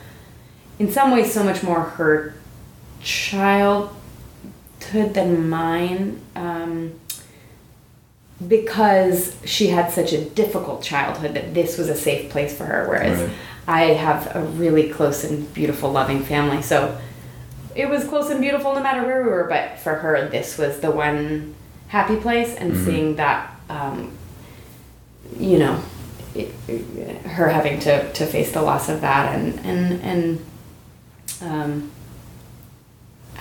in 0.79 0.91
some 0.91 1.11
ways 1.11 1.33
so 1.33 1.43
much 1.43 1.63
more 1.63 1.81
her 1.81 2.35
childhood 3.01 3.89
than 5.13 5.49
mine. 5.49 6.21
Um, 6.35 6.99
because 8.47 9.35
she 9.45 9.67
had 9.67 9.91
such 9.91 10.11
a 10.13 10.23
difficult 10.23 10.83
childhood 10.83 11.33
that 11.35 11.53
this 11.53 11.77
was 11.77 11.87
a 11.89 11.95
safe 11.95 12.29
place 12.29 12.55
for 12.55 12.65
her 12.65 12.85
whereas 12.87 13.19
Right. 13.21 13.29
i 13.67 13.81
have 13.93 14.35
a 14.35 14.41
really 14.41 14.89
close 14.89 15.23
and 15.23 15.51
beautiful 15.53 15.89
loving 15.91 16.21
family 16.23 16.61
so 16.61 16.97
it 17.75 17.87
was 17.89 18.03
close 18.05 18.29
and 18.29 18.41
beautiful 18.41 18.73
no 18.73 18.83
matter 18.83 19.03
where 19.05 19.23
we 19.23 19.29
were 19.29 19.45
but 19.45 19.79
for 19.79 19.95
her 19.95 20.27
this 20.29 20.57
was 20.57 20.79
the 20.81 20.91
one 20.91 21.55
happy 21.87 22.17
place 22.17 22.55
and 22.55 22.73
Mhm. 22.73 22.85
seeing 22.85 23.15
that 23.15 23.55
um, 23.69 24.11
you 25.39 25.57
know 25.57 25.79
it- 26.33 26.53
her 27.25 27.47
having 27.49 27.79
to, 27.79 28.11
to 28.13 28.25
face 28.25 28.51
the 28.51 28.61
loss 28.61 28.89
of 28.89 28.99
that 29.01 29.33
and 29.35 29.59
and 29.65 30.01
and 30.01 30.45
um, 31.41 31.91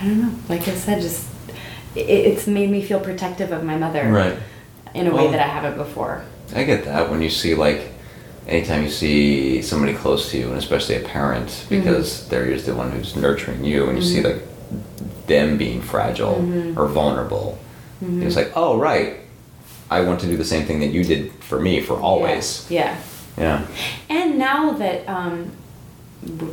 I 0.01 0.05
don't 0.05 0.21
know. 0.21 0.33
Like 0.49 0.67
I 0.67 0.75
said, 0.75 1.01
just 1.01 1.27
it, 1.95 2.01
it's 2.09 2.47
made 2.49 2.71
me 2.71 2.83
feel 2.83 2.99
protective 3.01 3.53
of 3.53 3.63
my 3.63 3.77
mother 3.77 4.11
Right. 4.11 4.37
In 4.95 5.07
a 5.07 5.15
way 5.15 5.31
that 5.31 5.41
I 5.41 5.47
haven't 5.49 5.77
before. 5.77 6.25
I 6.55 6.65
get 6.65 6.85
that 6.85 7.11
when 7.11 7.21
you 7.23 7.31
see 7.31 7.55
like 7.55 7.89
anytime 8.47 8.83
you 8.85 8.91
see 8.91 9.63
somebody 9.63 9.95
close 9.95 10.31
to 10.31 10.39
you 10.39 10.49
and 10.49 10.57
especially 10.59 10.97
a 10.97 11.01
parent 11.01 11.49
Mm-hmm. 11.49 11.79
because 11.79 12.29
they're 12.29 12.49
usually 12.49 12.73
the 12.73 12.77
one 12.77 12.91
who's 12.93 13.17
nurturing 13.17 13.65
you 13.65 13.89
and 13.89 13.99
you 13.99 14.05
see 14.05 14.23
like 14.23 14.43
them 15.27 15.57
being 15.57 15.81
fragile 15.81 16.35
Mm-hmm. 16.35 16.79
or 16.79 16.87
vulnerable 16.89 17.59
it's 18.03 18.37
like 18.37 18.53
oh 18.55 18.77
right 18.79 19.21
I 19.91 20.03
want 20.03 20.21
to 20.21 20.27
do 20.27 20.37
the 20.37 20.45
same 20.45 20.67
thing 20.67 20.81
that 20.81 20.89
you 20.89 21.03
did 21.05 21.33
for 21.33 21.59
me 21.59 21.81
for 21.81 21.95
always 21.99 22.67
Yeah. 22.71 22.97
yeah, 23.39 23.67
And 24.11 24.39
now 24.39 24.73
that 24.73 25.09
um, 25.09 25.51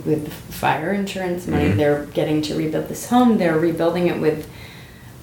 with 0.06 0.32
fire 0.32 0.92
insurance 0.94 1.48
money, 1.48 1.70
Mhm. 1.70 1.78
they're 1.78 2.06
getting 2.14 2.42
to 2.44 2.56
rebuild 2.56 2.88
this 2.88 3.10
home. 3.10 3.38
They're 3.38 3.58
rebuilding 3.58 4.08
it 4.08 4.20
with, 4.20 4.48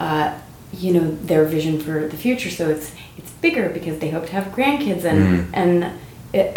uh, 0.00 0.34
you 0.72 0.92
know, 0.92 1.10
their 1.22 1.44
vision 1.44 1.80
for 1.80 2.06
the 2.08 2.16
future. 2.16 2.50
So 2.50 2.68
it's 2.70 2.92
it's 3.16 3.30
bigger 3.32 3.68
because 3.70 3.98
they 4.00 4.10
hope 4.10 4.26
to 4.26 4.32
have 4.32 4.46
grandkids, 4.54 5.04
and 5.04 5.20
Mhm. 5.24 5.44
and 5.52 5.86
it, 6.32 6.56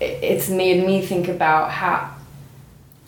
it's 0.00 0.48
made 0.48 0.84
me 0.86 1.02
think 1.02 1.28
about 1.28 1.70
how. 1.70 2.10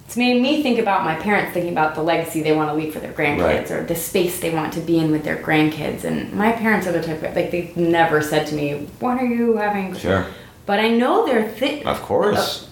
It's 0.06 0.16
made 0.18 0.40
me 0.40 0.62
think 0.62 0.78
about 0.78 1.02
my 1.04 1.14
parents 1.14 1.52
thinking 1.54 1.72
about 1.72 1.94
the 1.94 2.02
legacy 2.02 2.42
they 2.42 2.52
want 2.54 2.68
to 2.68 2.74
leave 2.74 2.92
for 2.92 3.00
their 3.00 3.12
grandkids 3.12 3.42
Right. 3.42 3.70
or 3.70 3.82
the 3.84 3.94
space 3.96 4.38
they 4.38 4.50
want 4.50 4.72
to 4.74 4.80
be 4.80 4.98
in 4.98 5.10
with 5.10 5.24
their 5.24 5.36
grandkids. 5.36 6.04
And 6.04 6.32
my 6.34 6.52
parents 6.52 6.86
are 6.86 6.92
the 6.92 7.02
type 7.02 7.22
of 7.22 7.34
like 7.34 7.50
they've 7.50 7.74
never 7.76 8.20
said 8.20 8.46
to 8.48 8.54
me, 8.54 8.86
"When 9.00 9.18
are 9.18 9.24
you 9.24 9.56
having?" 9.56 9.94
sure 9.96 10.26
But 10.66 10.78
I 10.78 10.88
know 10.88 11.24
they're 11.26 11.48
thi- 11.48 11.82
of 11.84 12.00
course 12.02 12.66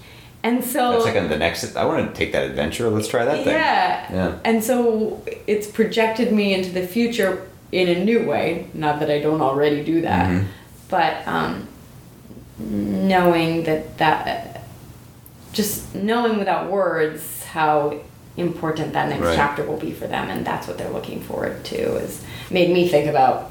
and 0.45 0.63
so 0.65 0.93
that's 0.93 1.05
like 1.05 1.29
the 1.29 1.37
next 1.39 1.77
I 1.77 1.85
want 1.85 2.15
to 2.15 2.19
take 2.19 2.33
that 2.33 2.45
adventure 2.45 2.89
let's 2.91 3.09
try 3.09 3.25
that 3.25 3.45
thing 3.45 3.55
yeah. 3.55 4.07
Yeah. 4.13 4.33
And 4.45 4.63
so 4.63 5.23
it's 5.47 5.67
projected 5.67 6.33
me 6.33 6.53
into 6.55 6.71
the 6.71 6.87
future 6.87 7.43
in 7.73 7.89
a 7.89 8.05
new 8.05 8.25
way. 8.25 8.67
Not 8.75 9.01
that 9.01 9.11
I 9.11 9.19
don't 9.21 9.41
already 9.41 9.83
do 9.83 10.03
that, 10.03 10.29
Mhm. 10.31 10.45
but 10.89 11.27
um, 11.27 11.67
knowing 12.59 13.65
that 13.65 13.99
that 13.99 14.63
just 15.53 15.95
knowing 15.95 16.39
without 16.39 16.71
words 16.71 17.43
how 17.45 17.95
important 18.37 18.93
that 18.93 19.09
next 19.09 19.23
Right. 19.25 19.37
chapter 19.37 19.63
will 19.65 19.77
be 19.79 19.91
for 19.93 20.07
them, 20.07 20.31
and 20.31 20.45
that's 20.47 20.67
what 20.69 20.79
they're 20.79 20.91
looking 20.91 21.21
forward 21.23 21.65
to. 21.65 21.97
Is 21.97 22.23
made 22.51 22.71
me 22.71 22.89
think 22.89 23.09
about. 23.09 23.51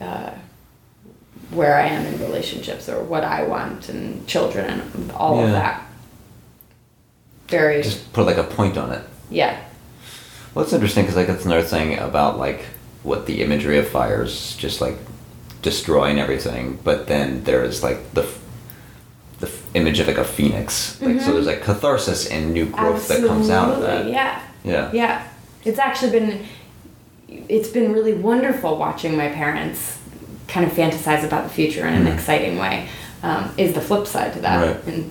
Uh, 0.00 0.30
where 1.50 1.76
I 1.76 1.82
am 1.86 2.06
in 2.06 2.18
relationships 2.18 2.88
or 2.88 3.02
what 3.04 3.24
I 3.24 3.42
want 3.42 3.90
and 3.90 4.26
children 4.26 4.80
and 4.94 5.12
all 5.12 5.44
of 5.44 5.50
that. 5.50 5.82
Very 7.48 7.82
just 7.82 8.10
put 8.14 8.24
like 8.24 8.38
a 8.38 8.42
point 8.44 8.78
on 8.78 8.90
it 8.90 9.02
yeah. 9.30 9.58
Well, 10.54 10.64
it's 10.64 10.72
interesting 10.72 11.04
because 11.04 11.16
like 11.16 11.26
that's 11.26 11.44
another 11.44 11.62
thing 11.62 11.98
about 11.98 12.38
like 12.38 12.64
what 13.02 13.26
the 13.26 13.42
imagery 13.42 13.78
of 13.78 13.88
fires 13.88 14.56
just 14.56 14.80
like 14.80 14.96
destroying 15.62 16.18
everything, 16.18 16.78
but 16.84 17.06
then 17.06 17.44
there's 17.44 17.82
like 17.82 18.14
the 18.14 18.26
the 19.40 19.50
image 19.74 19.98
of 19.98 20.06
like 20.06 20.18
a 20.18 20.24
phoenix. 20.24 21.00
Like 21.02 21.20
so, 21.20 21.32
there's 21.32 21.46
like 21.46 21.62
catharsis 21.62 22.26
and 22.28 22.52
new 22.52 22.66
growth 22.66 23.08
that 23.08 23.26
comes 23.26 23.50
out 23.50 23.74
of 23.74 23.80
that. 23.82 24.02
Mm-hmm. 24.04 24.14
Yeah. 24.14 24.42
Yeah. 24.64 24.90
Yeah. 24.92 25.28
It's 25.64 25.78
actually 25.78 26.12
been 26.12 26.46
it's 27.48 27.68
been 27.68 27.92
really 27.92 28.12
wonderful 28.12 28.76
watching 28.76 29.16
my 29.16 29.28
parents 29.28 29.98
kind 30.48 30.66
of 30.66 30.72
fantasize 30.72 31.24
about 31.24 31.44
the 31.44 31.50
future 31.50 31.86
in 31.86 31.94
an 31.94 32.06
Mhm. 32.06 32.14
exciting 32.14 32.58
way. 32.58 32.88
Um, 33.22 33.50
is 33.56 33.72
the 33.72 33.80
flip 33.80 34.06
side 34.06 34.32
to 34.34 34.40
that. 34.40 34.66
Right. 34.76 34.84
And 34.86 35.10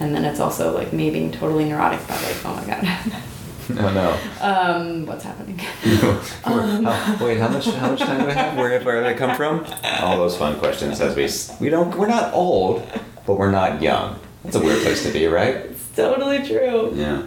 and 0.00 0.14
then 0.14 0.24
it's 0.24 0.40
also 0.40 0.74
like 0.74 0.92
me 0.92 1.10
being 1.10 1.30
totally 1.32 1.64
neurotic 1.64 2.00
about 2.04 2.22
like, 2.22 2.36
oh 2.44 2.54
my 2.54 2.64
god. 2.64 3.12
No, 3.74 3.92
no. 3.92 4.18
Um, 4.40 5.06
what's 5.06 5.24
happening? 5.24 5.58
How- 6.44 7.16
wait, 7.20 7.38
how 7.38 7.48
much? 7.48 7.66
How 7.66 7.90
much 7.90 8.00
time 8.00 8.20
do 8.20 8.28
I 8.28 8.32
have? 8.32 8.56
Where, 8.56 8.80
where 8.82 9.02
did 9.02 9.06
I 9.06 9.14
come 9.14 9.36
from? 9.36 9.66
All 10.00 10.16
those 10.16 10.36
fun 10.36 10.58
questions 10.58 11.00
as 11.00 11.16
we 11.16 11.64
we 11.64 11.68
don't 11.70 11.96
we're 11.96 12.06
not 12.06 12.32
old, 12.32 12.86
but 13.26 13.34
we're 13.38 13.50
not 13.50 13.82
young. 13.82 14.20
That's 14.44 14.56
a 14.56 14.60
weird 14.60 14.82
place 14.82 15.02
to 15.04 15.12
be, 15.12 15.26
right? 15.26 15.54
it's 15.70 15.88
totally 15.96 16.46
true. 16.46 16.92
Yeah. 16.94 17.22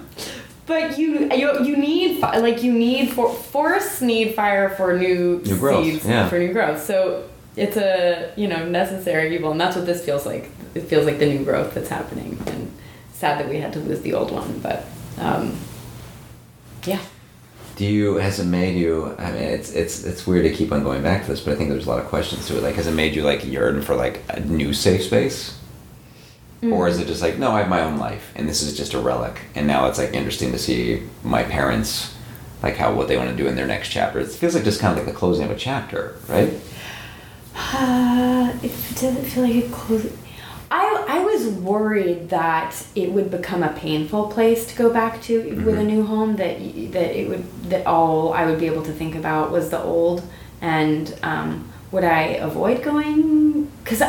But 0.65 0.97
you 0.97 1.29
you 1.33 1.65
you 1.65 1.75
need 1.75 2.21
like 2.21 2.63
you 2.63 2.71
need 2.71 3.11
for 3.11 3.33
forests 3.33 4.01
need 4.01 4.35
fire 4.35 4.69
for 4.69 4.97
new, 4.97 5.41
New 5.43 5.57
growth, 5.57 5.83
seeds 5.83 6.05
yeah. 6.05 6.29
for 6.29 6.39
new 6.39 6.53
growth. 6.53 6.81
So 6.85 7.27
it's 7.55 7.75
a 7.75 8.31
you 8.37 8.47
know 8.47 8.69
necessary 8.69 9.35
evil, 9.35 9.51
and 9.51 9.59
that's 9.59 9.75
what 9.75 9.85
this 9.85 10.05
feels 10.05 10.25
like. 10.25 10.49
It 10.75 10.81
feels 10.81 11.05
like 11.05 11.19
the 11.19 11.25
new 11.25 11.43
growth 11.43 11.73
that's 11.73 11.89
happening, 11.89 12.41
and 12.45 12.71
sad 13.13 13.39
that 13.39 13.49
we 13.49 13.57
had 13.57 13.73
to 13.73 13.79
lose 13.79 14.01
the 14.01 14.13
old 14.13 14.31
one. 14.31 14.59
But 14.59 14.85
um, 15.17 15.57
yeah, 16.89 17.01
Do 17.75 17.85
you 17.85 18.15
has 18.15 18.39
it 18.39 18.45
made 18.45 18.75
you? 18.77 19.15
I 19.17 19.31
mean, 19.31 19.43
it's 19.43 19.71
it's 19.81 20.03
it's 20.03 20.27
weird 20.27 20.43
to 20.49 20.53
keep 20.53 20.71
on 20.71 20.83
going 20.83 21.01
back 21.03 21.19
to 21.25 21.31
this, 21.31 21.41
but 21.41 21.53
I 21.53 21.55
think 21.55 21.69
there's 21.69 21.85
a 21.85 21.89
lot 21.89 21.99
of 21.99 22.07
questions 22.07 22.47
to 22.47 22.57
it. 22.57 22.63
Like, 22.63 22.75
has 22.75 22.87
it 22.87 22.93
made 22.93 23.15
you 23.15 23.23
like 23.23 23.45
yearn 23.45 23.81
for 23.81 23.95
like 23.95 24.23
a 24.29 24.39
new 24.39 24.73
safe 24.73 25.03
space? 25.03 25.55
Or 26.61 26.89
is 26.89 26.99
it 26.99 27.07
just 27.07 27.21
like, 27.21 27.37
no, 27.37 27.51
I 27.51 27.59
have 27.61 27.69
my 27.69 27.81
own 27.81 27.97
life, 27.97 28.33
and 28.35 28.49
this 28.49 28.61
is 28.61 28.75
just 28.75 28.93
a 28.93 28.99
relic, 28.99 29.39
and 29.55 29.65
now 29.65 29.87
it's 29.87 29.97
like 29.97 30.13
interesting 30.13 30.51
to 30.51 30.57
see 30.59 31.03
my 31.23 31.43
parents, 31.43 32.13
like 32.61 32.75
how 32.75 32.93
what 32.93 33.07
they 33.07 33.15
want 33.15 33.29
to 33.29 33.35
do 33.41 33.47
in 33.47 33.55
their 33.55 33.65
next 33.65 33.87
chapter. 33.89 34.19
It 34.19 34.27
feels 34.27 34.55
like 34.55 34.65
just 34.65 34.81
kind 34.81 34.91
of 34.91 34.97
like 35.05 35.13
the 35.13 35.17
closing 35.17 35.45
of 35.45 35.51
a 35.51 35.55
chapter, 35.55 36.17
right? 36.27 36.51
Uh, 37.55 38.51
it 38.61 38.73
doesn't 38.95 39.23
feel 39.23 39.43
like 39.43 39.63
a 39.63 39.69
closes. 39.69 40.11
I, 40.71 41.05
I 41.07 41.19
was 41.23 41.47
worried 41.47 42.29
that 42.29 42.85
it 42.95 43.11
would 43.11 43.31
become 43.31 43.63
a 43.63 43.69
painful 43.73 44.27
place 44.27 44.65
to 44.67 44.75
go 44.75 44.91
back 44.91 45.21
to 45.23 45.39
with 45.65 45.75
a 45.77 45.81
Mhm. 45.81 45.85
new 45.87 46.03
home 46.05 46.35
that 46.35 46.57
that 46.93 47.17
it 47.19 47.27
would 47.29 47.43
that 47.71 47.87
all 47.87 48.33
I 48.33 48.45
would 48.45 48.59
be 48.59 48.67
able 48.67 48.83
to 48.83 48.91
think 48.91 49.15
about 49.15 49.51
was 49.51 49.69
the 49.71 49.81
old 49.81 50.21
and 50.61 51.13
um, 51.23 51.65
would 51.91 52.03
I 52.03 52.21
avoid 52.49 52.83
going 52.83 53.67
because 53.83 54.01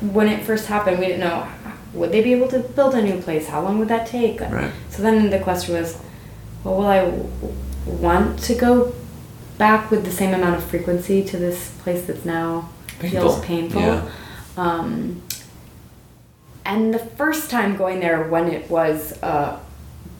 when 0.00 0.28
it 0.28 0.42
first 0.44 0.66
happened 0.68 0.98
we 0.98 1.06
didn't 1.06 1.20
know 1.20 1.44
would 1.92 2.12
they 2.12 2.22
be 2.22 2.32
able 2.32 2.48
to 2.48 2.60
build 2.60 2.94
a 2.94 3.02
new 3.02 3.18
place 3.20 3.48
how 3.48 3.60
long 3.60 3.78
would 3.78 3.88
that 3.88 4.06
take 4.06 4.40
Right. 4.40 4.70
so 4.88 5.02
then 5.02 5.28
the 5.30 5.38
question 5.38 5.74
was 5.74 5.98
well 6.64 6.76
will 6.76 6.86
I 6.86 7.00
want 7.86 8.38
to 8.48 8.54
go 8.54 8.94
back 9.58 9.90
with 9.90 10.04
the 10.06 10.10
same 10.10 10.32
amount 10.32 10.56
of 10.56 10.64
frequency 10.64 11.22
to 11.24 11.36
this 11.36 11.72
place 11.82 12.02
that's 12.06 12.24
now 12.24 12.70
feels 13.00 13.38
Painful, 13.40 13.42
painful. 13.42 13.80
yeah. 13.82 14.02
Um, 14.56 15.20
and 16.64 16.92
the 16.94 16.98
first 16.98 17.50
time 17.50 17.76
going 17.76 18.00
there 18.00 18.22
when 18.28 18.48
it 18.48 18.70
was 18.70 19.20
uh, 19.22 19.58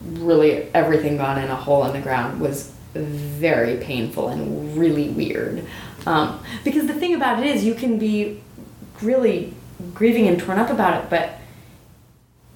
really 0.03 0.67
everything 0.73 1.17
gone 1.17 1.37
in 1.41 1.49
a 1.49 1.55
hole 1.55 1.85
in 1.85 1.93
the 1.93 2.01
ground 2.01 2.39
was 2.41 2.71
very 2.93 3.77
painful 3.77 4.27
and 4.29 4.77
really 4.77 5.09
weird. 5.09 5.65
Um, 6.05 6.39
because 6.63 6.85
the 6.87 6.93
thing 6.93 7.15
about 7.15 7.41
it 7.41 7.45
is 7.47 7.63
you 7.63 7.73
can 7.73 7.97
be 7.97 8.41
really 9.01 9.53
grieving 9.93 10.27
and 10.27 10.39
torn 10.39 10.59
up 10.59 10.69
about 10.69 11.03
it, 11.03 11.09
but 11.09 11.39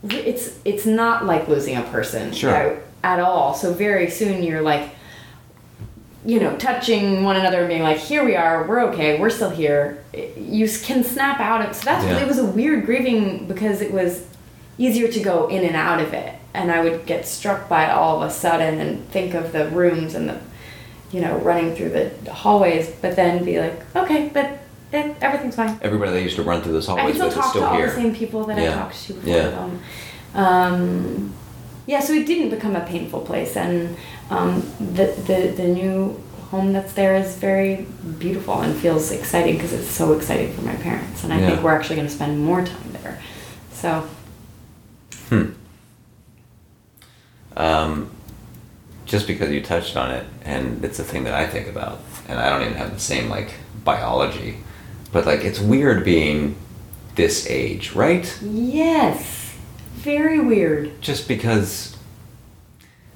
it's 0.10 0.60
it's 0.64 0.86
not 0.86 1.26
like 1.26 1.48
losing 1.48 1.76
a 1.76 1.82
person 1.84 2.32
Sure. 2.32 2.54
at, 2.54 2.78
at 3.04 3.20
all. 3.20 3.54
So 3.54 3.74
very 3.74 4.10
soon 4.10 4.44
you're 4.44 4.62
like, 4.62 4.90
you 6.28 6.40
know, 6.42 6.54
touching 6.58 7.24
one 7.24 7.38
another 7.38 7.60
and 7.62 7.70
being 7.70 7.82
like, 7.84 7.98
"Here 7.98 8.24
we 8.24 8.36
are, 8.36 8.68
we're 8.68 8.82
okay, 8.90 9.18
we're 9.20 9.30
still 9.30 9.50
here." 9.50 10.04
You 10.38 10.68
can 10.88 11.04
snap 11.04 11.40
out 11.40 11.62
of. 11.62 11.72
It, 11.72 11.76
so 11.76 11.86
that's 11.86 12.06
Yeah. 12.06 12.20
it 12.20 12.28
was 12.28 12.38
a 12.38 12.44
weird 12.46 12.86
grieving 12.86 13.46
because 13.48 13.82
it 13.82 13.92
was 13.94 14.24
easier 14.78 15.08
to 15.08 15.20
go 15.22 15.48
in 15.48 15.64
and 15.64 15.76
out 15.76 16.02
of 16.02 16.14
it, 16.14 16.34
and 16.54 16.70
I 16.72 16.82
would 16.84 17.06
get 17.06 17.26
struck 17.26 17.70
by 17.70 17.86
it 17.86 17.92
all 17.92 18.22
of 18.22 18.30
a 18.30 18.32
sudden 18.34 18.80
and 18.80 19.10
think 19.10 19.34
of 19.36 19.52
the 19.54 19.70
rooms 19.70 20.14
and 20.16 20.28
the, 20.30 20.36
you 21.14 21.22
know, 21.22 21.38
running 21.38 21.74
through 21.76 21.90
the 21.90 22.34
hallways, 22.34 22.90
but 23.02 23.16
then 23.16 23.46
be 23.46 23.60
like, 23.62 23.80
"Okay, 23.96 24.30
but 24.34 24.60
it, 24.92 25.16
everything's 25.22 25.56
fine." 25.56 25.80
Everybody 25.82 26.12
that 26.12 26.22
used 26.22 26.36
to 26.36 26.44
run 26.44 26.62
through 26.62 26.74
those 26.74 26.90
I 26.90 26.92
can 26.92 27.00
hallways 27.00 27.16
still 27.16 27.28
with 27.30 27.38
is 27.38 27.42
talk 27.42 27.54
to 27.54 27.58
still 27.60 27.70
all 27.70 27.78
here. 27.78 27.88
the 27.88 27.94
same 27.96 28.14
people 28.14 28.44
that 28.44 28.58
Yeah. 28.58 28.72
I 28.72 28.76
talked 28.80 29.02
to 29.08 29.14
before. 29.14 29.34
Yeah. 29.34 29.48
them. 29.50 29.80
Um, 30.36 31.34
yeah, 31.88 32.00
so 32.02 32.14
it 32.14 32.28
didn't 32.28 32.50
become 32.50 32.76
a 32.76 32.86
painful 32.86 33.22
place, 33.22 33.56
and 33.58 33.96
um, 34.30 34.62
the, 34.80 35.06
the 35.28 35.54
the 35.56 35.68
new 35.68 36.22
home 36.52 36.72
that's 36.74 36.94
there 36.94 37.16
is 37.16 37.36
very 37.36 37.86
beautiful 38.20 38.62
and 38.62 38.74
feels 38.76 39.12
exciting 39.12 39.56
because 39.56 39.74
it's 39.74 39.90
so 39.90 40.14
exciting 40.14 40.54
for 40.54 40.62
my 40.62 40.76
parents, 40.76 41.24
and 41.24 41.34
I 41.34 41.40
Yeah. 41.40 41.48
think 41.50 41.64
we're 41.64 41.74
actually 41.76 41.96
going 41.98 42.08
to 42.08 42.14
spend 42.14 42.40
more 42.44 42.64
time 42.66 42.92
there. 43.02 43.20
So 43.74 44.08
Hmm. 45.30 45.48
Um, 47.58 48.10
just 49.06 49.28
because 49.28 49.50
you 49.52 49.62
touched 49.62 49.98
on 49.98 50.12
it, 50.12 50.26
and 50.46 50.84
it's 50.86 51.00
a 51.00 51.04
thing 51.04 51.24
that 51.24 51.34
I 51.34 51.48
think 51.48 51.68
about, 51.68 52.00
and 52.28 52.40
I 52.40 52.50
don't 52.50 52.62
even 52.62 52.76
have 52.76 52.94
the 52.94 53.00
same 53.00 53.30
like 53.30 53.54
biology, 53.84 54.58
but 55.12 55.26
like 55.26 55.42
it's 55.44 55.60
weird 55.60 56.04
being 56.06 56.56
this 57.16 57.48
age, 57.50 57.94
right? 57.94 58.26
yes, 58.44 59.47
very 60.08 60.40
weird. 60.40 61.02
Just 61.02 61.28
because 61.28 61.96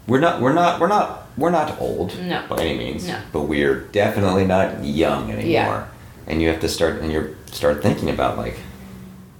we're 0.07 0.19
not, 0.19 0.41
we're 0.41 0.51
not, 0.53 0.79
we're 0.81 0.87
not, 0.87 1.27
we're 1.37 1.49
not 1.51 1.79
old 1.79 2.19
No. 2.21 2.43
by 2.49 2.57
any 2.65 2.77
means, 2.77 3.07
No. 3.07 3.17
but 3.31 3.43
we're 3.43 3.79
definitely 3.93 4.45
not 4.45 4.83
young 4.83 5.31
anymore. 5.31 5.47
Yeah. 5.49 5.87
And 6.27 6.41
you 6.41 6.49
have 6.49 6.59
to 6.59 6.67
start, 6.69 7.01
and 7.01 7.09
you 7.11 7.35
start 7.45 7.81
thinking 7.81 8.09
about 8.09 8.37
like 8.37 8.57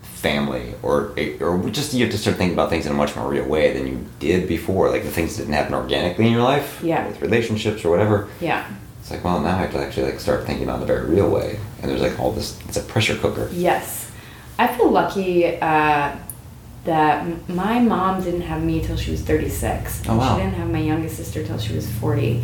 family 0.02 0.76
or 0.84 1.14
or 1.42 1.70
just 1.72 1.94
you 1.94 2.04
have 2.06 2.12
to 2.12 2.18
start 2.18 2.38
thinking 2.38 2.54
about 2.54 2.70
things 2.70 2.86
in 2.86 2.92
a 2.92 2.96
much 2.96 3.16
more 3.16 3.28
real 3.28 3.46
way 3.46 3.74
than 3.74 3.88
you 3.88 4.06
did 4.20 4.48
before 4.48 4.90
like 4.90 5.02
the 5.04 5.10
things 5.10 5.36
that 5.36 5.44
didn't 5.44 5.56
happen 5.56 5.74
organically 5.74 6.28
in 6.28 6.32
your 6.32 6.44
life 6.44 6.80
Yeah. 6.84 7.08
with 7.08 7.20
relationships 7.24 7.84
or 7.84 7.90
whatever 7.90 8.28
Yeah. 8.40 8.64
it's 9.00 9.10
like 9.10 9.24
well 9.24 9.40
now 9.40 9.56
i 9.58 9.62
have 9.64 9.72
to 9.72 9.80
actually 9.80 10.12
like 10.12 10.20
start 10.20 10.46
thinking 10.46 10.66
about 10.66 10.76
it 10.80 10.84
in 10.84 10.90
a 10.92 10.94
very 10.94 11.10
real 11.10 11.28
way 11.32 11.58
and 11.82 11.90
there's 11.90 12.02
like 12.04 12.20
all 12.20 12.32
this 12.32 12.60
it's 12.68 12.78
a 12.78 12.84
pressure 12.84 13.18
cooker 13.18 13.50
Yes. 13.52 14.12
I 14.60 14.68
feel 14.68 14.92
lucky 14.92 15.58
uh, 15.60 16.16
that 16.86 17.26
my 17.50 17.80
mom 17.80 18.24
didn't 18.24 18.42
have 18.42 18.64
me 18.64 18.82
till 18.84 18.98
she 18.98 19.12
was 19.12 19.22
36. 19.22 20.02
Oh, 20.10 20.18
wow. 20.18 20.36
She 20.36 20.44
didn't 20.44 20.56
have 20.56 20.70
my 20.70 20.80
youngest 20.80 21.16
sister 21.18 21.44
till 21.46 21.60
she 21.60 21.74
was 21.74 21.90
40. 22.00 22.44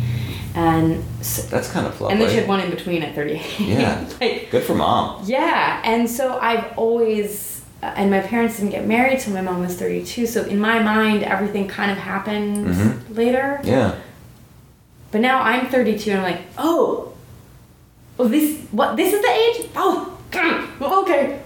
And 0.54 1.02
so, 1.20 1.42
that's 1.42 1.70
kind 1.70 1.86
of 1.86 2.00
lovely 2.00 2.12
and 2.14 2.22
then 2.22 2.30
she 2.30 2.36
had 2.36 2.48
one 2.48 2.60
in 2.60 2.70
between 2.70 3.02
at 3.02 3.14
38. 3.14 3.60
Yeah. 3.60 4.08
like, 4.20 4.48
good 4.50 4.62
for 4.64 4.74
mom 4.74 5.22
yeah. 5.26 5.80
And 5.84 6.08
so 6.08 6.38
I've 6.38 6.72
always, 6.76 7.62
uh, 7.82 7.92
and 7.96 8.10
my 8.10 8.20
parents 8.20 8.56
didn't 8.56 8.70
get 8.70 8.86
married 8.86 9.20
till 9.20 9.34
my 9.34 9.40
mom 9.42 9.60
was 9.60 9.76
32. 9.76 10.26
So 10.26 10.44
in 10.44 10.58
my 10.58 10.78
mind, 10.82 11.22
everything 11.22 11.68
kind 11.68 11.90
of 11.90 11.98
happened 11.98 12.66
Mhm. 12.68 13.16
later. 13.16 13.60
yeah 13.62 13.96
But 15.10 15.20
now 15.20 15.40
I'm 15.42 15.66
32 15.66 16.10
and 16.10 16.20
I'm 16.20 16.32
like, 16.32 16.42
oh, 16.56 17.12
oh, 18.18 18.28
this 18.28 18.58
what? 18.72 18.96
This 18.96 19.12
is 19.14 19.20
the 19.20 19.30
age? 19.30 19.70
Oh, 19.76 20.16
okay. 21.02 21.40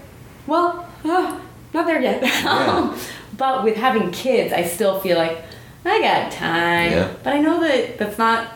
Well, 0.47 0.87
uh, 1.05 1.39
not 1.73 1.85
there 1.87 2.01
yet. 2.01 2.21
Yeah. 2.21 2.97
but 3.37 3.63
with 3.63 3.75
having 3.77 4.11
kids, 4.11 4.53
I 4.53 4.63
still 4.63 4.99
feel 4.99 5.17
like 5.17 5.37
I 5.85 5.99
got 6.01 6.31
time. 6.31 6.91
Yeah. 6.91 7.13
But 7.23 7.33
I 7.33 7.39
know 7.39 7.59
that 7.61 7.97
that's 7.97 8.17
not. 8.17 8.47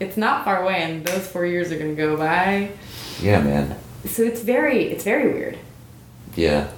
It's 0.00 0.16
not 0.16 0.44
far 0.44 0.62
away, 0.64 0.82
and 0.82 1.04
those 1.06 1.26
four 1.28 1.46
years 1.46 1.70
are 1.70 1.78
gonna 1.78 1.94
go 1.94 2.16
by. 2.16 2.70
yeah 3.20 3.40
man 3.40 3.76
So 4.04 4.22
it's 4.22 4.40
very, 4.42 4.84
it's 4.90 5.04
very 5.04 5.32
weird. 5.32 5.58
yeah 6.34 6.68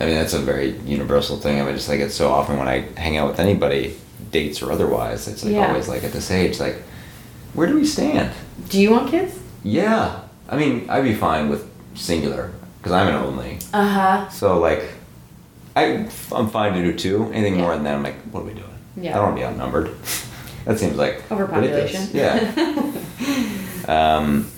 i 0.00 0.04
mean 0.06 0.14
that's 0.14 0.32
a 0.32 0.38
very 0.38 0.70
universal 0.86 1.36
thing 1.36 1.60
i 1.60 1.64
mean 1.64 1.74
just 1.74 1.88
like 1.88 1.98
it's 2.00 2.14
so 2.14 2.30
often 2.30 2.56
when 2.56 2.68
i 2.68 2.80
hang 2.96 3.16
out 3.16 3.28
with 3.28 3.40
anybody 3.40 3.96
dates 4.30 4.62
or 4.62 4.70
otherwise 4.72 5.26
it's 5.28 5.42
like 5.44 5.52
Yeah. 5.54 5.68
always 5.68 5.88
like 5.88 6.04
at 6.04 6.12
this 6.12 6.30
age 6.30 6.58
like 6.60 6.76
where 7.54 7.66
do 7.66 7.74
we 7.74 7.84
stand 7.84 8.30
Do 8.68 8.80
you 8.80 8.90
want 8.92 9.10
kids? 9.10 9.38
Yeah, 9.64 10.20
I 10.48 10.56
mean, 10.56 10.88
I'd 10.88 11.02
be 11.04 11.14
fine 11.14 11.48
with 11.48 11.68
singular 11.94 12.52
because 12.78 12.92
I'm 12.92 13.08
an 13.08 13.14
only. 13.14 13.58
Uh 13.72 13.88
huh. 13.88 14.28
So 14.30 14.58
like, 14.58 14.84
I 15.76 16.08
I'm 16.32 16.48
fine 16.48 16.74
to 16.74 16.82
do 16.82 16.96
two. 16.96 17.24
Anything 17.32 17.56
Yeah. 17.56 17.62
more 17.62 17.74
than 17.74 17.84
that, 17.84 17.94
I'm 17.94 18.02
like, 18.02 18.20
what 18.30 18.40
are 18.40 18.46
we 18.46 18.54
doing? 18.54 18.64
Yeah. 18.96 19.12
I 19.12 19.14
don't 19.16 19.24
want 19.24 19.36
to 19.36 19.40
be 19.40 19.46
outnumbered. 19.46 19.94
that 20.64 20.78
seems 20.78 20.96
like 20.96 21.30
Overpopulation. 21.30 22.08
Yeah. 22.12 22.52
um, 23.88 24.50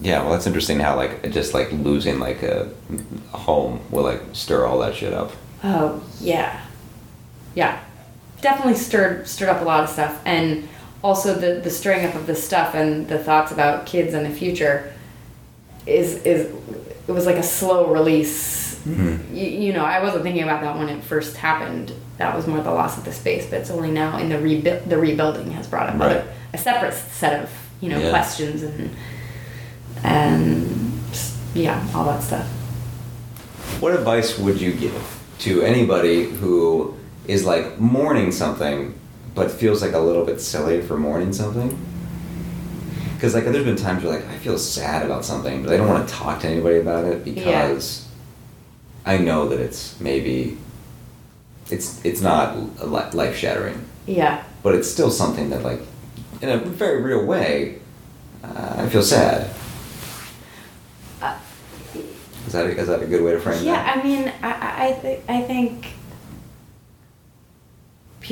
yeah. 0.00 0.22
Well, 0.22 0.32
that's 0.32 0.46
interesting 0.46 0.80
how 0.80 0.96
like 0.96 1.30
just 1.32 1.54
like 1.54 1.70
losing 1.72 2.18
like 2.18 2.42
a, 2.42 2.70
a 3.32 3.36
home 3.38 3.80
will 3.90 4.04
like 4.04 4.22
stir 4.32 4.66
all 4.66 4.78
that 4.80 4.94
shit 4.94 5.12
up. 5.12 5.32
Oh 5.64 6.02
yeah, 6.20 6.60
yeah, 7.54 7.80
definitely 8.40 8.74
stirred 8.74 9.28
stirred 9.28 9.50
up 9.50 9.60
a 9.60 9.64
lot 9.64 9.84
of 9.84 9.90
stuff, 9.90 10.20
and 10.24 10.68
also 11.04 11.34
the 11.34 11.60
the 11.60 11.70
stirring 11.70 12.04
up 12.04 12.16
of 12.16 12.26
the 12.26 12.34
stuff 12.34 12.74
and 12.74 13.06
the 13.08 13.18
thoughts 13.18 13.52
about 13.52 13.86
kids 13.86 14.12
and 14.14 14.26
the 14.26 14.30
future 14.36 14.92
is 15.86 16.16
is 16.24 16.52
it 17.12 17.14
was 17.14 17.26
like 17.26 17.36
a 17.36 17.42
slow 17.42 17.92
release. 17.92 18.80
Mhm. 18.88 19.18
You, 19.32 19.46
you 19.46 19.72
know, 19.74 19.84
I 19.84 20.02
wasn't 20.02 20.22
thinking 20.24 20.42
about 20.42 20.62
that 20.62 20.76
when 20.78 20.88
it 20.88 21.04
first 21.04 21.36
happened. 21.36 21.92
That 22.16 22.34
was 22.34 22.46
more 22.46 22.60
the 22.62 22.70
loss 22.72 22.96
of 22.98 23.04
the 23.04 23.12
space, 23.12 23.46
but 23.48 23.60
it's 23.60 23.70
only 23.70 23.90
now 23.90 24.18
in 24.18 24.28
the 24.30 24.38
rebuild 24.38 24.88
the 24.88 24.96
rebuilding 24.98 25.50
has 25.52 25.66
brought 25.66 25.88
up 25.90 26.00
Right. 26.00 26.22
a 26.54 26.58
separate 26.58 26.94
set 26.94 27.42
of 27.42 27.50
you 27.80 27.88
know 27.90 27.98
Yeah. 27.98 28.10
questions 28.10 28.62
and 28.62 28.90
and 30.02 30.68
yeah, 31.54 31.84
all 31.94 32.04
that 32.06 32.22
stuff. 32.22 32.46
What 33.80 33.92
advice 33.94 34.38
would 34.38 34.60
you 34.60 34.72
give 34.72 35.20
to 35.40 35.62
anybody 35.62 36.24
who 36.24 36.94
is 37.28 37.44
like 37.44 37.78
mourning 37.78 38.32
something, 38.32 38.94
but 39.34 39.50
feels 39.50 39.82
like 39.82 39.92
a 39.92 39.98
little 39.98 40.24
bit 40.24 40.40
silly 40.40 40.80
for 40.80 40.96
mourning 40.96 41.32
something. 41.32 41.76
Because 43.22 43.34
like 43.36 43.44
there's 43.44 43.64
been 43.64 43.76
times 43.76 44.02
where 44.02 44.14
like 44.18 44.28
I 44.30 44.36
feel 44.38 44.58
sad 44.58 45.06
about 45.06 45.24
something, 45.24 45.62
but 45.62 45.72
I 45.72 45.76
don't 45.76 45.86
want 45.88 46.08
to 46.08 46.12
talk 46.12 46.40
to 46.40 46.48
anybody 46.48 46.78
about 46.78 47.04
it 47.04 47.24
because 47.24 48.08
I 49.06 49.16
know 49.18 49.48
that 49.48 49.60
it's 49.60 50.00
maybe 50.00 50.58
it's 51.70 52.04
it's 52.04 52.20
not 52.20 52.56
life 53.14 53.36
shattering, 53.36 53.80
Yeah. 54.08 54.42
but 54.64 54.74
it's 54.74 54.90
still 54.90 55.08
something 55.12 55.50
that 55.50 55.62
like 55.62 55.78
in 56.40 56.48
a 56.48 56.56
very 56.58 57.00
real 57.00 57.24
way 57.24 57.78
uh, 58.42 58.74
I 58.78 58.88
feel 58.88 59.04
sad. 59.04 59.54
Uh, 61.22 61.38
Is 62.48 62.54
that 62.54 62.66
a, 62.66 62.70
is 62.76 62.88
that 62.88 63.02
a 63.02 63.06
good 63.06 63.22
way 63.22 63.30
to 63.34 63.38
frame 63.38 63.62
Yeah, 63.64 63.74
that? 63.84 63.98
I 63.98 64.02
mean, 64.02 64.32
I, 64.42 64.86
I, 64.88 64.92
thi- 64.94 65.20
I 65.28 65.42
think 65.42 65.86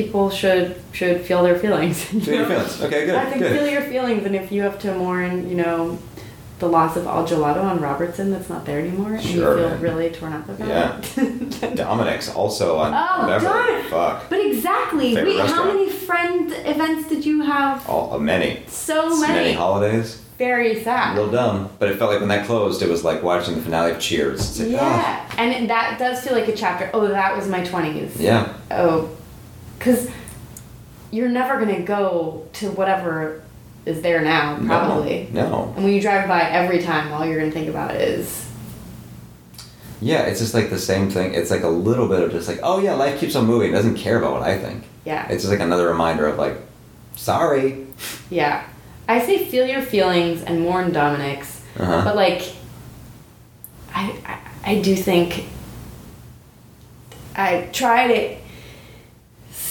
people 0.05 0.31
should 0.31 0.81
should 0.93 1.21
feel 1.23 1.43
their 1.43 1.59
feelings. 1.59 2.03
Feel 2.27 2.35
your 2.35 2.47
feelings. 2.47 2.81
Okay, 2.83 3.07
good, 3.07 3.15
I 3.15 3.25
think 3.27 3.41
good. 3.41 3.53
feel 3.59 3.67
your 3.69 3.83
feelings, 3.83 4.25
and 4.27 4.35
if 4.35 4.51
you 4.53 4.63
have 4.63 4.79
to 4.81 4.95
mourn, 4.95 5.49
you 5.49 5.57
know, 5.57 5.99
the 6.59 6.67
loss 6.69 6.97
of 6.97 7.07
Al 7.07 7.27
Gelato 7.27 7.63
on 7.65 7.81
Robertson 7.81 8.31
that's 8.31 8.49
not 8.49 8.65
there 8.67 8.79
anymore, 8.81 9.15
and 9.15 9.23
Sure, 9.23 9.53
you 9.57 9.61
feel 9.63 9.71
man. 9.71 9.81
really 9.81 10.11
torn 10.11 10.33
up 10.33 10.49
about 10.49 10.69
it. 10.69 11.17
Yeah. 11.17 11.65
it. 11.71 11.77
Dominic's 11.83 12.29
also 12.35 12.77
on 12.77 12.93
Oh, 12.95 13.27
Beverly. 13.27 13.83
Fuck. 13.89 14.29
But 14.29 14.45
exactly, 14.45 15.15
Favorite 15.15 15.37
wait, 15.39 15.47
how 15.51 15.65
many 15.65 15.89
friend 15.91 16.53
events 16.53 17.09
did 17.09 17.25
you 17.25 17.43
have? 17.43 17.89
All, 17.89 18.13
uh, 18.15 18.19
many. 18.19 18.63
So 18.67 19.19
many. 19.21 19.33
many 19.33 19.53
holidays. 19.55 20.21
Very 20.39 20.83
sad. 20.83 21.17
Real 21.19 21.31
dumb. 21.31 21.69
But 21.79 21.91
it 21.91 21.99
felt 21.99 22.11
like 22.13 22.21
when 22.21 22.31
that 22.31 22.47
closed, 22.47 22.81
it 22.83 22.89
was 22.89 23.05
like 23.05 23.23
watching 23.23 23.57
the 23.57 23.61
finale 23.63 23.91
of 23.93 23.99
Cheers. 24.01 24.41
It's 24.41 24.59
like, 24.61 24.71
Yeah, 24.71 25.31
and 25.37 25.69
that 25.69 25.99
does 25.99 26.23
feel 26.25 26.33
like 26.35 26.49
a 26.49 26.57
chapter. 26.57 26.91
Oh, 26.95 27.07
that 27.09 27.37
was 27.37 27.47
my 27.47 27.63
twenties. 27.65 28.17
ah. 28.19 28.23
yeah. 28.23 28.55
Oh, 28.71 29.11
because 29.81 30.09
you're 31.11 31.29
never 31.29 31.59
gonna 31.59 31.81
go 31.81 32.47
to 32.53 32.71
whatever 32.71 33.43
is 33.87 34.03
there 34.03 34.21
now, 34.21 34.57
No, 34.59 34.67
probably. 34.67 35.29
No. 35.33 35.73
And 35.75 35.85
when 35.85 35.93
you 35.95 36.01
drive 36.01 36.29
by 36.29 36.43
every 36.43 36.81
time, 36.83 37.13
all 37.13 37.25
you're 37.27 37.41
gonna 37.41 37.51
think 37.51 37.69
about 37.69 37.97
is 37.97 38.47
Yeah, 40.01 40.21
it's 40.23 40.39
just 40.39 40.55
like 40.55 40.71
the 40.71 40.79
same 40.79 41.11
thing. 41.11 41.35
It's 41.35 41.51
like 41.51 41.63
a 41.65 41.69
little 41.69 42.07
bit 42.09 42.21
of 42.23 42.31
just 42.31 42.47
like, 42.47 42.61
oh 42.63 42.79
yeah, 42.79 42.95
life 42.95 43.19
keeps 43.19 43.35
on 43.35 43.47
moving. 43.47 43.71
It 43.71 43.73
doesn't 43.73 43.97
care 43.97 44.19
about 44.19 44.33
what 44.35 44.43
I 44.43 44.57
think. 44.59 44.85
yeah, 45.05 45.27
It's 45.29 45.43
just 45.43 45.51
like 45.51 45.61
another 45.61 45.89
reminder 45.89 46.27
of 46.29 46.39
like, 46.39 46.57
sorry. 47.17 47.87
yeah. 48.31 48.65
I 49.09 49.19
say 49.25 49.45
feel 49.47 49.67
your 49.67 49.83
feelings 49.83 50.43
and 50.43 50.61
mourn 50.61 50.93
Dominic's, 50.93 51.63
Uh-huh. 51.79 52.03
but 52.05 52.15
like, 52.15 52.43
I, 53.93 54.15
I 54.25 54.39
I 54.73 54.81
do 54.83 54.95
think 54.95 55.47
I 57.35 57.69
try 57.73 58.07
to 58.09 58.37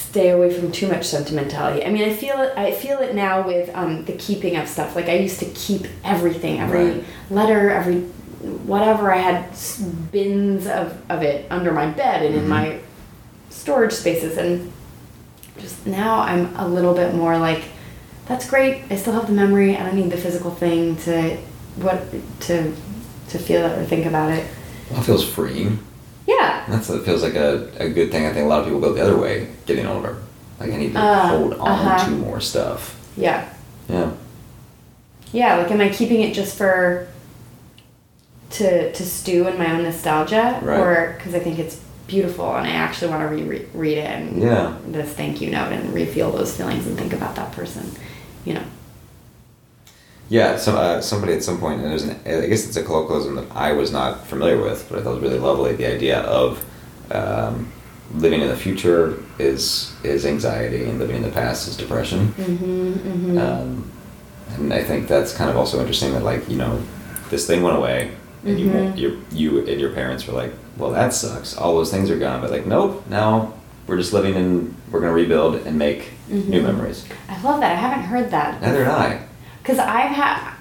stay 0.09 0.29
away 0.31 0.51
from 0.51 0.71
too 0.71 0.87
much 0.87 1.05
sentimentality. 1.05 1.85
I 1.85 1.89
mean, 1.91 2.03
I 2.03 2.13
feel 2.13 2.41
it. 2.41 2.53
I 2.57 2.71
feel 2.71 2.97
it 2.99 3.13
now 3.13 3.45
with 3.45 3.69
um, 3.75 4.05
the 4.05 4.13
keeping 4.13 4.55
of 4.57 4.67
stuff. 4.67 4.95
Like 4.95 5.05
I 5.07 5.13
used 5.17 5.39
to 5.39 5.45
keep 5.45 5.85
everything, 6.03 6.59
every 6.59 6.85
Right. 6.91 7.03
letter, 7.29 7.69
every 7.69 7.99
whatever. 8.65 9.13
I 9.13 9.17
had 9.17 9.45
bins 10.11 10.65
of 10.65 10.97
of 11.09 11.21
it 11.21 11.45
under 11.51 11.71
my 11.71 11.87
bed 11.87 12.25
and 12.25 12.35
in 12.35 12.45
Mhm. 12.45 12.47
my 12.47 12.75
storage 13.49 13.91
spaces, 13.93 14.37
and 14.37 14.71
just 15.59 15.85
now 15.85 16.21
I'm 16.21 16.55
a 16.55 16.67
little 16.67 16.93
bit 16.95 17.13
more 17.13 17.37
like, 17.37 17.63
that's 18.27 18.49
great. 18.49 18.83
I 18.89 18.95
still 18.95 19.13
have 19.13 19.27
the 19.27 19.33
memory. 19.33 19.77
I 19.77 19.83
don't 19.85 19.95
need 19.95 20.09
the 20.09 20.17
physical 20.17 20.51
thing 20.51 20.95
to 21.05 21.37
what 21.75 21.99
to 22.47 22.73
to 23.29 23.37
feel 23.37 23.63
it 23.63 23.77
or 23.77 23.83
think 23.85 24.07
about 24.07 24.31
it. 24.31 24.43
Well, 24.89 25.01
it 25.01 25.05
feels 25.05 25.23
freeing. 25.23 25.77
That's 26.69 26.89
it 26.89 27.03
feels 27.03 27.23
like 27.23 27.35
a, 27.35 27.69
a 27.79 27.89
good 27.89 28.11
thing. 28.11 28.25
I 28.25 28.33
think 28.33 28.45
a 28.45 28.47
lot 28.49 28.59
of 28.59 28.65
people 28.65 28.79
go 28.79 28.93
the 28.93 29.01
other 29.01 29.17
way, 29.17 29.47
getting 29.65 29.85
older. 29.85 30.17
Like 30.59 30.71
I 30.71 30.77
need 30.77 30.93
to 30.93 30.99
Uh, 30.99 31.27
hold 31.29 31.53
on 31.53 31.67
uh-huh. 31.67 32.05
to 32.05 32.11
more 32.11 32.39
stuff. 32.41 32.95
Yeah. 33.17 33.47
Yeah. 33.89 34.11
Yeah, 35.31 35.57
like 35.57 35.71
am 35.71 35.81
I 35.81 35.89
keeping 35.89 36.21
it 36.21 36.33
just 36.33 36.57
for 36.57 37.07
to 38.51 38.91
to 38.91 39.03
stew 39.05 39.47
in 39.47 39.57
my 39.57 39.71
own 39.71 39.83
nostalgia 39.83 40.59
Right. 40.63 40.79
or 40.79 41.17
cuz 41.23 41.33
I 41.35 41.39
think 41.39 41.59
it's 41.59 41.77
beautiful 42.07 42.55
and 42.55 42.65
I 42.65 42.71
actually 42.71 43.11
want 43.11 43.29
to 43.29 43.43
re- 43.45 43.65
read 43.73 43.97
it 43.99 44.05
and 44.07 44.41
Yeah. 44.41 44.73
this 44.87 45.11
thank 45.13 45.39
you 45.41 45.51
note 45.51 45.71
and 45.71 45.93
refeel 45.93 46.31
those 46.35 46.55
feelings 46.55 46.87
and 46.87 46.97
think 46.97 47.13
about 47.13 47.35
that 47.35 47.51
person, 47.51 47.91
you 48.45 48.55
know. 48.55 48.63
Yeah, 50.29 50.57
so 50.57 50.75
uh, 50.77 51.01
somebody 51.01 51.33
at 51.33 51.43
some 51.43 51.59
point, 51.59 51.81
and 51.81 51.89
there's 51.89 52.03
an, 52.03 52.11
I 52.25 52.45
guess 52.47 52.67
it's 52.67 52.77
a 52.77 52.83
colloquialism 52.83 53.35
that 53.35 53.45
I 53.51 53.71
was 53.73 53.91
not 53.91 54.27
familiar 54.27 54.61
with, 54.61 54.87
but 54.89 54.99
I 54.99 55.01
thought 55.01 55.11
it 55.13 55.21
was 55.21 55.23
really 55.23 55.39
lovely. 55.39 55.75
The 55.75 55.87
idea 55.87 56.19
of 56.21 56.63
um, 57.11 57.71
living 58.13 58.41
in 58.41 58.47
the 58.47 58.55
future 58.55 59.17
is 59.39 59.91
is 60.03 60.25
anxiety, 60.27 60.83
and 60.85 60.99
living 60.99 61.15
in 61.17 61.23
the 61.23 61.31
past 61.31 61.67
is 61.67 61.75
depression. 61.75 62.27
Mhm. 62.37 62.93
Mhm. 62.93 63.39
Um, 63.41 63.91
and 64.55 64.71
I 64.73 64.83
think 64.83 65.07
that's 65.07 65.33
kind 65.33 65.49
of 65.49 65.57
also 65.57 65.79
interesting 65.79 66.13
that 66.13 66.23
like 66.23 66.47
you 66.47 66.57
know, 66.57 66.79
this 67.31 67.47
thing 67.47 67.63
went 67.63 67.77
away, 67.77 68.11
and 68.45 68.59
you 68.59 68.67
Mhm. 68.69 68.97
you 68.97 69.21
you 69.31 69.65
and 69.65 69.79
your 69.81 69.91
parents 69.93 70.27
were 70.27 70.33
like, 70.33 70.53
well, 70.77 70.91
that 70.91 71.11
sucks. 71.13 71.57
All 71.57 71.75
those 71.75 71.89
things 71.89 72.11
are 72.11 72.19
gone, 72.19 72.39
but 72.41 72.51
like, 72.51 72.67
nope. 72.67 73.03
Now 73.09 73.53
we're 73.87 73.97
just 73.97 74.13
living 74.13 74.35
in. 74.35 74.75
We're 74.91 74.99
gonna 74.99 75.13
rebuild 75.13 75.55
and 75.65 75.75
make 75.79 76.11
new 76.27 76.61
Mhm. 76.61 76.63
memories. 76.65 77.03
I 77.27 77.41
love 77.41 77.59
that. 77.61 77.71
I 77.71 77.75
haven't 77.75 78.03
heard 78.03 78.29
that. 78.29 78.61
Neither 78.61 78.79
did 78.85 78.87
I. 78.89 79.19
Because 79.61 79.79
I've 79.79 80.11
had 80.11 80.53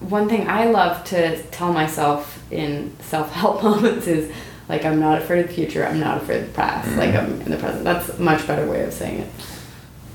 one 0.00 0.28
thing 0.28 0.48
I 0.48 0.66
love 0.66 1.04
to 1.06 1.42
tell 1.44 1.72
myself 1.72 2.42
in 2.50 2.94
self 3.00 3.32
help 3.32 3.62
moments 3.62 4.06
is 4.06 4.32
like 4.68 4.84
I'm 4.84 5.00
not 5.00 5.20
afraid 5.22 5.40
of 5.40 5.48
the 5.48 5.54
future. 5.54 5.86
I'm 5.86 6.00
not 6.00 6.22
afraid 6.22 6.42
of 6.42 6.46
the 6.48 6.54
past. 6.54 6.88
Mhm. 6.88 6.96
Like 6.98 7.14
I'm 7.14 7.40
in 7.42 7.50
the 7.50 7.56
present. 7.56 7.84
That's 7.84 8.08
a 8.10 8.20
much 8.20 8.46
better 8.46 8.68
way 8.70 8.82
of 8.84 8.92
saying 8.92 9.20
it. 9.20 9.28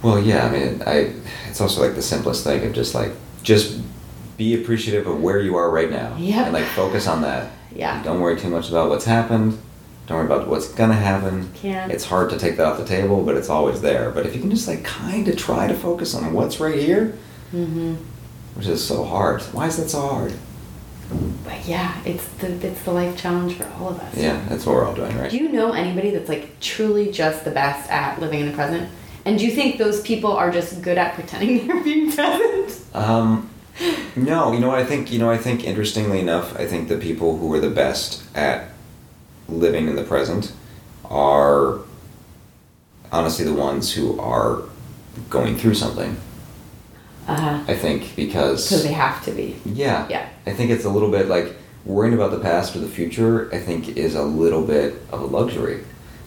Well, 0.02 0.20
yeah, 0.20 0.46
I 0.46 0.50
mean, 0.52 0.82
I 0.86 1.14
it's 1.50 1.62
also 1.62 1.82
like 1.82 1.96
the 1.96 2.02
simplest 2.02 2.44
thing 2.44 2.66
of 2.66 2.74
just 2.74 2.96
like 2.96 3.12
just 3.44 3.80
be 4.38 4.60
appreciative 4.62 5.06
of 5.08 5.22
where 5.22 5.40
you 5.40 5.56
are 5.56 5.70
right 5.70 5.92
now, 5.92 6.16
Yeah. 6.18 6.44
and 6.46 6.54
like 6.54 6.66
focus 6.66 7.08
on 7.08 7.22
that. 7.22 7.52
Yeah. 7.76 8.02
Don't 8.04 8.20
worry 8.20 8.40
too 8.40 8.50
much 8.50 8.70
about 8.70 8.90
what's 8.90 9.06
happened. 9.06 9.58
Don't 10.08 10.18
worry 10.18 10.26
about 10.26 10.48
what's 10.48 10.68
gonna 10.70 10.94
happen. 10.96 11.50
Can't. 11.54 11.92
It's 11.92 12.04
hard 12.06 12.30
to 12.32 12.38
take 12.40 12.58
that 12.58 12.66
off 12.66 12.78
the 12.78 12.86
table, 12.86 13.24
but 13.24 13.36
it's 13.38 13.50
always 13.50 13.82
there. 13.82 14.10
But 14.12 14.26
if 14.26 14.34
you 14.36 14.42
can 14.42 14.50
just 14.50 14.68
like 14.68 14.84
kind 14.84 15.28
of 15.28 15.38
try 15.38 15.68
to 15.68 15.74
focus 15.76 16.14
on 16.16 16.34
what's 16.34 16.60
right 16.60 16.80
here, 16.80 17.14
Mm-hmm. 17.54 17.96
Which 18.56 18.68
is 18.68 18.86
so 18.86 19.04
hard. 19.04 19.42
Why 19.54 19.68
is 19.68 19.78
that 19.78 19.90
so 19.90 20.02
hard? 20.02 20.34
But 21.44 21.68
yeah, 21.68 22.02
it's 22.06 22.26
the 22.36 22.48
it's 22.66 22.84
the 22.84 22.92
life 22.92 23.18
challenge 23.18 23.56
for 23.56 23.68
all 23.78 23.90
of 23.90 24.00
us. 24.00 24.16
Yeah, 24.16 24.44
that's 24.48 24.66
what 24.66 24.76
we're 24.76 24.86
all 24.86 24.94
doing, 24.94 25.18
right? 25.18 25.30
Do 25.30 25.38
you 25.38 25.50
know 25.50 25.74
anybody 25.74 26.12
that's 26.12 26.30
like 26.30 26.60
truly 26.60 27.12
just 27.12 27.44
the 27.44 27.52
best 27.52 27.90
at 27.90 28.20
living 28.20 28.40
in 28.40 28.48
the 28.48 28.54
present? 28.54 28.90
And 29.26 29.38
do 29.38 29.46
you 29.46 29.52
think 29.52 29.78
those 29.78 30.02
people 30.02 30.32
are 30.32 30.52
just 30.52 30.82
good 30.82 30.98
at 30.98 31.14
pretending 31.14 31.68
they're 31.68 31.84
being 31.84 32.12
present? 32.12 32.82
Um, 32.94 33.50
no, 34.16 34.52
you 34.52 34.60
know 34.60 34.70
what 34.70 34.80
I 34.80 34.86
think. 34.86 35.12
You 35.12 35.20
know, 35.20 35.30
I 35.30 35.38
think 35.38 35.64
interestingly 35.64 36.20
enough, 36.20 36.58
I 36.58 36.66
think 36.66 36.88
the 36.88 36.98
people 36.98 37.38
who 37.38 37.54
are 37.54 37.60
the 37.60 37.70
best 37.70 38.24
at 38.36 38.70
living 39.48 39.88
in 39.88 39.96
the 39.96 40.04
present 40.04 40.54
are 41.06 41.80
honestly 43.12 43.44
the 43.44 43.54
ones 43.54 43.94
who 43.94 44.20
are 44.20 44.64
going 45.30 45.58
through 45.58 45.76
something. 45.76 46.18
Uh 47.32 47.42
huh. 47.42 47.64
I 47.68 47.76
think 47.76 48.16
because 48.16 48.68
Because 48.70 48.84
they 48.84 48.94
have 48.94 49.24
to 49.26 49.32
be. 49.32 49.56
yeah, 49.66 50.08
Yeah. 50.10 50.26
I 50.46 50.52
think 50.54 50.72
it's 50.72 50.86
a 50.86 50.90
little 50.90 51.12
bit 51.12 51.28
like 51.28 51.56
worrying 51.86 52.14
about 52.14 52.32
the 52.32 52.40
past 52.40 52.76
or 52.76 52.80
the 52.80 52.88
future. 52.88 53.50
I 53.54 53.60
think 53.60 53.98
is 53.98 54.16
a 54.16 54.24
little 54.24 54.62
bit 54.64 54.96
of 55.12 55.22
a 55.22 55.26
luxury, 55.26 55.80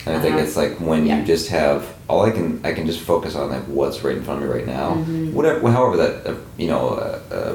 and 0.07 0.16
I 0.16 0.20
think 0.20 0.34
Uh-huh. 0.34 0.44
it's 0.44 0.57
like 0.57 0.78
when 0.80 1.07
Yeah. 1.07 1.18
you 1.20 1.24
just 1.24 1.48
have 1.50 1.84
all 2.09 2.22
I 2.24 2.30
can. 2.30 2.61
I 2.64 2.72
can 2.72 2.86
just 2.86 3.00
focus 3.00 3.34
on 3.34 3.50
like 3.50 3.64
what's 3.78 4.02
right 4.05 4.16
in 4.16 4.22
front 4.24 4.42
of 4.42 4.48
me 4.48 4.55
right 4.55 4.66
now. 4.66 4.88
Mhm. 4.96 5.32
Whatever, 5.32 5.70
however 5.70 5.96
that 5.96 6.26
uh, 6.26 6.34
you 6.59 6.68
know 6.68 6.88
uh, 6.88 7.18
uh, 7.34 7.55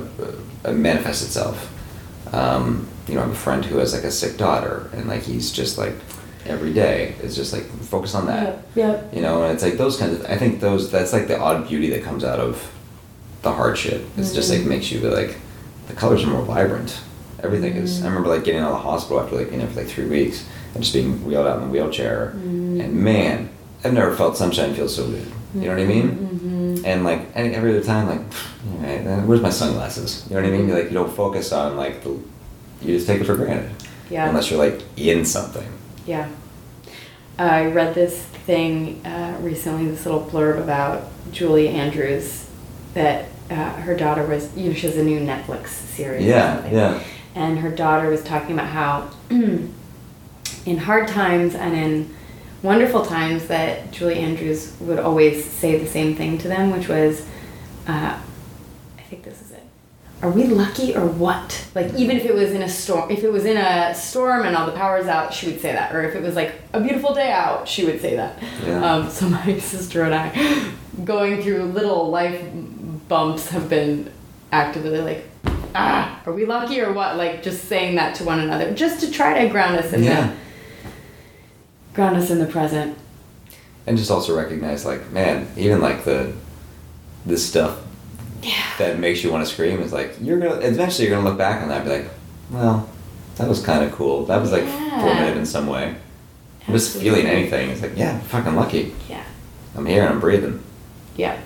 uh, 0.70 0.72
manifests 0.74 1.24
itself. 1.24 1.58
Um, 2.34 2.88
you 3.08 3.16
know, 3.16 3.22
I 3.22 3.26
have 3.26 3.34
a 3.34 3.38
friend 3.38 3.66
who 3.66 3.78
has 3.78 3.94
like 3.94 4.04
a 4.04 4.12
sick 4.12 4.38
daughter, 4.38 4.90
and 4.94 5.08
like 5.08 5.24
he's 5.24 5.52
just 5.52 5.78
like 5.78 5.96
every 6.46 6.74
day 6.74 7.16
is 7.22 7.36
just 7.36 7.54
like 7.54 7.66
focus 7.94 8.16
on 8.16 8.26
that. 8.28 8.64
Yeah. 8.76 8.88
Yep. 8.92 9.14
You 9.16 9.22
know, 9.22 9.44
and 9.44 9.54
it's 9.54 9.64
like 9.64 9.78
those 9.78 9.98
kinds 9.98 10.14
of. 10.20 10.26
I 10.26 10.38
think 10.38 10.60
those 10.62 10.90
that's 10.92 11.14
like 11.14 11.28
the 11.28 11.40
odd 11.40 11.68
beauty 11.68 11.90
that 11.92 12.04
comes 12.04 12.24
out 12.24 12.40
of 12.40 12.56
the 13.42 13.52
hardship. 13.52 14.06
It's 14.18 14.34
just 14.34 14.50
like 14.50 14.62
Mhm. 14.62 14.66
makes 14.68 14.92
you 14.92 15.00
be 15.00 15.08
like 15.08 15.38
the 15.88 15.94
colors 15.94 16.24
are 16.24 16.28
more 16.28 16.42
vibrant. 16.44 17.00
Everything 17.42 17.74
is. 17.76 18.00
I 18.00 18.02
Mhm. 18.02 18.10
remember 18.10 18.30
like 18.30 18.44
getting 18.44 18.62
out 18.62 18.72
of 18.72 18.78
the 18.78 18.84
hospital 18.90 19.22
after 19.22 19.36
like 19.38 19.48
being 19.50 19.60
there 19.62 19.70
for 19.70 19.80
like 19.80 19.90
three 19.90 20.06
weeks 20.06 20.44
and 20.74 20.84
just 20.84 20.94
being 20.94 21.24
wheeled 21.26 21.48
out 21.48 21.58
in 21.62 21.64
the 21.66 21.70
wheelchair. 21.70 22.34
Mhm. 22.36 22.84
And 22.84 22.94
man, 22.96 23.50
I've 23.84 23.94
never 23.94 24.14
felt 24.16 24.38
sunshine 24.38 24.74
feel 24.74 24.90
so 24.90 25.06
good. 25.08 25.26
You 25.56 25.62
know 25.62 25.70
what 25.72 25.80
I 25.80 25.86
mean? 25.86 26.10
Mm-hmm. 26.10 26.86
And 26.86 27.04
like 27.04 27.22
any, 27.34 27.56
every 27.56 27.72
other 27.72 27.82
time, 27.84 28.08
like, 28.08 28.22
right, 28.84 29.26
where's 29.26 29.42
my 29.42 29.50
sunglasses? 29.50 30.24
You 30.30 30.36
know 30.36 30.42
what 30.42 30.48
I 30.50 30.52
mean? 30.56 30.68
You 30.68 30.76
like 30.76 30.86
you 30.86 30.94
don't 30.94 31.12
focus 31.16 31.52
on 31.52 31.76
like 31.78 32.04
the, 32.04 32.10
you 32.82 32.96
just 32.96 33.08
take 33.08 33.22
it 33.22 33.24
for 33.26 33.36
granted. 33.36 33.70
Yeah. 34.12 34.28
Unless 34.30 34.52
you're 34.52 34.60
like 34.60 34.82
in 34.98 35.24
something. 35.26 35.66
Yeah. 36.06 36.28
I 37.40 37.68
read 37.68 37.96
this 37.96 38.18
thing 38.46 39.02
uh, 39.06 39.38
recently, 39.42 39.90
this 39.90 40.06
little 40.06 40.22
blurb 40.30 40.60
about 40.60 41.04
Julie 41.32 41.70
Andrews, 41.70 42.44
that 42.94 43.26
uh, 43.50 43.74
her 43.82 43.96
daughter 43.96 44.26
was, 44.26 44.56
you 44.56 44.70
know, 44.70 44.76
she 44.76 44.88
has 44.88 44.98
a 44.98 45.04
new 45.04 45.20
Netflix 45.20 45.68
series. 45.68 46.26
Yeah, 46.26 46.68
yeah. 46.70 47.04
And 47.36 47.60
her 47.60 47.72
daughter 47.72 48.10
was 48.10 48.24
talking 48.24 48.54
about 48.54 48.68
how 48.68 49.10
in 49.30 50.78
hard 50.78 51.08
times 51.08 51.56
and 51.56 51.76
in 51.76 52.16
wonderful 52.62 53.06
times 53.06 53.48
that 53.48 53.92
Julie 53.92 54.20
Andrews 54.20 54.76
would 54.80 55.00
always 55.00 55.46
say 55.46 55.78
the 55.78 55.88
same 55.88 56.16
thing 56.16 56.38
to 56.40 56.48
them, 56.48 56.72
which 56.72 56.88
was, 56.88 57.26
uh, 57.88 58.20
I 58.98 59.02
think 59.04 59.24
this 59.24 59.42
is 59.42 59.52
it. 59.52 59.64
Are 60.22 60.30
we 60.30 60.44
lucky 60.44 60.96
or 60.96 61.08
what? 61.08 61.66
Like 61.74 61.94
even 61.94 62.18
if 62.18 62.26
it 62.26 62.36
was 62.36 62.52
in 62.52 62.62
a 62.62 62.68
storm, 62.68 63.10
if 63.10 63.24
it 63.24 63.32
was 63.32 63.46
in 63.46 63.56
a 63.56 63.96
storm 63.96 64.46
and 64.46 64.56
all 64.56 64.66
the 64.66 64.74
power's 64.74 65.08
out, 65.08 65.34
she 65.34 65.48
would 65.48 65.62
say 65.62 65.72
that. 65.72 65.96
Or 65.96 66.04
if 66.04 66.14
it 66.14 66.22
was 66.22 66.36
like 66.36 66.56
a 66.74 66.82
beautiful 66.82 67.14
day 67.14 67.32
out, 67.32 67.70
she 67.70 67.86
would 67.86 68.02
say 68.02 68.18
that. 68.18 68.38
Yeah. 68.66 68.84
Um, 68.84 69.10
so 69.10 69.30
my 69.30 69.58
sister 69.60 70.04
and 70.04 70.14
I, 70.14 70.72
going 71.06 71.42
through 71.42 71.64
little 71.66 72.10
life 72.10 72.42
bumps, 73.10 73.50
have 73.50 73.68
been 73.70 74.10
actively 74.54 75.02
like, 75.02 75.26
ah, 75.76 76.22
are 76.26 76.32
we 76.34 76.46
lucky 76.46 76.80
or 76.80 76.94
what? 76.94 77.18
Like 77.18 77.44
just 77.44 77.66
saying 77.66 77.96
that 77.96 78.16
to 78.16 78.24
one 78.24 78.40
another, 78.40 78.74
just 78.74 79.02
to 79.02 79.12
try 79.12 79.44
to 79.44 79.50
ground 79.50 79.76
us 79.78 79.92
in 79.92 80.04
Yeah. 80.04 80.28
the 80.84 81.94
ground 81.94 82.16
us 82.16 82.30
in 82.30 82.40
the 82.40 82.46
present. 82.46 82.98
and 83.88 83.98
just 83.98 84.12
also 84.12 84.38
recognize 84.38 84.86
like 84.86 85.10
man 85.12 85.48
even 85.58 85.82
like 85.82 86.04
the 86.06 86.32
this 87.26 87.46
stuff 87.46 87.80
yeah. 88.44 88.54
that 88.78 89.00
makes 89.00 89.24
you 89.24 89.32
want 89.32 89.46
to 89.46 89.52
scream 89.52 89.80
is 89.82 89.92
like 89.92 90.16
you're 90.22 90.40
gonna 90.40 90.60
eventually 90.62 91.08
you're 91.08 91.18
gonna 91.18 91.28
look 91.28 91.38
back 91.38 91.62
on 91.64 91.70
that 91.70 91.82
and 91.82 91.86
be 91.90 91.96
like 91.98 92.08
well 92.52 92.88
that 93.38 93.48
was 93.50 93.62
kind 93.66 93.84
of 93.84 93.92
cool 93.92 94.26
that 94.26 94.40
was 94.40 94.52
like 94.52 94.64
Yeah. 94.64 95.02
formative 95.02 95.38
in 95.38 95.46
some 95.46 95.66
way 95.68 95.96
just 96.68 96.98
feeling 96.98 97.26
anything 97.26 97.70
it's 97.72 97.82
like 97.82 97.98
yeah 97.98 98.14
I'm 98.14 98.22
fucking 98.22 98.56
lucky 98.56 98.94
Yeah. 99.10 99.24
i'm 99.76 99.86
here 99.88 100.04
and 100.04 100.14
i'm 100.14 100.20
breathing 100.20 100.62
Yeah. 101.18 101.38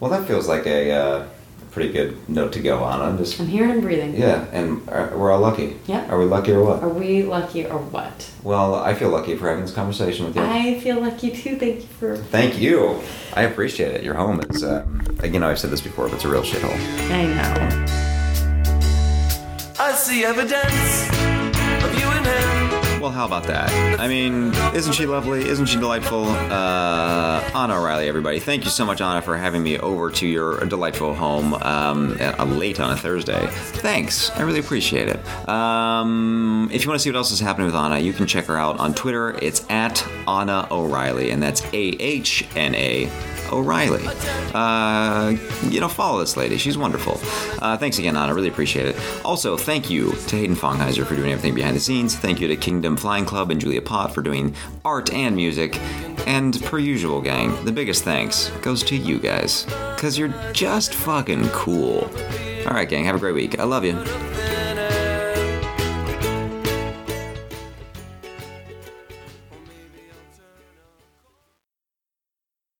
Well 0.00 0.10
that 0.10 0.26
feels 0.26 0.46
like 0.48 0.66
a 0.66 0.90
uh, 0.90 1.26
pretty 1.70 1.92
good 1.92 2.16
note 2.28 2.52
to 2.52 2.60
go 2.60 2.82
on 2.82 3.00
i'm 3.00 3.18
just 3.18 3.38
I'm 3.40 3.46
here 3.46 3.64
and 3.64 3.72
I'm 3.74 3.80
breathing. 3.80 4.16
yeah 4.16 4.46
and 4.52 4.88
uh, 4.88 5.10
we're 5.14 5.30
all 5.30 5.40
lucky 5.40 5.76
Yeah. 5.86 6.08
are 6.10 6.18
we 6.18 6.24
lucky 6.24 6.52
or 6.52 6.62
what 6.64 6.82
Are 6.82 6.88
we 6.88 7.22
lucky 7.22 7.66
or 7.66 7.78
what? 7.78 8.30
well 8.42 8.74
i 8.74 8.94
feel 8.94 9.10
lucky 9.10 9.36
for 9.36 9.48
having 9.48 9.62
this 9.64 9.74
conversation 9.74 10.24
with 10.26 10.34
you 10.36 10.42
I 10.42 10.80
feel 10.80 11.00
lucky 11.00 11.30
too. 11.30 11.56
Thank 11.56 11.76
you 11.82 11.86
for. 12.00 12.16
Thank 12.16 12.58
you. 12.58 13.00
I 13.34 13.42
appreciate 13.42 13.92
it. 13.94 14.02
Your 14.04 14.14
home 14.14 14.40
is, 14.50 14.64
um, 14.64 15.02
you 15.24 15.38
know, 15.40 15.48
I've 15.48 15.58
said 15.58 15.70
this 15.70 15.80
before, 15.80 16.06
but 16.08 16.14
it's 16.14 16.24
a 16.24 16.28
real 16.28 16.42
shithole. 16.42 16.74
I 17.10 17.26
know. 17.26 17.86
I 19.78 19.92
see 19.92 20.24
evidence 20.24 21.08
Well, 23.00 23.12
how 23.12 23.26
about 23.26 23.44
that? 23.44 23.70
I 24.00 24.08
mean, 24.08 24.52
isn't 24.74 24.92
she 24.92 25.06
lovely? 25.06 25.48
Isn't 25.48 25.66
she 25.66 25.78
delightful? 25.78 26.24
Uh, 26.24 27.40
Ahna 27.50 27.78
O'Reilly, 27.78 28.08
everybody. 28.08 28.40
Thank 28.40 28.64
you 28.64 28.70
so 28.70 28.84
much, 28.84 28.98
Ahna, 28.98 29.22
for 29.22 29.36
having 29.36 29.62
me 29.62 29.78
over 29.78 30.10
to 30.10 30.26
your 30.26 30.58
delightful 30.64 31.14
home 31.14 31.54
um, 31.54 32.16
uh, 32.20 32.44
late 32.44 32.80
on 32.80 32.90
a 32.90 32.96
Thursday. 32.96 33.46
Thanks. 33.46 34.30
I 34.30 34.42
really 34.42 34.58
appreciate 34.58 35.08
it. 35.08 35.48
Um, 35.48 36.68
if 36.72 36.82
you 36.82 36.88
want 36.88 36.98
to 36.98 37.02
see 37.04 37.10
what 37.10 37.16
else 37.16 37.30
is 37.30 37.38
happening 37.38 37.66
with 37.66 37.76
Ahna, 37.76 38.02
you 38.02 38.12
can 38.12 38.26
check 38.26 38.46
her 38.46 38.56
out 38.58 38.80
on 38.80 38.94
Twitter. 38.94 39.38
It's 39.40 39.64
at 39.70 39.96
Ahna 40.26 40.68
O'Reilly, 40.72 41.30
and 41.30 41.40
that's 41.40 41.62
A 41.72 41.96
H 42.00 42.48
N 42.56 42.74
A 42.74 43.08
O'Reilly. 43.52 44.02
Uh, 44.54 45.36
you 45.68 45.80
know, 45.80 45.88
follow 45.88 46.20
this 46.20 46.36
lady. 46.36 46.58
She's 46.58 46.78
wonderful. 46.78 47.20
Uh, 47.62 47.76
thanks 47.76 47.98
again, 47.98 48.14
Ahna. 48.14 48.34
Really 48.34 48.48
appreciate 48.48 48.86
it. 48.86 48.96
Also, 49.24 49.56
thank 49.56 49.90
you 49.90 50.12
to 50.12 50.36
Hayden 50.36 50.56
Fongheiser 50.56 51.06
for 51.06 51.16
doing 51.16 51.30
everything 51.30 51.54
behind 51.54 51.76
the 51.76 51.80
scenes. 51.80 52.16
Thank 52.16 52.40
you 52.40 52.48
to 52.48 52.56
Kingdom 52.56 52.96
Flying 52.96 53.24
Club 53.24 53.50
and 53.50 53.60
Julia 53.60 53.82
Pott 53.82 54.14
for 54.14 54.22
doing 54.22 54.54
art 54.84 55.12
and 55.12 55.36
music. 55.36 55.76
And 56.26 56.62
per 56.64 56.78
usual, 56.78 57.20
gang, 57.20 57.64
the 57.64 57.72
biggest 57.72 58.04
thanks 58.04 58.50
goes 58.62 58.82
to 58.84 58.96
you 58.96 59.18
guys. 59.18 59.64
Because 59.94 60.18
you're 60.18 60.34
just 60.52 60.94
fucking 60.94 61.48
cool. 61.50 62.10
All 62.66 62.74
right, 62.74 62.88
gang, 62.88 63.04
have 63.04 63.16
a 63.16 63.18
great 63.18 63.34
week. 63.34 63.58
I 63.58 63.64
love 63.64 63.84
you. 63.84 64.57